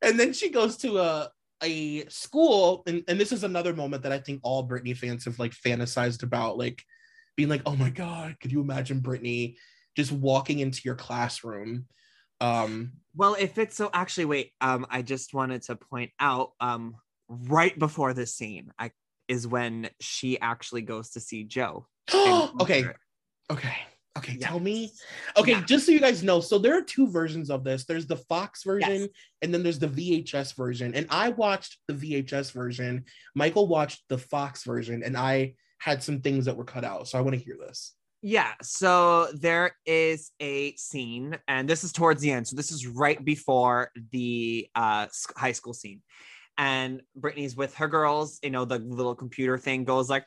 [0.01, 1.29] And then she goes to a
[1.63, 5.39] a school, and, and this is another moment that I think all Britney fans have
[5.39, 6.83] like fantasized about, like
[7.37, 9.55] being like, oh my god, could you imagine Britney
[9.95, 11.85] just walking into your classroom?
[12.41, 16.95] Um, well, if it's so actually wait, um, I just wanted to point out um
[17.29, 18.91] right before this scene, I
[19.33, 21.87] is when she actually goes to see Joe.
[22.13, 22.85] okay,
[23.51, 23.75] okay,
[24.17, 24.37] okay.
[24.39, 24.47] Yeah.
[24.47, 24.91] Tell me.
[25.35, 25.61] Okay, Yeah.
[25.65, 27.85] just so you guys know, so there are two versions of this.
[27.85, 29.09] There's the Fox version, Yes.
[29.41, 30.93] and then there's the VHS version.
[30.93, 33.05] And I watched the VHS version.
[33.35, 37.07] Michael watched the Fox version, and I had some things that were cut out.
[37.07, 37.93] So I want to hear this.
[38.25, 42.47] Yeah, so there is a scene, and this is towards the end.
[42.47, 46.01] So this is right before the uh, high school scene,
[46.57, 48.39] and Britney's with her girls.
[48.43, 50.25] You know, the little computer thing goes like,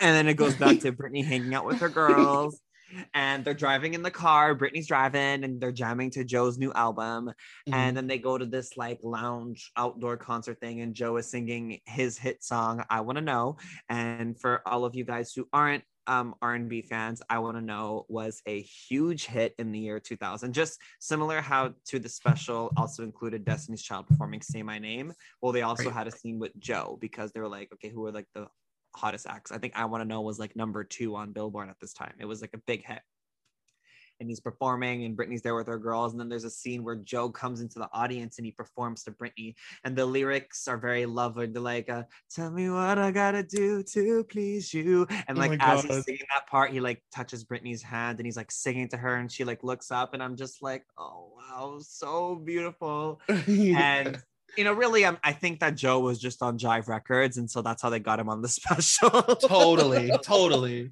[0.00, 2.60] and then it goes back to Britney hanging out with her girls,
[3.14, 4.54] and they're driving in the car.
[4.56, 7.26] Britney's driving, and they're jamming to Joe's new album,
[7.68, 7.74] Mm-hmm.
[7.74, 11.80] and then they go to this like lounge outdoor concert thing and joe is singing
[11.86, 13.56] his hit song i want to know
[13.90, 18.04] and for all of you guys who aren't um, r&b fans i want to know
[18.08, 23.02] was a huge hit in the year 2000 just similar how to the special also
[23.04, 25.12] included destiny's child performing say my name.
[25.42, 25.92] Well they also Right.
[25.94, 28.48] had a scene with joe because they were like okay who are like the
[28.96, 29.52] hottest acts?
[29.52, 32.14] I think i want to know was like number two on billboard at this time.
[32.18, 33.02] It was like a big hit
[34.20, 36.12] and he's performing and Britney's there with her girls.
[36.12, 39.12] And then there's a scene where Joe comes into the audience and he performs to
[39.12, 39.54] Britney.
[39.84, 41.52] And the lyrics are very loving.
[41.52, 45.06] They're like, uh, tell me what I gotta do to please you.
[45.28, 45.90] And Oh like my as God.
[45.94, 49.16] he's singing that part, he like touches Britney's hand and he's like singing to her
[49.16, 53.20] and she like looks up and I'm just like, oh wow, so beautiful.
[53.48, 54.18] And
[54.56, 57.62] you know, really, um, I think that Joe was just on Jive Records, and so
[57.62, 59.10] that's how they got him on the special.
[59.10, 60.90] totally, totally.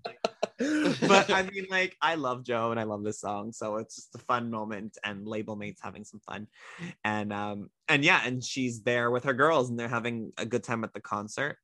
[0.58, 4.14] but I mean, like, I love Joe and I love this song, so it's just
[4.14, 6.46] a fun moment, and label mates having some fun,
[7.04, 10.62] and um, and yeah, and she's there with her girls, and they're having a good
[10.62, 11.56] time at the concert,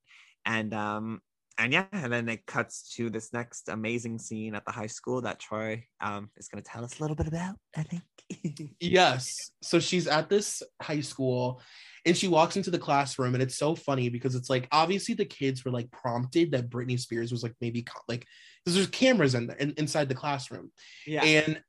[0.45, 1.21] and um,
[1.59, 5.21] and yeah, and then it cuts to this next amazing scene at the high school
[5.23, 7.57] that Troy um is going to tell us a little bit about.
[7.77, 8.75] I think.
[8.81, 9.51] yes.
[9.63, 11.61] So she's at this high school
[12.05, 15.25] and she walks into the classroom and it's so funny because it's like obviously the
[15.25, 18.27] kids were like prompted that Britney Spears was like maybe like
[18.65, 20.73] because there's cameras in, there in inside the classroom
[21.07, 21.23] yeah.
[21.23, 21.63] and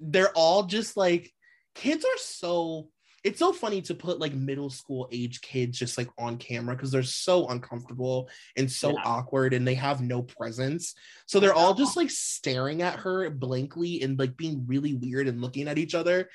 [0.00, 1.30] they're all just like
[1.74, 2.88] kids are so
[3.24, 6.92] it's so funny to put like middle school age kids just like on camera because
[6.92, 9.02] they're so uncomfortable and so Yeah.
[9.04, 10.94] awkward and they have no presence.
[11.26, 15.40] So they're all just like staring at her blankly and like being really weird and
[15.40, 16.28] looking at each other.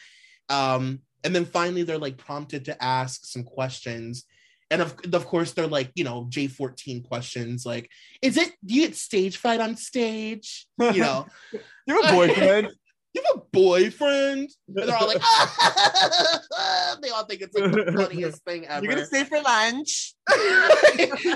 [0.49, 4.25] Um and then finally they're like prompted to ask some questions.
[4.69, 7.89] And of, of course they're like you know j14 questions like
[8.21, 10.67] is it do you get stage fright on stage?
[10.79, 11.27] You know?
[11.87, 12.67] You have a boyfriend.
[13.13, 14.49] you have a boyfriend?
[14.67, 15.17] And they're all like,
[17.01, 18.83] they all think it's like the funniest thing ever.
[18.83, 20.13] You're gonna stay for lunch.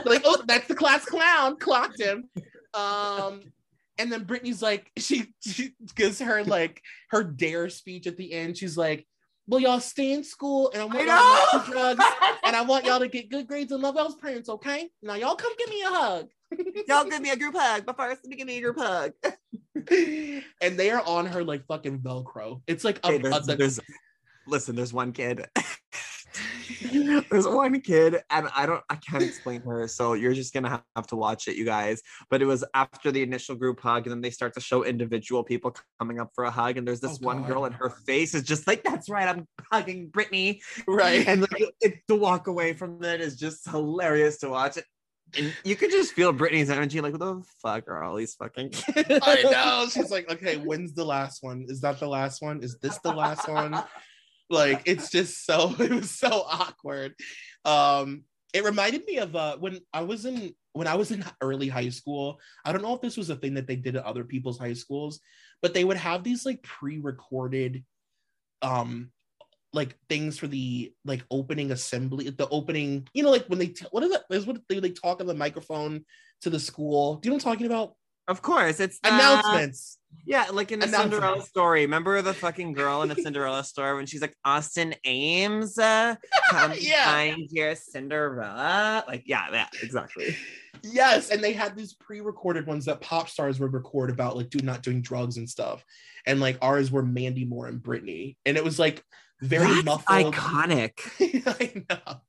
[0.06, 1.58] like, oh, that's the class clown.
[1.58, 2.30] Clocked him.
[2.74, 3.42] Um,
[3.98, 8.58] and then Britney's like, she, she gives her like her dare speech at the end.
[8.58, 9.06] She's like,
[9.48, 12.06] "Well, y'all stay in school, and I want I y'all to drugs,
[12.46, 14.50] and I want y'all to get good grades and love y'all's parents.
[14.50, 14.90] Okay?
[15.02, 16.28] Now y'all come give me a hug."
[16.88, 19.12] Y'all give me a group hug, but first let me give me a group hug.
[20.62, 22.62] and they are on her like fucking Velcro.
[22.68, 23.80] It's like a, Okay, a- there's, the- there's-
[24.48, 25.46] listen, there's one kid.
[27.30, 29.88] there's one kid, and I don't, I can't explain her.
[29.88, 32.02] So you're just gonna have to watch it, you guys.
[32.30, 35.44] But it was after the initial group hug, and then they start to show individual
[35.44, 37.48] people coming up for a hug, and there's this Oh, one God.
[37.48, 41.26] girl, and her face is just like, "That's right, I'm hugging Britney." right.
[41.28, 44.78] And like, it, to walk away from it is just hilarious to watch.
[44.78, 44.86] It
[45.38, 48.70] And you could just feel Britney's energy, like, what the fuck are all these fucking
[48.70, 49.20] kids?
[49.24, 49.88] I know.
[49.90, 51.66] She's like, okay, when's the last one?
[51.68, 52.64] Is that the last one?
[52.64, 53.82] Is this the last one?
[54.50, 57.14] Like, it's just so it was so awkward.
[57.64, 61.68] Um, it reminded me of uh when I was in when I was in early
[61.68, 62.40] high school.
[62.64, 64.74] I don't know if this was a thing that they did at other people's high
[64.74, 65.20] schools,
[65.62, 67.84] but they would have these like pre-recorded
[68.62, 69.12] um
[69.76, 73.86] like things for the like opening assembly, the opening, you know, like when they t-
[73.92, 74.22] what is it?
[74.32, 76.06] Is what they, they talk on the microphone
[76.42, 77.16] to the school.
[77.16, 77.94] Do you know what I'm talking about?
[78.28, 80.00] Of course, it's the- Announcements.
[80.26, 81.82] Yeah, like in the Cinderella story.
[81.82, 86.16] Remember the fucking girl in the Cinderella story when she's like, Austin Ames, uh,
[86.50, 87.06] come Yeah.
[87.06, 89.04] find your Cinderella.
[89.08, 90.36] Like, yeah, yeah, exactly.
[90.84, 94.60] Yes, and they had these pre-recorded ones that pop stars would record about like do
[94.64, 95.84] not doing drugs and stuff.
[96.26, 98.38] And like ours were Mandy Moore and Britney.
[98.46, 99.04] And it was like
[99.42, 100.34] very That's muffled.
[100.34, 101.00] iconic.
[101.46, 102.22] I know.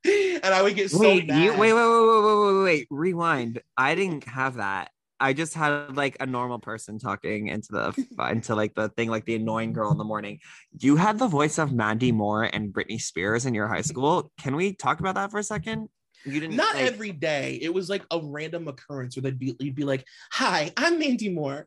[0.42, 1.42] And I would get so wait, mad.
[1.42, 3.60] you, wait, wait, wait, wait, wait, wait, wait, rewind.
[3.76, 4.90] I didn't have that.
[5.18, 9.24] I just had like a normal person talking into the into like the thing, like
[9.24, 10.40] the annoying girl in the morning.
[10.78, 14.30] You had the voice of Mandy Moore and Britney Spears in your high school.
[14.40, 15.88] Can we talk about that for a second?
[16.24, 17.58] You didn't Not like- every day.
[17.62, 21.28] It was like a random occurrence where they'd be you'd be like, "Hi, I'm Mandy
[21.30, 21.66] Moore,"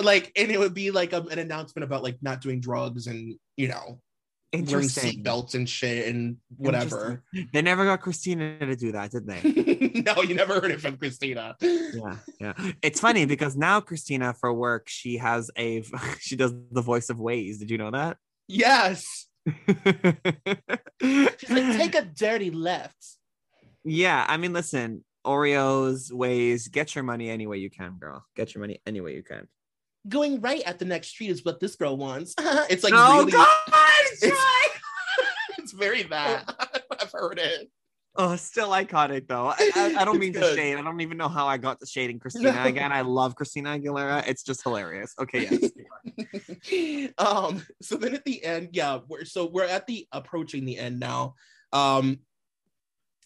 [0.00, 3.34] like, and it would be like a- an announcement about like not doing drugs and
[3.56, 4.00] you know
[4.52, 7.22] wearing seatbelts and shit and whatever.
[7.52, 10.02] They never got Christina to do that, did they?
[10.06, 11.56] no, you never heard it from Christina.
[11.60, 12.52] yeah, yeah.
[12.82, 15.84] It's funny because now Christina for work she has a
[16.20, 17.58] she does the voice of Waze.
[17.58, 18.16] Did you know that?
[18.46, 19.26] Yes.
[21.00, 22.96] She's like, take a dirty left.
[23.84, 28.24] yeah, I mean, listen, Oreos, Waze, get your money any way you can, girl.
[28.34, 29.48] Get your money any way you can.
[30.08, 32.34] Going right at the next street is what this girl wants.
[32.38, 33.48] it's like oh really, God,
[34.22, 34.32] it's-
[35.58, 36.42] it's very bad.
[37.00, 37.70] I've heard it.
[38.20, 39.46] Oh, still iconic though.
[39.46, 40.74] I, I, I don't mean to shade.
[40.76, 42.64] I don't even know how I got to shading Christina No.
[42.64, 42.90] again.
[42.90, 44.26] I love Christina Aguilera.
[44.26, 45.14] It's just hilarious.
[45.20, 45.70] Okay,
[46.70, 47.12] yes.
[47.18, 50.98] um, so then at the end, yeah, we're so we're at the approaching the end
[50.98, 51.34] now.
[51.72, 52.18] Um,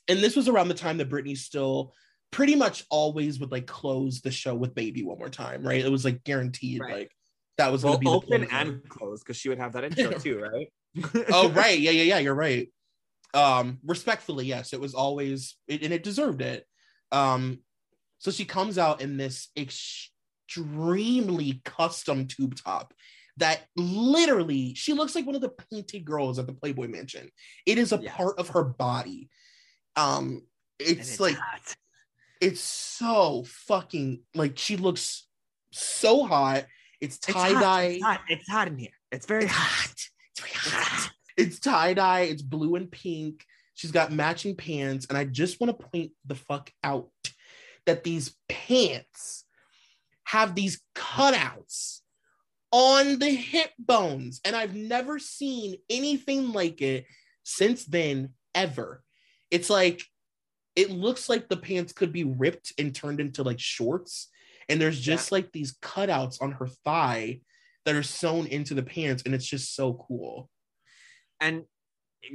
[0.09, 1.94] and this was around the time that Britney still
[2.32, 5.84] pretty much always would like close the show with baby one more time, right?
[5.84, 6.92] It was like guaranteed, Right.
[6.92, 7.12] like
[7.59, 10.12] that was well, gonna be the open and close because she would have that intro
[10.18, 10.66] too, right?
[11.30, 12.68] oh right yeah yeah yeah you're right
[13.32, 16.66] um respectfully yes it was always it, and it deserved it
[17.12, 17.60] um
[18.18, 22.92] so she comes out in this extremely custom tube top
[23.38, 27.30] that literally she looks like one of the painted girls at the playboy mansion
[27.64, 28.14] it is a Yes.
[28.14, 29.30] part of her body
[29.96, 30.42] um
[30.78, 31.74] it's like hot.
[32.43, 35.27] It's so fucking like she looks
[35.70, 36.66] so hot
[37.02, 38.20] it's It's tie dye It's hot.
[38.28, 38.90] It's hot in here.
[39.10, 39.89] It's very it's hot.
[39.89, 39.97] hot.
[40.31, 41.10] It's very hot.
[41.36, 42.20] It's tie dye.
[42.20, 43.44] It's blue and pink.
[43.74, 47.10] She's got matching pants, and I just want to point the fuck out
[47.86, 49.44] that these pants
[50.24, 52.01] have these cutouts
[52.70, 57.06] on the hip bones, and I've never seen anything like it
[57.43, 59.02] since then ever.
[59.51, 60.05] It's like
[60.77, 64.28] it looks like the pants could be ripped and turned into like shorts,
[64.69, 67.40] and there's just like these cutouts on her thigh
[67.85, 70.49] that are sewn into the pants, and it's just so cool.
[71.40, 71.65] And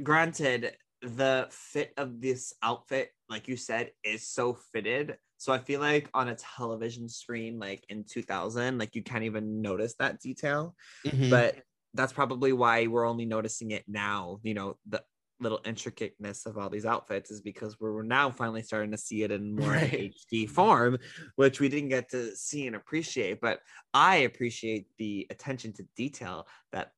[0.02, 5.16] granted, the fit of this outfit, like you said, is so fitted.
[5.38, 9.62] So I feel like on a television screen, like in 2000, like you can't even
[9.62, 10.74] notice that detail.
[11.06, 11.30] Mhm.
[11.30, 11.62] But
[11.94, 14.40] that's probably why we're only noticing it now.
[14.42, 15.02] You know, the
[15.40, 19.30] little intricateness of all these outfits is because we're now finally starting to see it
[19.30, 19.92] in more Right.
[19.94, 20.98] HD form,
[21.36, 23.40] which we didn't get to see and appreciate.
[23.40, 23.60] But
[23.94, 26.92] I appreciate the attention to detail that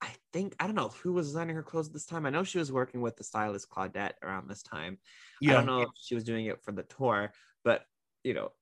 [0.00, 2.26] I think I don't know who was designing her clothes at this time.
[2.26, 4.98] I know she was working with the stylist Claudette around this time.
[5.46, 7.32] I don't know if she was doing it for the tour,
[7.64, 7.86] but
[8.22, 8.52] you know,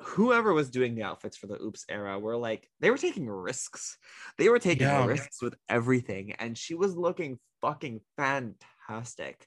[0.00, 3.98] whoever was doing the outfits for the Oops era were like they were taking risks.
[4.38, 5.04] They were taking Yeah.
[5.04, 9.46] risks with everything, and she was looking fucking fantastic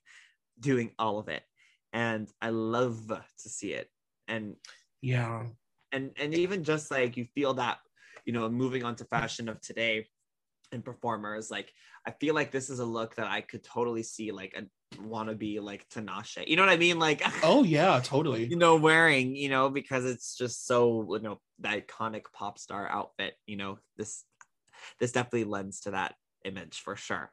[0.60, 1.44] doing all of it.
[1.94, 3.90] And I love to see it.
[4.28, 4.56] And
[5.02, 5.48] Yeah.
[5.92, 7.80] and and even just like you feel that
[8.26, 10.08] you know moving on to fashion of today
[10.72, 11.74] and performers like
[12.06, 14.64] i feel like this is a look that i could totally see like a
[15.02, 16.48] wannabe like Tinashe.
[16.48, 18.46] you know what i mean like Oh yeah, totally.
[18.46, 22.88] you know wearing you know because it's just so you know the iconic pop star
[22.90, 24.24] outfit you know this
[25.00, 26.16] this definitely lends to that
[26.46, 27.32] image for sure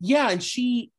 [0.00, 0.92] Yeah, and she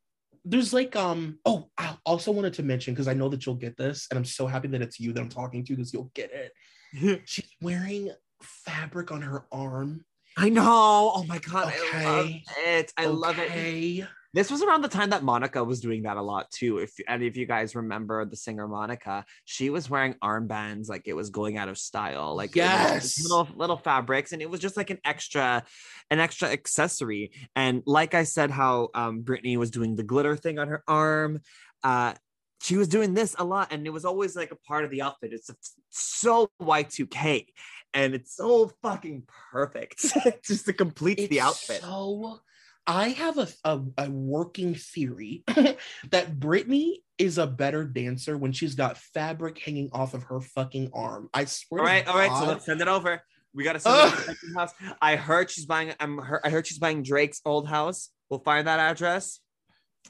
[0.46, 3.78] there's like um oh I also wanted to mention because I know that you'll get
[3.78, 6.32] this, and I'm so happy that it's you that I'm talking to because you'll get
[6.32, 7.22] it.
[7.26, 8.12] She's wearing
[8.42, 10.06] fabric on her arm.
[10.38, 12.30] i know oh my god i love
[12.66, 14.06] it i love it Okay.
[14.34, 16.78] This was around the time that Monica was doing that a lot too.
[16.78, 21.16] If any of you guys remember the singer Monica, she was wearing armbands like it
[21.16, 23.22] was going out of style, like Yes.
[23.24, 25.64] little little fabrics, and it was just like an extra,
[26.12, 27.32] an extra accessory.
[27.56, 31.40] And like I said, how um, Britney was doing the glitter thing on her arm,
[31.84, 32.14] uh,
[32.62, 35.02] she was doing this a lot, and it was always like a part of the
[35.02, 35.32] outfit.
[35.34, 35.50] It's
[35.90, 37.46] so Y2K,
[37.94, 40.06] and it's so fucking perfect
[40.46, 41.82] just to complete the outfit.
[41.82, 42.42] So
[42.90, 45.44] I have a, a, a working theory
[46.10, 50.90] that Britney is a better dancer when she's got fabric hanging off of her fucking
[50.92, 51.30] arm.
[51.32, 51.82] I swear.
[51.82, 52.36] All right, all right.
[52.36, 53.22] So let's send it over.
[53.54, 54.74] We gotta send it to the house.
[55.00, 55.94] I heard she's buying.
[56.00, 56.18] I'm.
[56.18, 58.10] Her, I heard she's buying Drake's old house.
[58.28, 59.40] We'll find that address.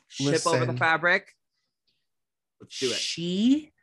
[0.08, 1.28] Ship over the fabric.
[2.62, 2.96] Let's do it.
[2.96, 3.74] She,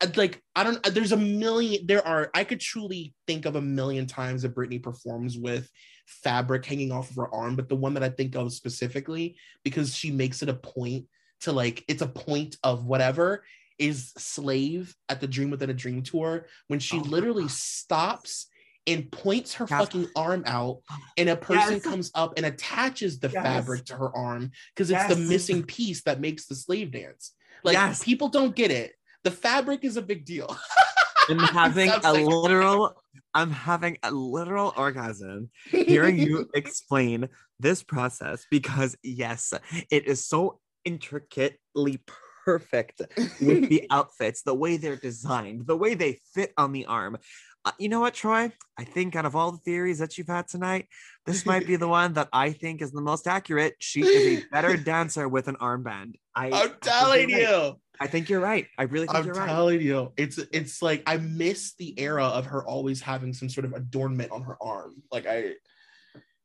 [0.00, 0.82] uh, like, I don't.
[0.82, 1.86] There's a million.
[1.86, 2.28] There are.
[2.34, 5.70] I could truly think of a million times that Britney performs with
[6.06, 9.94] fabric hanging off of her arm, but the one that I think of specifically because
[9.94, 11.06] she makes it a point
[11.40, 13.44] to like, it's a point of whatever
[13.78, 18.46] is Slave at the Dream Within a Dream tour when she Oh literally stops
[18.86, 19.80] and points her Yes.
[19.80, 20.82] fucking arm out
[21.16, 21.82] and a person Yes.
[21.82, 23.42] comes up and attaches the Yes.
[23.42, 27.32] fabric to her arm because it's the missing piece that makes the slave dance.
[27.64, 28.02] Like Yes.
[28.04, 28.92] people don't get it.
[29.24, 30.56] The fabric is a big deal.
[31.28, 33.01] I'm having a like- literal.
[33.34, 37.28] I'm having a literal orgasm hearing you explain
[37.58, 39.52] this process because yes,
[39.90, 42.00] it is so intricately
[42.44, 43.02] perfect
[43.40, 47.18] with the outfits, the way they're designed, the way they fit on the arm.
[47.64, 48.50] Uh, you know what, Troy?
[48.76, 50.88] I think out of all the theories that you've had tonight,
[51.26, 53.76] this might be the one that I think is the most accurate.
[53.78, 56.14] She is a better dancer with an armband.
[56.34, 57.74] I, I I'm telling you're right.
[58.02, 58.08] You.
[58.08, 58.66] I think you're right.
[58.78, 59.48] I really think I'm you're right.
[59.48, 60.12] I'm telling you.
[60.16, 64.30] It's it's like I miss the era of her always having some sort of adornment
[64.32, 65.02] on her arm.
[65.10, 65.54] Like I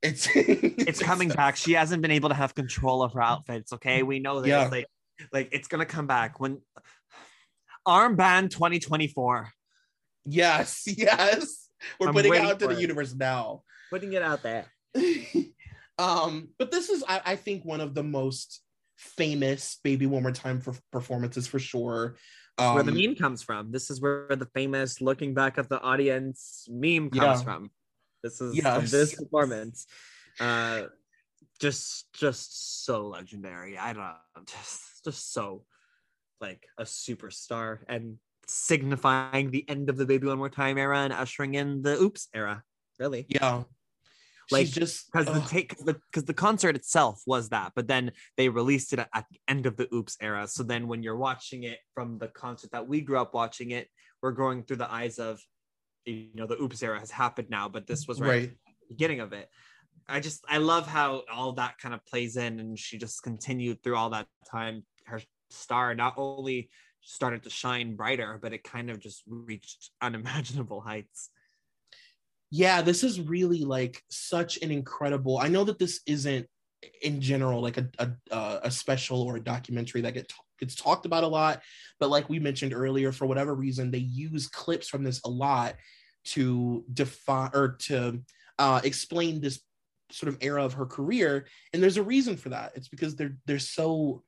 [0.02, 1.56] it's It's coming back.
[1.56, 3.74] She hasn't been able to have control of her outfits.
[3.74, 4.68] Okay, we know that Yeah.
[4.68, 4.88] Like,
[5.34, 6.62] like it's gonna come back when
[7.88, 9.50] armband 2024.
[10.26, 11.70] Yes, yes.
[12.00, 12.82] We're I'm putting it out to the it.
[12.82, 13.64] universe now.
[13.90, 14.66] Putting it out there.
[15.98, 18.62] um, but this is, I, I think, one of the most
[18.98, 22.18] famous "Baby One More Time" for performances for sure.
[22.57, 23.72] Um, where the meme comes from.
[23.72, 27.44] This is where the famous looking back at the audience meme comes Yeah.
[27.44, 27.72] from.
[28.24, 28.91] This is Yes.
[28.91, 29.86] this performance.
[30.40, 30.84] Uh
[31.60, 33.78] just just so legendary.
[33.78, 35.65] I don't know, just just so
[36.41, 38.18] like a superstar and
[38.48, 42.28] signifying the end of the baby one more time era and ushering in the oops
[42.34, 42.64] era.
[42.99, 43.26] Really.
[43.30, 43.64] yeah,
[44.52, 48.11] Like, She's just because the take because the, the concert itself was that but then
[48.38, 50.48] they released it at, at the end of the oops era.
[50.48, 53.90] So then when you're watching it from the concert that we grew up watching it
[54.22, 55.40] we're going through the eyes of
[56.06, 58.44] you know the oops era has happened now but this was right, right.
[58.44, 59.49] at the beginning of it.
[60.07, 63.84] I just i love how all that kind of plays in and she just continued
[63.84, 64.84] through all that time.
[65.06, 66.69] Her star not only
[67.02, 71.30] started to shine brighter but it kind of just reached unimaginable heights
[72.49, 76.48] yeah this is really like such an incredible i know that this isn't
[77.02, 81.06] in general like a a, uh, a special or a documentary that get gets talked
[81.06, 81.61] about a lot
[81.99, 85.76] but like we mentioned earlier for whatever reason they use clips from this a lot
[86.28, 88.22] to define or to
[88.60, 89.61] uh, explain this
[90.11, 92.72] sort of era of her career and there's a reason for that.
[92.76, 94.24] It's because they're they're so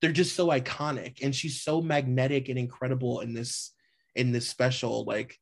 [0.00, 3.72] they're just so iconic and she's so magnetic and incredible in this
[4.14, 5.38] in this special like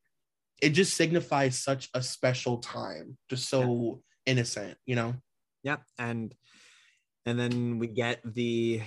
[0.61, 5.13] it just signifies such a special time just so innocent you know
[5.63, 6.33] Yep, and
[7.25, 8.81] and then we get the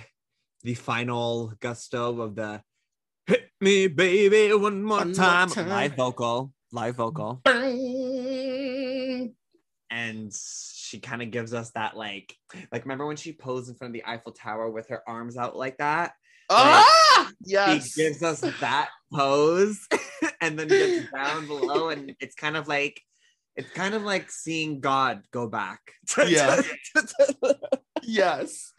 [0.63, 2.61] the final gusto of the
[3.27, 5.49] hit me baby one more One more time.
[5.49, 5.69] time.
[5.69, 9.35] live vocal live vocal Bang!
[9.91, 12.35] and she kind of gives us that like
[12.71, 15.55] like remember when she posed in front of the Eiffel Tower with her arms out
[15.55, 16.13] like that
[16.55, 19.87] ah yes she gives us that pose
[20.41, 23.01] and then gets down below and it's kind of like
[23.55, 25.79] it's kind of like seeing God go back.
[26.27, 26.59] Yeah.
[28.01, 28.73] yes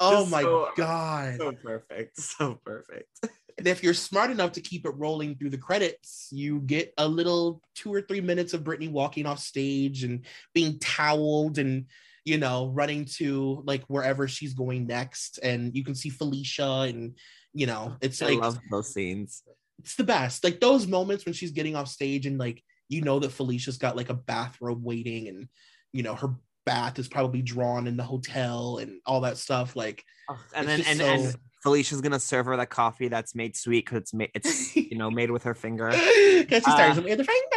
[0.00, 2.18] oh Just my so- god So perfect.
[2.20, 3.08] So perfect.
[3.58, 7.06] and if you're smart enough to keep it rolling through the credits you get a
[7.08, 10.24] little two or three minutes of britney walking off stage and
[10.54, 11.86] being toweled and
[12.26, 17.16] you know running to like wherever she's going next and you can see felicia and
[17.54, 19.42] you know it's I like love those scenes.
[19.78, 20.44] it's the best.
[20.44, 23.96] Like those moments when she's getting off stage and like you know that Felicia's got
[23.96, 25.48] like a bathrobe waiting and
[25.92, 26.34] you know her
[26.66, 29.74] bath is probably drawn in the hotel and all that stuff.
[29.76, 33.56] Like Oh, and then and, so- and Felicia's gonna serve her that coffee that's made
[33.56, 35.88] sweet because it's made it's you know made with her finger.
[35.90, 37.55] because she Uh, starts with the finger.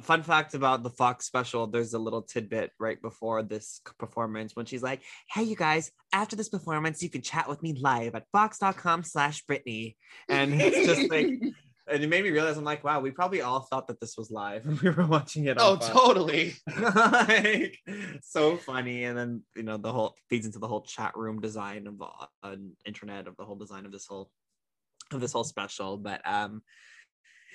[0.00, 4.66] Fun fact about the Fox special, there's a little tidbit right before this performance when
[4.66, 8.26] she's like, Hey, you guys, after this performance, you can chat with me live at
[8.32, 9.96] fox.com slash Britney.
[10.28, 11.26] And it's just like,
[11.88, 14.30] and it made me realize I'm like, wow, we probably all thought that this was
[14.30, 15.56] live when we were watching it.
[15.60, 16.54] Oh, totally.
[16.80, 17.78] like,
[18.22, 19.04] so funny.
[19.04, 22.06] And then, you know, the whole feeds into the whole chat room design of the
[22.42, 22.56] uh,
[22.86, 24.30] internet of the whole design of this whole
[25.12, 25.98] of this whole special.
[25.98, 26.62] But um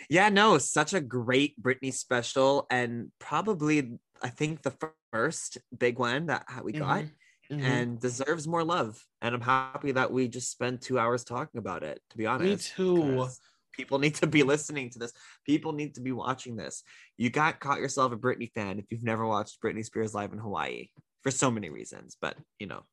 [0.10, 4.76] yeah, no, such a great Britney special, and probably I think the
[5.12, 7.56] first big one that we got, mm-hmm.
[7.56, 7.66] Mm-hmm.
[7.66, 9.04] and deserves more love.
[9.22, 12.02] And I'm happy that we just spent two hours talking about it.
[12.12, 13.28] To be honest, me too.
[13.74, 15.14] People need to be listening to this.
[15.46, 16.84] People need to be watching this.
[17.16, 20.40] You got caught yourself a Britney fan if you've never watched Britney Spears live in
[20.40, 20.88] Hawaii
[21.22, 22.84] for so many reasons, but you know,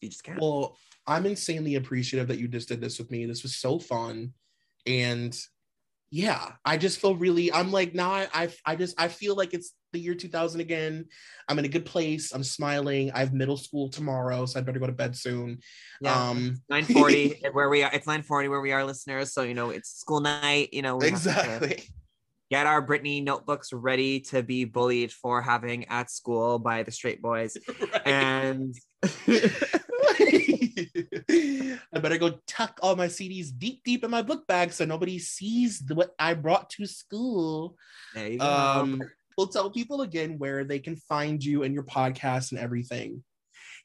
[0.00, 0.40] you just can't.
[0.40, 3.26] Well, I'm insanely appreciative that you just did this with me.
[3.26, 4.32] This was so fun,
[4.86, 5.36] and
[6.10, 7.52] yeah, I just feel really.
[7.52, 8.10] I'm like now.
[8.10, 11.06] I, I I just I feel like it's the year 2000 again.
[11.48, 12.32] I'm in a good place.
[12.32, 13.12] I'm smiling.
[13.12, 15.60] I have middle school tomorrow, so I better go to bed soon.
[16.00, 17.90] Yeah, um, 9:40 where we are.
[17.92, 19.32] It's 9:40 where we are, listeners.
[19.32, 20.70] So you know it's school night.
[20.72, 21.84] You know exactly.
[22.50, 27.22] Get our Britney notebooks ready to be bullied for having at school by the straight
[27.22, 28.06] boys, right.
[28.06, 28.74] and
[31.92, 35.18] I better go tuck all my CDs deep, deep in my book bag so nobody
[35.18, 37.76] sees what I brought to school.
[38.14, 38.46] There you go.
[38.46, 39.02] Um,
[39.36, 43.22] we'll tell people again where they can find you and your podcast and everything.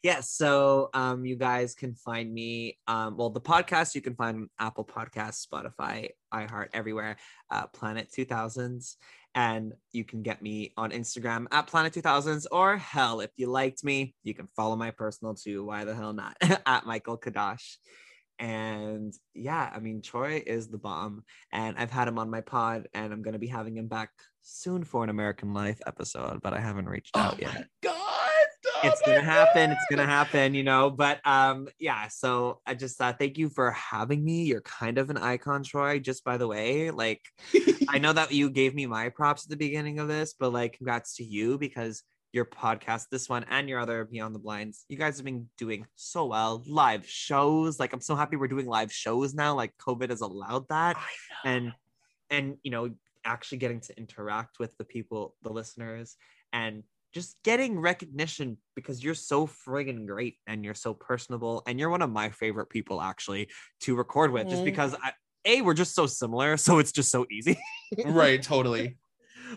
[0.03, 2.77] Yes, yeah, so um, you guys can find me.
[2.87, 7.17] Um, well, the podcast you can find Apple Podcasts, Spotify, iHeart, everywhere.
[7.49, 8.95] Uh, Planet 2000s,
[9.35, 13.83] and you can get me on Instagram at Planet 2000s, or hell, if you liked
[13.83, 15.65] me, you can follow my personal too.
[15.65, 16.37] Why the hell not?
[16.65, 17.61] at Michael Cadoch.
[18.39, 22.87] And yeah, I mean, Troy is the bomb, and I've had him on my pod,
[22.93, 24.09] and I'm going to be having him back
[24.41, 27.67] soon for an American Life episode, but I haven't reached oh out yet.
[27.83, 28.14] God
[28.83, 33.13] it's gonna happen it's gonna happen you know but um yeah so i just uh
[33.13, 34.43] thank you for having me.
[34.43, 37.21] You're kind of an icon troy just by the way like
[37.89, 40.77] i know that you gave me my props at the beginning of this but like
[40.77, 42.03] congrats to you because
[42.33, 45.85] your podcast this one and your other beyond the blinds you guys have been doing
[45.95, 46.63] so well.
[46.67, 50.67] Live shows like i'm so happy we're doing live shows now like covid has allowed
[50.67, 50.97] that.
[51.43, 51.73] And
[52.29, 52.91] and you know
[53.23, 56.15] actually getting to interact with the people the listeners
[56.53, 56.83] and
[57.15, 62.01] just getting recognition because you're so friggin' great and you're so personable and you're one
[62.01, 63.47] of my favorite people actually
[63.79, 64.65] to record with just mm-hmm.
[64.65, 65.13] because I,
[65.45, 67.57] a we're just so similar so it's just so easy.
[68.05, 68.97] Right totally.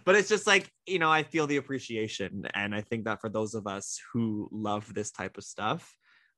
[0.05, 3.31] But it's just like you know i feel the appreciation and i think that for
[3.31, 5.91] those of us who love this type of stuff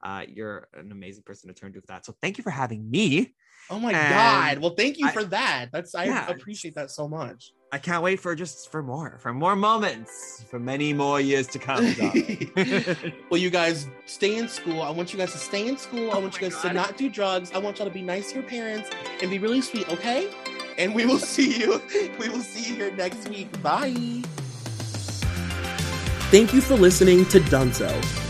[0.02, 2.90] uh, you're an amazing person to turn to for that so thank you for having
[2.90, 3.34] me
[3.70, 6.90] oh my and god well thank you I, for that that's i yeah, appreciate that
[6.90, 11.20] so much I can't wait for just for more, for more moments, for many more
[11.20, 11.84] years to come.
[13.30, 14.82] well, you guys stay in school.
[14.82, 16.10] I want you guys to stay in school.
[16.10, 16.68] I oh want you guys God.
[16.68, 17.52] to not do drugs.
[17.52, 18.90] I want y'all to be nice to your parents
[19.22, 20.28] and be really sweet, okay?
[20.78, 21.80] And we will see you.
[22.18, 23.62] We will see you here next week.
[23.62, 24.22] Bye.
[26.32, 28.29] Thank you for listening to Dunzo.